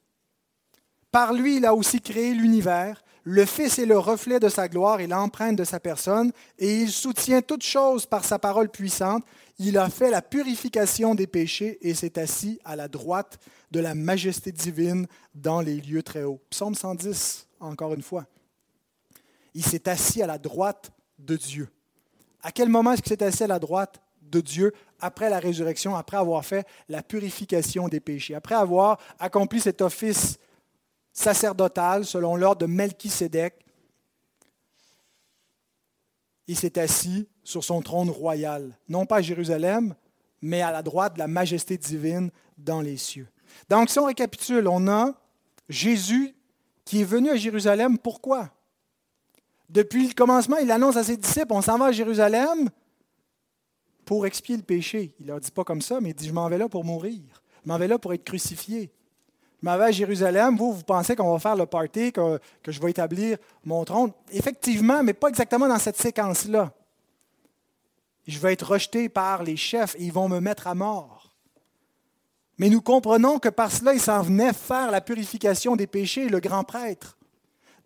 Par 1.13 1.33
lui, 1.33 1.57
il 1.57 1.67
a 1.67 1.75
aussi 1.75 2.01
créé 2.01 2.35
l'univers. 2.35 3.03
Le 3.25 3.45
Fils 3.45 3.79
est 3.79 3.87
le 3.87 3.99
reflet 3.99 4.41
de 4.41 4.49
sa 4.49 4.69
gloire 4.69 5.01
et 5.01 5.07
l'empreinte 5.07 5.57
de 5.57 5.65
sa 5.65 5.79
personne, 5.79 6.33
et 6.59 6.81
il 6.81 6.91
soutient 6.91 7.43
toutes 7.43 7.63
choses 7.63 8.07
par 8.07 8.25
sa 8.25 8.39
parole 8.39 8.71
puissante. 8.71 9.25
Il 9.59 9.77
a 9.77 9.91
fait 9.91 10.11
la 10.11 10.23
purification 10.23 11.15
des 11.15 11.27
péchés 11.27 11.79
et 11.83 11.95
s'est 11.95 12.19
assis 12.19 12.59
à 12.65 12.77
la 12.77 12.89
droite 12.89 13.39
de 13.71 13.81
la 13.81 13.95
majesté 13.95 14.53
divine 14.53 15.07
dans 15.35 15.61
les 15.61 15.77
lieux 15.77 16.03
très 16.03 16.23
hauts. 16.23 16.41
Psaume 16.49 16.75
110, 16.75 17.47
encore 17.61 17.93
une 17.93 18.03
fois 18.03 18.27
il 19.55 19.65
s'est 19.65 19.89
assis 19.89 20.23
à 20.23 20.27
la 20.27 20.39
droite 20.39 20.91
de 21.19 21.37
Dieu. 21.37 21.69
À 22.43 22.53
quel 22.53 22.69
moment 22.69 22.93
est-ce 22.93 23.03
qu'il 23.03 23.11
s'est 23.11 23.23
assis 23.23 23.45
à 23.45 23.49
la 23.49 23.59
droite 23.59 24.01
de 24.23 24.41
Dieu? 24.41 24.73
Après 25.01 25.31
la 25.31 25.39
résurrection, 25.39 25.97
après 25.97 26.17
avoir 26.17 26.45
fait 26.45 26.67
la 26.89 27.03
purification 27.03 27.89
des 27.89 28.01
péchés, 28.01 28.35
après 28.35 28.55
avoir 28.55 28.99
accompli 29.19 29.61
cet 29.61 29.81
office 29.83 30.39
sacerdotal 31.21 32.05
selon 32.05 32.35
l'ordre 32.35 32.63
de 32.63 32.67
Melchisédek, 32.67 33.55
il 36.47 36.57
s'est 36.57 36.79
assis 36.79 37.29
sur 37.45 37.63
son 37.63 37.81
trône 37.83 38.11
royal, 38.11 38.77
non 38.89 39.07
pas 39.07 39.17
à 39.17 39.23
Jérusalem, 39.23 39.95
mais 40.43 40.63
à 40.63 40.73
la 40.73 40.83
droite 40.83 41.15
de 41.15 41.19
la 41.19 41.29
majesté 41.29 41.77
divine 41.77 42.31
dans 42.59 42.81
les 42.81 42.97
cieux. 42.97 43.29
Donc, 43.69 43.91
si 43.91 43.99
on 43.99 44.07
récapitule, 44.07 44.67
on 44.67 44.89
a 44.89 45.15
Jésus 45.69 46.35
qui 46.85 47.03
est 47.03 47.05
venu 47.05 47.31
à 47.31 47.37
Jérusalem, 47.37 47.99
pourquoi? 47.99 48.51
Depuis 49.69 50.09
le 50.09 50.15
commencement, 50.15 50.57
il 50.57 50.71
annonce 50.73 50.97
à 50.97 51.05
ses 51.05 51.17
disciples, 51.17 51.53
on 51.53 51.63
s'en 51.63 51.79
va 51.79 51.87
à 51.87 51.93
Jérusalem 51.93 52.69
pour 54.05 54.27
expier 54.27 54.57
le 54.57 54.63
péché. 54.63 55.15
Il 55.21 55.27
ne 55.27 55.33
leur 55.33 55.41
dit 55.41 55.53
pas 55.53 55.63
comme 55.63 55.83
ça, 55.83 56.01
mais 56.01 56.11
il 56.11 56.15
dit, 56.15 56.27
je 56.27 56.33
m'en 56.33 56.49
vais 56.49 56.59
là 56.59 56.69
pour 56.69 56.85
mourir. 56.85 57.21
Je 57.65 57.69
m'en 57.69 57.79
vais 57.79 57.87
là 57.87 57.99
pour 57.99 58.13
être 58.13 58.25
crucifié. 58.25 58.91
Je 59.63 59.69
m'en 59.69 59.77
vais 59.77 59.85
à 59.85 59.91
Jérusalem. 59.91 60.57
Vous, 60.57 60.73
vous 60.73 60.83
pensez 60.83 61.15
qu'on 61.15 61.33
va 61.33 61.39
faire 61.39 61.57
le 61.57 61.67
party, 61.67 62.13
que, 62.13 62.39
que 62.63 62.73
je 62.73 62.81
vais 62.81 62.91
établir 62.91 63.37
mon 63.65 63.85
trône. 63.85 64.13
Effectivement, 64.33 65.03
mais 65.03 65.13
pas 65.13 65.29
exactement 65.29 65.69
dans 65.69 65.79
cette 65.79 65.99
séquence-là. 65.99 66.73
Je 68.27 68.39
vais 68.39 68.53
être 68.53 68.73
rejeté 68.73 69.09
par 69.09 69.43
les 69.43 69.57
chefs 69.57 69.95
et 69.97 70.05
ils 70.05 70.13
vont 70.13 70.29
me 70.29 70.41
mettre 70.41 70.67
à 70.67 70.75
mort. 70.75 71.35
Mais 72.59 72.69
nous 72.69 72.81
comprenons 72.81 73.39
que 73.39 73.49
par 73.49 73.71
cela, 73.71 73.95
il 73.95 74.01
s'en 74.01 74.23
venait 74.23 74.53
faire 74.53 74.91
la 74.91 75.01
purification 75.01 75.77
des 75.77 75.87
péchés, 75.87 76.29
le 76.29 76.41
grand 76.41 76.65
prêtre. 76.65 77.19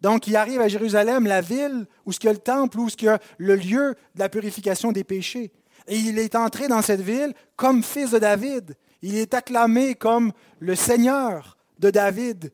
Donc, 0.01 0.27
il 0.27 0.37
arrive 0.37 0.61
à 0.61 0.69
Jérusalem, 0.69 1.27
la 1.27 1.41
ville 1.41 1.87
où 2.05 2.13
il 2.13 2.25
y 2.25 2.29
a 2.29 2.33
le 2.33 2.39
temple, 2.39 2.79
où 2.79 2.89
il 2.89 3.05
y 3.05 3.09
a 3.09 3.19
le 3.39 3.57
lieu 3.57 3.95
de 4.15 4.21
la 4.21 4.29
purification 4.29 4.93
des 4.93 5.05
péchés. 5.05 5.53
Et 5.87 5.97
il 5.97 6.19
est 6.19 6.35
entré 6.35 6.69
dans 6.69 6.83
cette 6.83 7.01
ville 7.01 7.35
comme 7.57 7.83
fils 7.83 8.11
de 8.11 8.19
David. 8.19 8.77
Il 9.03 9.17
est 9.17 9.33
acclamé 9.35 9.95
comme 9.95 10.33
le 10.59 10.75
Seigneur 10.75 11.57
de 11.79 11.91
David. 11.91 12.53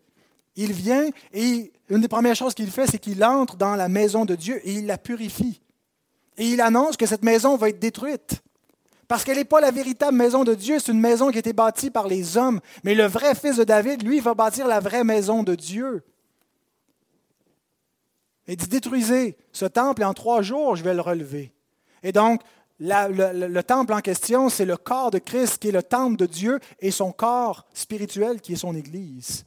Il 0.56 0.72
vient 0.72 1.08
et 1.32 1.72
une 1.88 2.00
des 2.00 2.08
premières 2.08 2.36
choses 2.36 2.54
qu'il 2.54 2.70
fait, 2.70 2.86
c'est 2.86 2.98
qu'il 2.98 3.22
entre 3.24 3.56
dans 3.56 3.76
la 3.76 3.88
maison 3.88 4.24
de 4.24 4.34
Dieu 4.34 4.60
et 4.66 4.74
il 4.74 4.86
la 4.86 4.98
purifie. 4.98 5.60
Et 6.36 6.46
il 6.46 6.60
annonce 6.60 6.96
que 6.96 7.06
cette 7.06 7.24
maison 7.24 7.56
va 7.56 7.68
être 7.68 7.78
détruite. 7.78 8.42
Parce 9.08 9.24
qu'elle 9.24 9.38
n'est 9.38 9.44
pas 9.44 9.60
la 9.60 9.72
véritable 9.72 10.16
maison 10.16 10.44
de 10.44 10.54
Dieu, 10.54 10.78
c'est 10.78 10.92
une 10.92 11.00
maison 11.00 11.30
qui 11.30 11.36
a 11.36 11.40
été 11.40 11.52
bâtie 11.52 11.90
par 11.90 12.06
les 12.06 12.36
hommes. 12.36 12.60
Mais 12.84 12.94
le 12.94 13.06
vrai 13.06 13.34
fils 13.34 13.56
de 13.56 13.64
David, 13.64 14.04
lui, 14.04 14.20
va 14.20 14.34
bâtir 14.34 14.68
la 14.68 14.78
vraie 14.78 15.02
maison 15.02 15.42
de 15.42 15.56
Dieu. 15.56 16.04
Il 18.46 18.56
dit, 18.56 18.68
détruisez 18.68 19.36
ce 19.52 19.64
temple 19.64 20.02
et 20.02 20.04
en 20.04 20.14
trois 20.14 20.42
jours, 20.42 20.76
je 20.76 20.84
vais 20.84 20.94
le 20.94 21.00
relever. 21.00 21.52
Et 22.02 22.12
donc, 22.12 22.40
le, 22.80 23.60
temple 23.60 23.92
en 23.92 24.00
question, 24.00 24.48
c'est 24.48 24.64
le 24.64 24.76
corps 24.76 25.10
de 25.10 25.18
Christ 25.18 25.58
qui 25.58 25.68
est 25.68 25.72
le 25.72 25.82
temple 25.82 26.16
de 26.16 26.26
Dieu 26.26 26.58
et 26.80 26.90
son 26.90 27.12
corps 27.12 27.66
spirituel 27.74 28.40
qui 28.40 28.54
est 28.54 28.56
son 28.56 28.74
Église, 28.74 29.44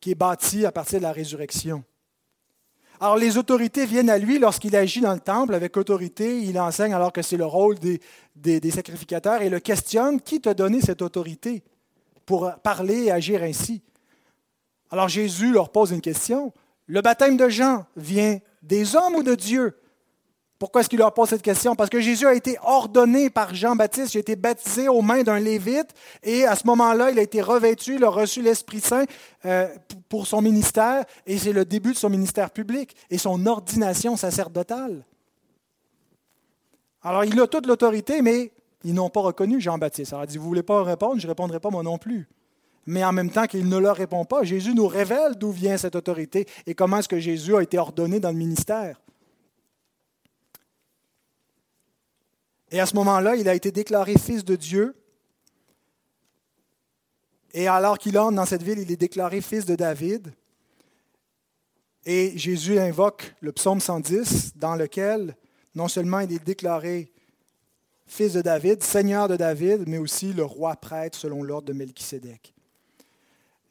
qui 0.00 0.12
est 0.12 0.14
bâti 0.14 0.64
à 0.64 0.72
partir 0.72 0.98
de 0.98 1.04
la 1.04 1.12
résurrection. 1.12 1.84
Alors 3.00 3.16
les 3.16 3.36
autorités 3.36 3.86
viennent 3.86 4.10
à 4.10 4.18
lui 4.18 4.38
lorsqu'il 4.38 4.74
agit 4.74 5.00
dans 5.00 5.12
le 5.12 5.20
temple 5.20 5.54
avec 5.54 5.76
autorité, 5.76 6.40
il 6.40 6.58
enseigne 6.58 6.94
alors 6.94 7.12
que 7.12 7.22
c'est 7.22 7.36
le 7.36 7.44
rôle 7.44 7.76
des, 7.78 8.00
des 8.34 8.70
sacrificateurs 8.70 9.42
et 9.42 9.50
le 9.50 9.60
questionne, 9.60 10.20
qui 10.20 10.40
t'a 10.40 10.54
donné 10.54 10.80
cette 10.80 11.02
autorité 11.02 11.62
pour 12.26 12.52
parler 12.62 13.04
et 13.04 13.12
agir 13.12 13.42
ainsi? 13.42 13.82
Alors 14.90 15.08
Jésus 15.08 15.52
leur 15.52 15.70
pose 15.70 15.92
une 15.92 16.00
question. 16.00 16.52
Le 16.86 17.02
baptême 17.02 17.36
de 17.36 17.48
Jean 17.48 17.84
vient 17.96 18.38
des 18.62 18.96
hommes 18.96 19.16
ou 19.16 19.22
de 19.22 19.34
Dieu? 19.34 19.76
Pourquoi 20.58 20.80
est-ce 20.80 20.88
qu'il 20.88 20.98
leur 20.98 21.14
pose 21.14 21.28
cette 21.28 21.42
question? 21.42 21.76
Parce 21.76 21.88
que 21.88 22.00
Jésus 22.00 22.26
a 22.26 22.34
été 22.34 22.58
ordonné 22.64 23.30
par 23.30 23.54
Jean-Baptiste, 23.54 24.14
il 24.14 24.18
a 24.18 24.20
été 24.20 24.34
baptisé 24.34 24.88
aux 24.88 25.02
mains 25.02 25.22
d'un 25.22 25.38
lévite, 25.38 25.94
et 26.24 26.46
à 26.46 26.56
ce 26.56 26.66
moment-là, 26.66 27.10
il 27.12 27.18
a 27.18 27.22
été 27.22 27.40
revêtu, 27.40 27.94
il 27.94 28.04
a 28.04 28.08
reçu 28.08 28.42
l'Esprit 28.42 28.80
Saint 28.80 29.04
euh, 29.44 29.68
pour 30.08 30.26
son 30.26 30.42
ministère, 30.42 31.04
et 31.26 31.38
c'est 31.38 31.52
le 31.52 31.64
début 31.64 31.92
de 31.92 31.96
son 31.96 32.10
ministère 32.10 32.50
public 32.50 32.96
et 33.08 33.18
son 33.18 33.46
ordination 33.46 34.16
sacerdotale. 34.16 35.04
Alors, 37.02 37.24
il 37.24 37.40
a 37.40 37.46
toute 37.46 37.66
l'autorité, 37.66 38.20
mais 38.20 38.50
ils 38.82 38.94
n'ont 38.94 39.10
pas 39.10 39.20
reconnu 39.20 39.60
Jean-Baptiste. 39.60 40.12
Alors, 40.12 40.24
il 40.24 40.28
dit, 40.28 40.38
vous 40.38 40.44
ne 40.44 40.48
voulez 40.48 40.62
pas 40.64 40.82
répondre, 40.82 41.20
je 41.20 41.26
ne 41.26 41.30
répondrai 41.30 41.60
pas 41.60 41.70
moi 41.70 41.84
non 41.84 41.98
plus. 41.98 42.26
Mais 42.84 43.04
en 43.04 43.12
même 43.12 43.30
temps 43.30 43.46
qu'il 43.46 43.68
ne 43.68 43.76
leur 43.76 43.96
répond 43.96 44.24
pas, 44.24 44.42
Jésus 44.42 44.74
nous 44.74 44.88
révèle 44.88 45.36
d'où 45.36 45.52
vient 45.52 45.76
cette 45.76 45.94
autorité 45.94 46.46
et 46.66 46.74
comment 46.74 46.98
est-ce 46.98 47.08
que 47.08 47.20
Jésus 47.20 47.54
a 47.54 47.62
été 47.62 47.78
ordonné 47.78 48.18
dans 48.18 48.30
le 48.30 48.36
ministère. 48.36 48.98
Et 52.70 52.80
à 52.80 52.86
ce 52.86 52.94
moment-là, 52.96 53.36
il 53.36 53.48
a 53.48 53.54
été 53.54 53.70
déclaré 53.72 54.14
fils 54.18 54.44
de 54.44 54.56
Dieu. 54.56 54.94
Et 57.54 57.66
alors 57.66 57.98
qu'il 57.98 58.18
entre 58.18 58.36
dans 58.36 58.44
cette 58.44 58.62
ville, 58.62 58.78
il 58.78 58.92
est 58.92 58.96
déclaré 58.96 59.40
fils 59.40 59.64
de 59.64 59.74
David. 59.74 60.32
Et 62.04 62.36
Jésus 62.36 62.78
invoque 62.78 63.34
le 63.40 63.52
psaume 63.52 63.80
110, 63.80 64.56
dans 64.56 64.76
lequel 64.76 65.34
non 65.74 65.88
seulement 65.88 66.20
il 66.20 66.32
est 66.32 66.44
déclaré 66.44 67.10
fils 68.06 68.34
de 68.34 68.42
David, 68.42 68.82
seigneur 68.82 69.28
de 69.28 69.36
David, 69.36 69.84
mais 69.86 69.98
aussi 69.98 70.32
le 70.32 70.44
roi 70.44 70.76
prêtre 70.76 71.18
selon 71.18 71.42
l'ordre 71.42 71.68
de 71.68 71.72
Melchisédek. 71.72 72.54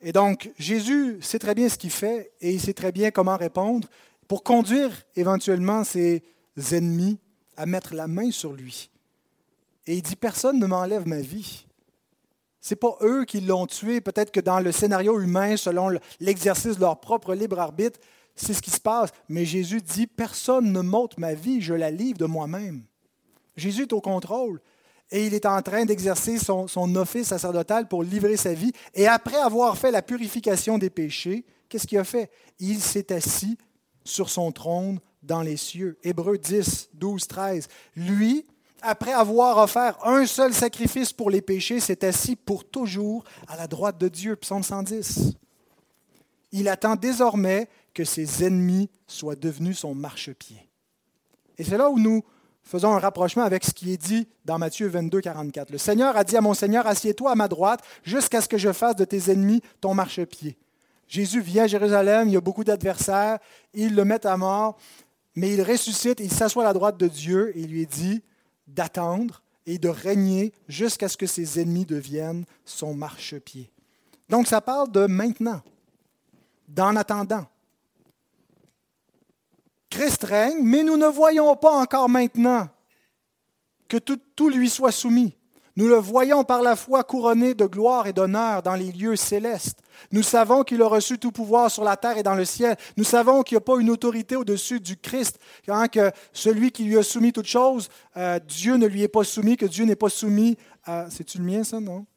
Et 0.02 0.12
donc, 0.12 0.52
Jésus 0.58 1.18
sait 1.22 1.40
très 1.40 1.56
bien 1.56 1.70
ce 1.70 1.78
qu'il 1.78 1.92
fait 1.92 2.32
et 2.40 2.52
il 2.52 2.62
sait 2.62 2.74
très 2.74 2.92
bien 2.92 3.10
comment 3.10 3.36
répondre 3.36 3.88
pour 4.28 4.44
conduire 4.44 4.92
éventuellement 5.16 5.84
ses 5.84 6.24
ennemis 6.72 7.20
à 7.58 7.66
mettre 7.66 7.94
la 7.94 8.08
main 8.08 8.32
sur 8.32 8.54
lui. 8.54 8.90
Et 9.88 9.96
il 9.96 10.02
dit, 10.02 10.16
personne 10.16 10.60
ne 10.60 10.66
m'enlève 10.66 11.08
ma 11.08 11.20
vie. 11.20 11.66
Ce 12.62 12.74
n'est 12.74 12.78
pas 12.78 12.98
eux 13.02 13.26
qui 13.26 13.42
l'ont 13.42 13.68
tué. 13.68 14.02
Peut-être 14.02 14.32
que 14.32 14.40
dans 14.40 14.60
le 14.60 14.72
scénario 14.72 15.20
humain, 15.20 15.58
selon 15.58 15.90
l'exercice 16.20 16.76
de 16.76 16.82
leur 16.82 17.00
propre 17.00 17.34
libre 17.34 17.60
arbitre, 17.60 18.00
c'est 18.36 18.54
ce 18.54 18.62
qui 18.62 18.72
se 18.72 18.80
passe. 18.80 19.10
Mais 19.30 19.46
Jésus 19.46 19.82
dit, 19.82 20.08
personne 20.08 20.72
ne 20.72 20.82
m'ôte 20.82 21.18
ma 21.18 21.34
vie, 21.34 21.62
je 21.62 21.74
la 21.74 21.92
livre 21.92 22.18
de 22.18 22.26
moi-même. 22.26 22.84
Jésus 23.56 23.84
est 23.84 23.94
au 23.94 24.02
contrôle. 24.02 24.62
Et 25.10 25.26
il 25.26 25.34
est 25.34 25.46
en 25.46 25.62
train 25.62 25.86
d'exercer 25.86 26.38
son, 26.38 26.68
son, 26.68 26.94
office 26.98 27.28
sacerdotal 27.28 27.88
pour 27.88 28.04
livrer 28.04 28.36
sa 28.36 28.54
vie. 28.54 28.74
Et 28.94 29.08
après 29.08 29.38
avoir 29.38 29.78
fait 29.78 29.92
la 29.92 30.02
purification 30.02 30.78
des 30.78 30.90
péchés, 30.90 31.46
qu'est-ce 31.70 31.88
qu'il 31.88 31.98
a 31.98 32.04
fait? 32.04 32.30
Il 32.60 32.82
s'est 32.82 33.14
assis 33.14 33.58
sur 34.04 34.30
son 34.30 34.52
trône 34.52 35.00
dans 35.24 35.42
les 35.42 35.58
cieux. 35.58 35.98
Hébreux 36.04 36.38
10, 36.38 36.90
12, 36.94 37.28
13. 37.28 37.68
Lui, 37.96 38.46
après 38.82 39.14
avoir 39.14 39.58
offert 39.58 39.98
un 40.06 40.26
seul 40.26 40.54
sacrifice 40.54 41.14
pour 41.14 41.30
les 41.30 41.42
péchés, 41.42 41.80
s'est 41.80 42.06
assis 42.06 42.36
pour 42.36 42.70
toujours 42.70 43.24
à 43.48 43.58
la 43.58 43.68
droite 43.68 43.98
de 43.98 44.08
Dieu. 44.08 44.36
Psaume 44.36 44.64
110. 44.64 45.34
Il 46.52 46.70
attend 46.70 46.96
désormais 46.96 47.68
que 47.94 48.04
ses 48.04 48.46
ennemis 48.46 48.90
soient 49.08 49.36
devenus 49.36 49.80
son 49.80 49.96
marchepied. 49.96 50.70
Et 51.58 51.64
c'est 51.64 51.78
là 51.78 51.90
où 51.90 52.00
nous 52.00 52.24
faisons 52.62 52.94
un 52.94 53.00
rapprochement 53.00 53.44
avec 53.44 53.64
ce 53.64 53.72
qui 53.72 53.92
est 53.92 53.98
dit 53.98 54.28
dans 54.46 54.60
Matthieu 54.60 54.88
22, 54.88 55.22
44. 55.22 55.72
Le 55.72 55.78
Seigneur 55.78 56.16
a 56.16 56.24
dit 56.24 56.38
à 56.38 56.42
mon 56.42 56.54
Seigneur, 56.54 56.86
assieds-toi 56.86 57.32
à 57.32 57.36
ma 57.36 57.48
droite 57.48 57.82
jusqu'à 58.04 58.42
ce 58.42 58.48
que 58.48 58.58
je 58.58 58.72
fasse 58.72 58.96
de 58.96 59.06
tes 59.06 59.32
ennemis 59.32 59.62
ton 59.82 59.94
marchepied. 59.94 60.58
Jésus 61.08 61.42
vient 61.42 61.64
à 61.64 61.68
Jérusalem, 61.68 62.28
il 62.28 62.34
y 62.34 62.38
a 62.38 62.42
beaucoup 62.42 62.66
d'adversaires, 62.66 63.40
ils 63.74 63.96
le 63.96 64.04
mettent 64.04 64.26
à 64.26 64.36
mort, 64.36 64.78
mais 65.38 65.54
il 65.54 65.62
ressuscite, 65.62 66.20
il 66.20 66.32
s'assoit 66.32 66.64
à 66.64 66.66
la 66.66 66.74
droite 66.74 66.98
de 66.98 67.08
Dieu 67.08 67.56
et 67.56 67.68
lui 67.68 67.86
dit, 67.86 68.24
d'attendre 68.66 69.44
et 69.68 69.78
de 69.78 69.88
régner 69.88 70.52
jusqu'à 70.68 71.08
ce 71.08 71.16
que 71.16 71.28
ses 71.28 71.62
ennemis 71.62 71.86
deviennent 71.86 72.44
son 72.66 72.96
marchepied. 72.96 73.70
Donc 74.30 74.48
ça 74.48 74.62
parle 74.62 74.92
de 74.92 75.06
maintenant, 75.06 75.62
d'en 76.68 76.96
attendant. 76.96 77.46
Christ 79.92 80.24
règne, 80.24 80.58
mais 80.64 80.82
nous 80.82 80.98
ne 80.98 81.06
voyons 81.06 81.56
pas 81.56 81.72
encore 81.72 82.10
maintenant 82.10 82.68
que 83.88 83.98
tout 83.98 84.50
lui 84.50 84.72
soit 84.72 84.92
soumis. 84.92 85.38
Nous 85.78 85.88
le 85.88 85.98
voyons 85.98 86.44
par 86.44 86.64
la 86.64 86.76
foi 86.76 87.04
couronné 87.04 87.54
de 87.54 87.68
gloire 87.68 88.08
et 88.08 88.14
d'honneur 88.14 88.64
dans 88.64 88.74
les 88.74 88.92
lieux 88.92 89.16
célestes. 89.16 89.80
Nous 90.12 90.24
savons 90.24 90.64
qu'il 90.64 90.82
a 90.82 90.88
reçu 90.88 91.20
tout 91.20 91.32
pouvoir 91.32 91.70
sur 91.70 91.84
la 91.84 91.96
terre 91.96 92.18
et 92.18 92.24
dans 92.24 92.34
le 92.34 92.46
ciel. 92.46 92.76
Nous 92.98 93.04
savons 93.04 93.44
qu'il 93.44 93.56
n'y 93.56 93.60
a 93.60 93.62
pas 93.62 93.80
une 93.80 93.92
autorité 93.92 94.36
au-dessus 94.36 94.80
du 94.80 94.98
Christ, 94.98 95.38
hein, 95.68 95.88
que 95.88 96.12
celui 96.34 96.72
qui 96.72 96.84
lui 96.84 96.98
a 96.98 97.04
soumis 97.04 97.32
toutes 97.32 97.46
choses, 97.46 97.90
euh, 98.18 98.40
Dieu 98.40 98.78
ne 98.78 98.88
lui 98.88 99.04
est 99.04 99.08
pas 99.08 99.24
soumis, 99.24 99.56
que 99.56 99.68
Dieu 99.68 99.86
n'est 99.86 99.96
pas 99.96 100.10
soumis 100.10 100.58
à... 100.84 101.12
C'est-tu 101.12 101.38
le 101.38 101.44
mien, 101.44 101.64
ça, 101.64 101.80
non? 101.80 102.08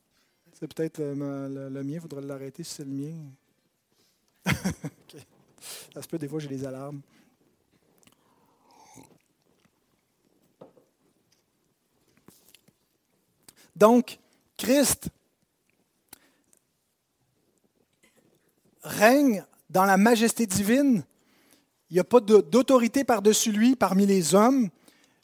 C'est 0.58 0.74
peut-être 0.74 1.00
euh, 1.00 1.68
le, 1.68 1.82
mien, 1.84 1.96
il 1.96 2.00
faudrait 2.00 2.22
l'arrêter 2.22 2.64
si 2.64 2.76
c'est 2.76 2.84
le 2.84 2.92
mien. 2.92 3.14
Ça 5.94 6.00
se 6.00 6.08
peut, 6.08 6.16
des 6.16 6.28
fois, 6.28 6.38
j'ai 6.38 6.48
des 6.48 6.64
alarmes. 6.64 7.02
Donc, 13.80 14.18
Christ 14.58 15.08
règne 18.82 19.42
dans 19.70 19.86
la 19.86 19.96
majesté 19.96 20.46
divine. 20.46 21.02
Il 21.88 21.94
n'y 21.94 22.00
a 22.00 22.04
pas 22.04 22.20
d'autorité 22.20 23.04
par-dessus 23.04 23.52
lui 23.52 23.76
parmi 23.76 24.04
les 24.04 24.34
hommes. 24.34 24.68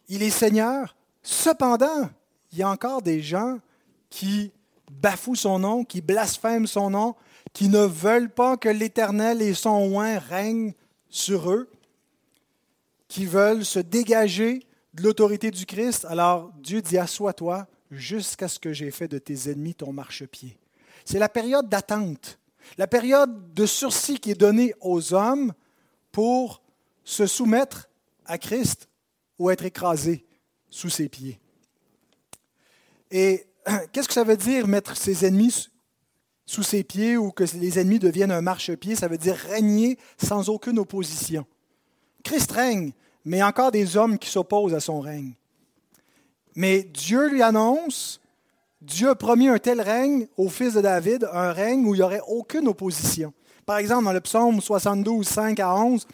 Il 0.08 0.22
est 0.22 0.30
Seigneur. 0.30 0.96
Cependant, 1.22 2.08
il 2.50 2.58
y 2.58 2.62
a 2.62 2.70
encore 2.70 3.02
des 3.02 3.20
gens 3.20 3.58
qui 4.08 4.52
bafouent 4.90 5.36
son 5.36 5.58
nom, 5.58 5.84
qui 5.84 6.00
blasphèment 6.00 6.66
son 6.66 6.88
nom, 6.88 7.14
qui 7.52 7.68
ne 7.68 7.84
veulent 7.84 8.32
pas 8.32 8.56
que 8.56 8.70
l'Éternel 8.70 9.42
et 9.42 9.52
son 9.52 9.96
oint 9.96 10.18
règnent 10.18 10.72
sur 11.10 11.50
eux, 11.50 11.70
qui 13.06 13.26
veulent 13.26 13.66
se 13.66 13.80
dégager 13.80 14.66
de 14.94 15.02
l'autorité 15.02 15.50
du 15.50 15.66
Christ. 15.66 16.06
Alors 16.08 16.52
Dieu 16.56 16.80
dit, 16.80 16.96
assois-toi, 16.96 17.66
jusqu'à 17.90 18.48
ce 18.48 18.58
que 18.58 18.72
j'ai 18.72 18.90
fait 18.90 19.08
de 19.08 19.18
tes 19.18 19.50
ennemis 19.50 19.74
ton 19.74 19.92
marchepied. 19.92 20.58
C'est 21.04 21.18
la 21.18 21.28
période 21.28 21.68
d'attente, 21.68 22.38
la 22.78 22.86
période 22.86 23.54
de 23.54 23.66
sursis 23.66 24.18
qui 24.18 24.30
est 24.30 24.40
donnée 24.40 24.74
aux 24.80 25.14
hommes 25.14 25.52
pour 26.12 26.62
se 27.04 27.26
soumettre 27.26 27.88
à 28.24 28.38
Christ 28.38 28.88
ou 29.38 29.50
être 29.50 29.64
écrasés 29.64 30.26
sous 30.70 30.90
ses 30.90 31.08
pieds. 31.08 31.38
Et 33.10 33.46
qu'est-ce 33.92 34.08
que 34.08 34.14
ça 34.14 34.24
veut 34.24 34.36
dire 34.36 34.66
mettre 34.66 34.96
ses 34.96 35.24
ennemis 35.24 35.68
sous 36.44 36.62
ses 36.62 36.84
pieds 36.84 37.16
ou 37.16 37.30
que 37.30 37.44
les 37.56 37.78
ennemis 37.78 37.98
deviennent 37.98 38.32
un 38.32 38.42
marchepied? 38.42 38.96
Ça 38.96 39.08
veut 39.08 39.18
dire 39.18 39.36
régner 39.36 39.98
sans 40.22 40.48
aucune 40.48 40.78
opposition. 40.78 41.46
Christ 42.24 42.50
règne, 42.50 42.92
mais 43.24 43.42
encore 43.42 43.70
des 43.70 43.96
hommes 43.96 44.18
qui 44.18 44.28
s'opposent 44.28 44.74
à 44.74 44.80
son 44.80 45.00
règne. 45.00 45.34
Mais 46.56 46.82
Dieu 46.82 47.28
lui 47.28 47.42
annonce, 47.42 48.20
Dieu 48.80 49.10
a 49.10 49.14
promis 49.14 49.48
un 49.48 49.58
tel 49.58 49.80
règne 49.80 50.26
au 50.36 50.48
fils 50.48 50.74
de 50.74 50.80
David, 50.80 51.28
un 51.32 51.52
règne 51.52 51.86
où 51.86 51.94
il 51.94 51.98
n'y 51.98 52.02
aurait 52.02 52.22
aucune 52.26 52.66
opposition. 52.66 53.32
Par 53.66 53.76
exemple, 53.78 54.04
dans 54.04 54.12
le 54.12 54.20
psaume 54.20 54.60
72, 54.60 55.26
5 55.26 55.60
à 55.60 55.74
11, 55.74 56.06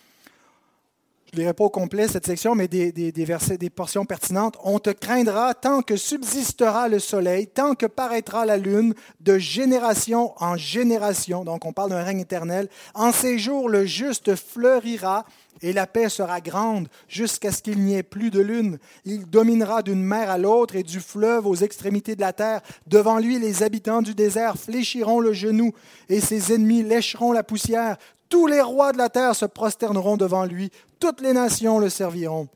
je 1.32 1.38
ne 1.38 1.43
lirai 1.45 1.55
pas 1.55 1.64
au 1.64 1.70
complet 1.70 2.09
cette 2.09 2.26
section, 2.26 2.55
mais 2.55 2.68
des, 2.68 2.93
des, 2.93 3.24
versets, 3.24 3.57
des 3.57 3.70
portions 3.70 4.05
pertinentes. 4.05 4.59
On 4.64 4.78
te 4.78 4.90
craindra 4.90 5.55
tant 5.55 5.80
que 5.80 5.97
subsistera 5.97 6.88
le 6.88 6.99
soleil, 6.99 7.47
tant 7.47 7.74
que 7.74 7.86
paraîtra 7.86 8.45
la 8.45 8.59
lune, 8.59 8.95
de 9.20 9.38
génération 9.38 10.34
en 10.43 10.59
génération. 10.59 11.45
Donc, 11.45 11.64
on 11.64 11.72
parle 11.72 11.90
d'un 11.90 12.03
règne 12.03 12.20
éternel. 12.20 12.68
En 12.95 13.12
ces 13.12 13.38
jours, 13.38 13.70
le 13.70 13.86
juste 13.86 14.34
fleurira 14.34 15.24
et 15.63 15.73
la 15.73 15.87
paix 15.87 16.09
sera 16.09 16.41
grande 16.41 16.89
jusqu'à 17.09 17.53
ce 17.53 17.63
qu'il 17.63 17.81
n'y 17.81 17.95
ait 17.95 18.03
plus 18.03 18.31
de 18.31 18.41
lune. 18.41 18.79
Il 19.05 19.27
dominera 19.31 19.83
d'une 19.83 20.03
mer 20.03 20.29
à 20.31 20.39
l'autre 20.39 20.77
et 20.77 20.83
du 20.83 21.01
fleuve 21.01 21.47
aux 21.47 21.55
extrémités 21.55 22.17
de 22.17 22.21
la 22.21 22.33
terre. 22.33 22.61
Devant 22.87 23.19
lui, 23.19 23.39
les 23.39 23.63
habitants 23.63 24.03
du 24.03 24.15
désert 24.15 24.59
fléchiront 24.59 25.21
le 25.21 25.33
genou 25.33 25.73
et 26.09 26.21
ses 26.21 26.53
ennemis 26.53 26.83
lécheront 26.83 27.33
la 27.33 27.45
poussière. 27.45 27.97
Tous 28.29 28.47
les 28.47 28.61
rois 28.61 28.93
de 28.93 28.99
la 28.99 29.09
terre 29.09 29.37
se 29.37 29.47
prosterneront 29.47 30.17
devant 30.17 30.45
lui. 30.45 30.71
Toutes 30.99 31.21
les 31.21 31.33
nations 31.33 31.79
le 31.79 31.89
serviront. 31.89 32.49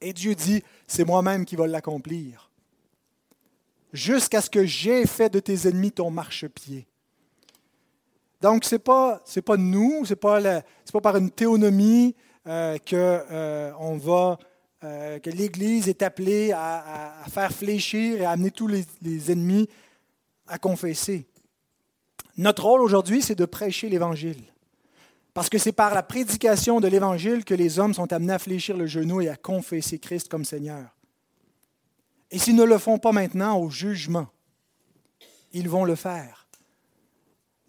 Et 0.00 0.12
Dieu 0.12 0.34
dit, 0.34 0.62
c'est 0.86 1.04
moi-même 1.04 1.44
qui 1.44 1.56
vais 1.56 1.66
l'accomplir. 1.66 2.50
Jusqu'à 3.92 4.40
ce 4.40 4.50
que 4.50 4.64
j'ai 4.64 5.06
fait 5.06 5.30
de 5.30 5.40
tes 5.40 5.68
ennemis 5.68 5.92
ton 5.92 6.10
marchepied. 6.10 6.86
Donc, 8.40 8.64
ce 8.64 8.76
n'est 8.76 8.78
pas, 8.78 9.20
nous, 9.58 10.04
ce 10.04 10.12
n'est 10.12 10.16
pas, 10.16 10.62
pas, 10.92 11.00
par 11.00 11.16
une 11.16 11.30
théonomie 11.30 12.14
euh, 12.46 12.78
que, 12.78 12.96
euh, 12.96 13.72
euh, 14.82 15.18
que 15.18 15.30
l'Église 15.30 15.88
est 15.88 16.02
appelée 16.02 16.52
à, 16.52 17.24
faire 17.30 17.52
fléchir 17.52 18.22
et 18.22 18.24
à 18.24 18.30
amener 18.30 18.50
tous 18.50 18.66
les, 18.66 19.30
ennemis 19.30 19.68
à 20.46 20.58
confesser. 20.58 21.26
Notre 22.38 22.64
rôle 22.64 22.80
aujourd'hui, 22.80 23.20
c'est 23.20 23.34
de 23.34 23.44
prêcher 23.44 23.90
l'Évangile. 23.90 24.42
Parce 25.34 25.50
que 25.50 25.58
c'est 25.58 25.72
par 25.72 25.94
la 25.94 26.02
prédication 26.02 26.80
de 26.80 26.88
l'Évangile 26.88 27.44
que 27.44 27.54
les 27.54 27.78
hommes 27.78 27.94
sont 27.94 28.12
amenés 28.12 28.32
à 28.32 28.38
fléchir 28.38 28.76
le 28.76 28.86
genou 28.86 29.20
et 29.20 29.28
à 29.28 29.36
confesser 29.36 29.98
Christ 29.98 30.28
comme 30.28 30.44
Seigneur. 30.44 30.96
Et 32.30 32.38
s'ils 32.38 32.56
ne 32.56 32.64
le 32.64 32.78
font 32.78 32.98
pas 32.98 33.12
maintenant 33.12 33.58
au 33.58 33.70
jugement, 33.70 34.28
ils 35.52 35.68
vont 35.68 35.84
le 35.84 35.94
faire. 35.94 36.39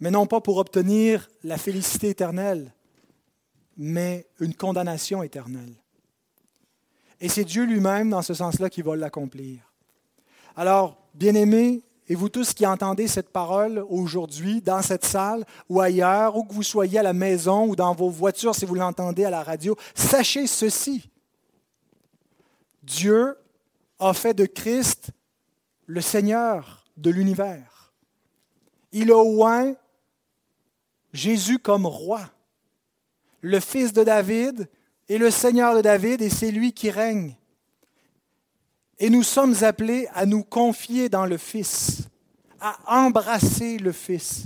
Mais 0.01 0.11
non 0.11 0.25
pas 0.25 0.41
pour 0.41 0.57
obtenir 0.57 1.29
la 1.43 1.57
félicité 1.57 2.09
éternelle, 2.09 2.73
mais 3.77 4.27
une 4.39 4.53
condamnation 4.53 5.23
éternelle. 5.23 5.73
Et 7.21 7.29
c'est 7.29 7.45
Dieu 7.45 7.63
lui-même, 7.65 8.09
dans 8.09 8.23
ce 8.23 8.33
sens-là, 8.33 8.69
qui 8.69 8.81
va 8.81 8.95
l'accomplir. 8.95 9.59
Alors, 10.57 10.97
bien-aimés, 11.13 11.83
et 12.07 12.15
vous 12.15 12.29
tous 12.29 12.53
qui 12.53 12.65
entendez 12.65 13.07
cette 13.07 13.29
parole 13.29 13.85
aujourd'hui, 13.87 14.59
dans 14.61 14.81
cette 14.81 15.05
salle 15.05 15.45
ou 15.69 15.79
ailleurs, 15.79 16.35
où 16.35 16.43
que 16.43 16.53
vous 16.53 16.63
soyez 16.63 16.99
à 16.99 17.03
la 17.03 17.13
maison 17.13 17.67
ou 17.67 17.75
dans 17.75 17.93
vos 17.93 18.09
voitures 18.09 18.55
si 18.55 18.65
vous 18.65 18.75
l'entendez 18.75 19.23
à 19.23 19.29
la 19.29 19.43
radio, 19.43 19.77
sachez 19.95 20.47
ceci. 20.47 21.09
Dieu 22.83 23.37
a 23.99 24.13
fait 24.13 24.33
de 24.33 24.45
Christ 24.45 25.11
le 25.85 26.01
Seigneur 26.01 26.83
de 26.97 27.11
l'univers. 27.11 27.93
Il 28.91 29.11
a 29.11 29.23
oint 29.23 29.73
Jésus 31.13 31.59
comme 31.59 31.85
roi, 31.85 32.21
le 33.41 33.59
fils 33.59 33.93
de 33.93 34.03
David 34.03 34.69
et 35.09 35.17
le 35.17 35.29
Seigneur 35.29 35.75
de 35.75 35.81
David, 35.81 36.21
et 36.21 36.29
c'est 36.29 36.51
lui 36.51 36.73
qui 36.73 36.89
règne. 36.89 37.35
Et 38.99 39.09
nous 39.09 39.23
sommes 39.23 39.55
appelés 39.63 40.07
à 40.13 40.25
nous 40.25 40.43
confier 40.43 41.09
dans 41.09 41.25
le 41.25 41.37
Fils, 41.37 42.03
à 42.59 42.77
embrasser 42.85 43.77
le 43.77 43.91
Fils, 43.91 44.45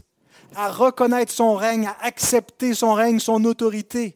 à 0.55 0.71
reconnaître 0.71 1.31
son 1.31 1.55
règne, 1.55 1.87
à 1.87 1.97
accepter 2.01 2.73
son 2.73 2.93
règne, 2.93 3.19
son 3.19 3.43
autorité. 3.43 4.15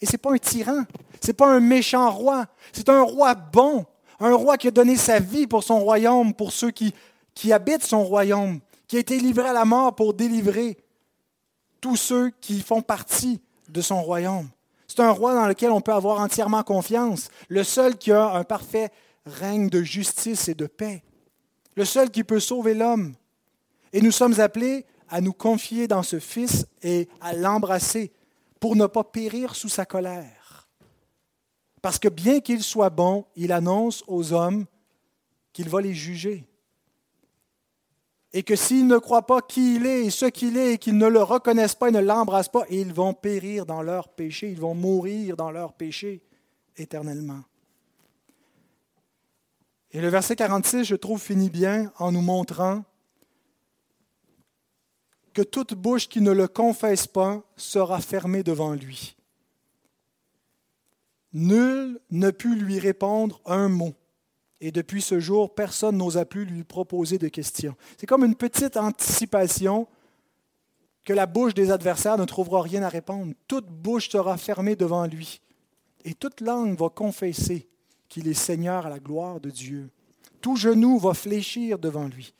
Et 0.00 0.06
ce 0.06 0.12
n'est 0.12 0.18
pas 0.18 0.32
un 0.32 0.38
tyran, 0.38 0.84
ce 1.20 1.28
n'est 1.28 1.32
pas 1.32 1.48
un 1.48 1.60
méchant 1.60 2.10
roi, 2.10 2.44
c'est 2.72 2.90
un 2.90 3.00
roi 3.00 3.34
bon, 3.34 3.86
un 4.20 4.34
roi 4.34 4.58
qui 4.58 4.68
a 4.68 4.70
donné 4.70 4.96
sa 4.96 5.18
vie 5.18 5.46
pour 5.46 5.64
son 5.64 5.80
royaume, 5.80 6.34
pour 6.34 6.52
ceux 6.52 6.70
qui, 6.70 6.92
qui 7.34 7.52
habitent 7.52 7.84
son 7.84 8.04
royaume, 8.04 8.60
qui 8.86 8.96
a 8.96 9.00
été 9.00 9.18
livré 9.18 9.48
à 9.48 9.54
la 9.54 9.64
mort 9.64 9.94
pour 9.94 10.12
délivrer 10.12 10.76
tous 11.84 11.96
ceux 11.96 12.30
qui 12.40 12.62
font 12.62 12.80
partie 12.80 13.42
de 13.68 13.82
son 13.82 14.02
royaume. 14.02 14.48
C'est 14.86 15.00
un 15.00 15.10
roi 15.10 15.34
dans 15.34 15.46
lequel 15.46 15.70
on 15.70 15.82
peut 15.82 15.92
avoir 15.92 16.18
entièrement 16.18 16.62
confiance, 16.62 17.28
le 17.48 17.62
seul 17.62 17.98
qui 17.98 18.10
a 18.10 18.30
un 18.30 18.42
parfait 18.42 18.90
règne 19.26 19.68
de 19.68 19.82
justice 19.82 20.48
et 20.48 20.54
de 20.54 20.64
paix, 20.66 21.04
le 21.74 21.84
seul 21.84 22.10
qui 22.10 22.24
peut 22.24 22.40
sauver 22.40 22.72
l'homme. 22.72 23.12
Et 23.92 24.00
nous 24.00 24.12
sommes 24.12 24.40
appelés 24.40 24.86
à 25.10 25.20
nous 25.20 25.34
confier 25.34 25.86
dans 25.86 26.02
ce 26.02 26.18
Fils 26.18 26.64
et 26.82 27.06
à 27.20 27.34
l'embrasser 27.34 28.12
pour 28.60 28.76
ne 28.76 28.86
pas 28.86 29.04
périr 29.04 29.54
sous 29.54 29.68
sa 29.68 29.84
colère. 29.84 30.70
Parce 31.82 31.98
que 31.98 32.08
bien 32.08 32.40
qu'il 32.40 32.62
soit 32.62 32.88
bon, 32.88 33.26
il 33.36 33.52
annonce 33.52 34.02
aux 34.06 34.32
hommes 34.32 34.64
qu'il 35.52 35.68
va 35.68 35.82
les 35.82 35.92
juger. 35.92 36.46
Et 38.36 38.42
que 38.42 38.56
s'ils 38.56 38.86
ne 38.86 38.98
croient 38.98 39.26
pas 39.26 39.40
qui 39.40 39.76
il 39.76 39.86
est 39.86 40.06
et 40.06 40.10
ce 40.10 40.26
qu'il 40.26 40.58
est, 40.58 40.74
et 40.74 40.78
qu'ils 40.78 40.98
ne 40.98 41.06
le 41.06 41.22
reconnaissent 41.22 41.76
pas 41.76 41.88
et 41.88 41.92
ne 41.92 42.00
l'embrassent 42.00 42.50
pas, 42.50 42.66
ils 42.68 42.92
vont 42.92 43.14
périr 43.14 43.64
dans 43.64 43.80
leur 43.80 44.08
péché, 44.08 44.50
ils 44.50 44.60
vont 44.60 44.74
mourir 44.74 45.36
dans 45.36 45.52
leur 45.52 45.72
péché 45.72 46.20
éternellement. 46.76 47.42
Et 49.92 50.00
le 50.00 50.08
verset 50.08 50.34
46, 50.34 50.84
je 50.84 50.96
trouve, 50.96 51.22
finit 51.22 51.48
bien 51.48 51.92
en 51.98 52.10
nous 52.10 52.20
montrant 52.20 52.84
que 55.32 55.42
toute 55.42 55.74
bouche 55.74 56.08
qui 56.08 56.20
ne 56.20 56.32
le 56.32 56.48
confesse 56.48 57.06
pas 57.06 57.42
sera 57.56 58.00
fermée 58.00 58.42
devant 58.42 58.72
lui. 58.72 59.16
Nul 61.32 62.00
ne 62.10 62.30
put 62.30 62.56
lui 62.56 62.80
répondre 62.80 63.40
un 63.46 63.68
mot. 63.68 63.94
Et 64.66 64.72
depuis 64.72 65.02
ce 65.02 65.20
jour, 65.20 65.54
personne 65.54 65.98
n'osa 65.98 66.24
plus 66.24 66.46
lui 66.46 66.64
proposer 66.64 67.18
de 67.18 67.28
questions. 67.28 67.76
C'est 67.98 68.06
comme 68.06 68.24
une 68.24 68.34
petite 68.34 68.78
anticipation 68.78 69.86
que 71.04 71.12
la 71.12 71.26
bouche 71.26 71.52
des 71.52 71.70
adversaires 71.70 72.16
ne 72.16 72.24
trouvera 72.24 72.62
rien 72.62 72.82
à 72.82 72.88
répondre. 72.88 73.34
Toute 73.46 73.66
bouche 73.66 74.08
sera 74.08 74.38
fermée 74.38 74.74
devant 74.74 75.04
lui. 75.04 75.42
Et 76.06 76.14
toute 76.14 76.40
langue 76.40 76.78
va 76.78 76.88
confesser 76.88 77.68
qu'il 78.08 78.26
est 78.26 78.32
Seigneur 78.32 78.86
à 78.86 78.88
la 78.88 79.00
gloire 79.00 79.38
de 79.38 79.50
Dieu. 79.50 79.90
Tout 80.40 80.56
genou 80.56 80.98
va 80.98 81.12
fléchir 81.12 81.78
devant 81.78 82.08
lui. 82.08 82.32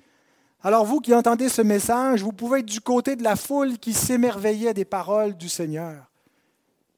Alors 0.62 0.86
vous 0.86 1.00
qui 1.00 1.12
entendez 1.12 1.50
ce 1.50 1.60
message, 1.60 2.22
vous 2.22 2.32
pouvez 2.32 2.60
être 2.60 2.64
du 2.64 2.80
côté 2.80 3.16
de 3.16 3.22
la 3.22 3.36
foule 3.36 3.76
qui 3.76 3.92
s'émerveillait 3.92 4.72
des 4.72 4.86
paroles 4.86 5.36
du 5.36 5.50
Seigneur 5.50 6.10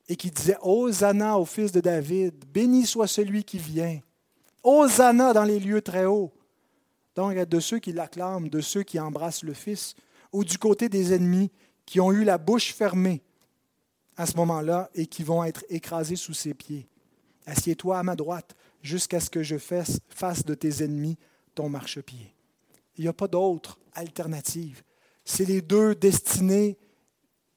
et 0.09 0.15
qui 0.15 0.31
disait 0.31 0.59
Hosanna 0.63 1.37
au 1.37 1.45
fils 1.45 1.73
de 1.73 1.81
David, 1.81 2.45
béni 2.55 2.87
soit 2.87 3.09
celui 3.09 3.43
qui 3.43 3.59
vient. 3.59 3.99
Hosanna 4.67 5.33
dans 5.33 5.45
les 5.45 5.61
lieux 5.61 5.81
très 5.81 6.07
hauts. 6.07 6.33
Donc, 7.15 7.37
de 7.37 7.61
ceux 7.61 7.79
qui 7.79 7.93
l'acclament, 7.93 8.49
de 8.49 8.61
ceux 8.61 8.83
qui 8.83 8.99
embrassent 8.99 9.45
le 9.45 9.55
Fils, 9.55 9.95
ou 10.33 10.45
du 10.45 10.59
côté 10.59 10.89
des 10.89 11.15
ennemis 11.15 11.53
qui 11.87 12.01
ont 12.01 12.11
eu 12.11 12.25
la 12.25 12.37
bouche 12.37 12.75
fermée 12.75 13.23
à 14.17 14.27
ce 14.27 14.37
moment-là 14.37 14.91
et 14.95 15.07
qui 15.07 15.23
vont 15.23 15.45
être 15.45 15.65
écrasés 15.69 16.17
sous 16.17 16.35
ses 16.35 16.53
pieds. 16.53 16.89
Assieds-toi 17.47 17.99
à 17.99 18.03
ma 18.03 18.17
droite 18.17 18.57
jusqu'à 18.83 19.21
ce 19.21 19.31
que 19.31 19.43
je 19.43 19.57
fasse 19.57 20.45
de 20.45 20.55
tes 20.55 20.83
ennemis 20.83 21.17
ton 21.55 21.69
marchepied. 21.69 22.35
Il 22.97 23.03
n'y 23.03 23.09
a 23.09 23.13
pas 23.13 23.29
d'autre 23.29 23.79
alternative. 23.95 24.83
C'est 25.25 25.45
les 25.45 25.63
deux 25.63 25.95
destinées 25.95 26.77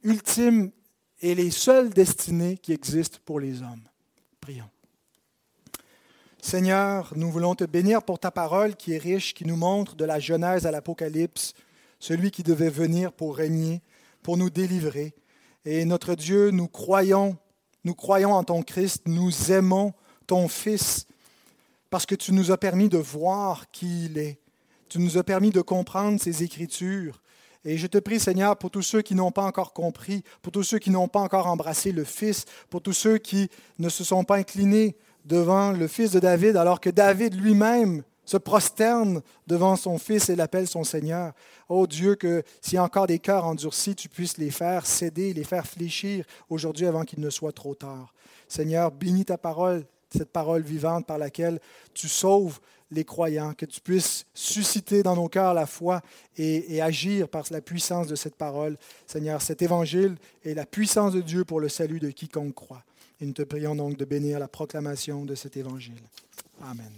ultimes 0.03 0.71
et 1.21 1.33
les 1.33 1.51
seules 1.51 1.89
destinées 1.89 2.57
qui 2.57 2.71
existent 2.71 3.17
pour 3.25 3.39
les 3.39 3.61
hommes. 3.61 3.87
Prions. 4.39 4.69
Seigneur, 6.41 7.11
nous 7.17 7.29
voulons 7.29 7.53
te 7.53 7.65
bénir 7.65 8.01
pour 8.01 8.17
ta 8.17 8.31
parole 8.31 8.75
qui 8.75 8.93
est 8.93 8.97
riche, 8.97 9.33
qui 9.33 9.45
nous 9.45 9.57
montre 9.57 9.95
de 9.95 10.05
la 10.05 10.19
Genèse 10.19 10.65
à 10.65 10.71
l'Apocalypse, 10.71 11.53
celui 11.99 12.31
qui 12.31 12.43
devait 12.43 12.69
venir 12.69 13.11
pour 13.11 13.35
régner, 13.35 13.81
pour 14.23 14.37
nous 14.37 14.49
délivrer. 14.49 15.13
Et 15.65 15.83
notre 15.83 16.15
Dieu, 16.15 16.51
nous 16.51 16.69
croyons, 16.69 17.37
nous 17.83 17.93
croyons 17.93 18.31
en 18.31 18.45
ton 18.45 18.63
Christ, 18.63 19.03
nous 19.05 19.51
aimons 19.51 19.93
ton 20.27 20.47
Fils, 20.47 21.07
parce 21.89 22.05
que 22.05 22.15
tu 22.15 22.31
nous 22.31 22.51
as 22.51 22.57
permis 22.57 22.87
de 22.87 22.97
voir 22.97 23.69
qui 23.71 24.05
il 24.05 24.17
est. 24.17 24.39
Tu 24.87 24.99
nous 24.99 25.17
as 25.17 25.23
permis 25.23 25.49
de 25.49 25.61
comprendre 25.61 26.21
ses 26.21 26.41
Écritures. 26.41 27.21
Et 27.65 27.77
je 27.77 27.85
te 27.85 27.97
prie, 27.97 28.19
Seigneur, 28.19 28.57
pour 28.57 28.71
tous 28.71 28.81
ceux 28.81 29.01
qui 29.01 29.13
n'ont 29.13 29.31
pas 29.31 29.43
encore 29.43 29.73
compris, 29.73 30.23
pour 30.41 30.53
tous 30.53 30.63
ceux 30.63 30.79
qui 30.79 30.89
n'ont 30.89 31.09
pas 31.09 31.19
encore 31.19 31.47
embrassé 31.47 31.91
le 31.91 32.05
Fils, 32.05 32.45
pour 32.69 32.81
tous 32.81 32.93
ceux 32.93 33.17
qui 33.17 33.49
ne 33.77 33.89
se 33.89 34.05
sont 34.05 34.23
pas 34.23 34.37
inclinés 34.37 34.95
devant 35.25 35.71
le 35.71 35.87
fils 35.87 36.11
de 36.11 36.19
David, 36.19 36.57
alors 36.57 36.79
que 36.79 36.89
David 36.89 37.35
lui-même 37.35 38.03
se 38.29 38.37
prosterne 38.37 39.21
devant 39.47 39.75
son 39.75 39.97
fils 39.97 40.29
et 40.29 40.35
l'appelle 40.35 40.67
son 40.67 40.83
Seigneur. 40.83 41.33
Oh 41.67 41.87
Dieu, 41.87 42.15
que 42.15 42.43
s'il 42.61 42.75
y 42.75 42.77
a 42.77 42.83
encore 42.83 43.07
des 43.07 43.17
cœurs 43.17 43.45
endurcis, 43.45 43.95
tu 43.95 44.07
puisses 44.07 44.37
les 44.37 44.51
faire 44.51 44.85
céder, 44.85 45.33
les 45.33 45.43
faire 45.43 45.65
fléchir 45.65 46.25
aujourd'hui 46.47 46.85
avant 46.85 47.05
qu'il 47.05 47.21
ne 47.21 47.29
soit 47.31 47.53
trop 47.53 47.73
tard. 47.73 48.13
Seigneur, 48.47 48.91
bénis 48.91 49.25
ta 49.25 49.39
parole, 49.39 49.83
cette 50.15 50.31
parole 50.31 50.61
vivante 50.61 51.07
par 51.07 51.17
laquelle 51.17 51.59
tu 51.95 52.07
sauves 52.07 52.59
les 52.91 53.03
croyants, 53.03 53.53
que 53.53 53.65
tu 53.65 53.81
puisses 53.81 54.25
susciter 54.33 55.01
dans 55.01 55.15
nos 55.15 55.27
cœurs 55.27 55.55
la 55.55 55.65
foi 55.65 56.01
et, 56.37 56.75
et, 56.75 56.81
agir 56.81 57.29
par 57.29 57.45
la 57.49 57.61
puissance 57.61 58.07
de 58.07 58.15
cette 58.15 58.35
parole. 58.35 58.77
Seigneur, 59.07 59.41
cet 59.41 59.61
évangile 59.63 60.15
est 60.43 60.53
la 60.53 60.65
puissance 60.65 61.13
de 61.13 61.21
Dieu 61.21 61.45
pour 61.45 61.59
le 61.59 61.69
salut 61.69 61.99
de 61.99 62.09
quiconque 62.11 62.55
croit. 62.55 62.83
Et 63.21 63.25
nous 63.25 63.33
te 63.33 63.41
prions 63.41 63.75
donc 63.75 63.97
de 63.97 64.05
bénir 64.05 64.39
la 64.39 64.47
proclamation 64.47 65.25
de 65.25 65.35
cet 65.35 65.57
évangile. 65.57 66.01
Amen. 66.61 66.91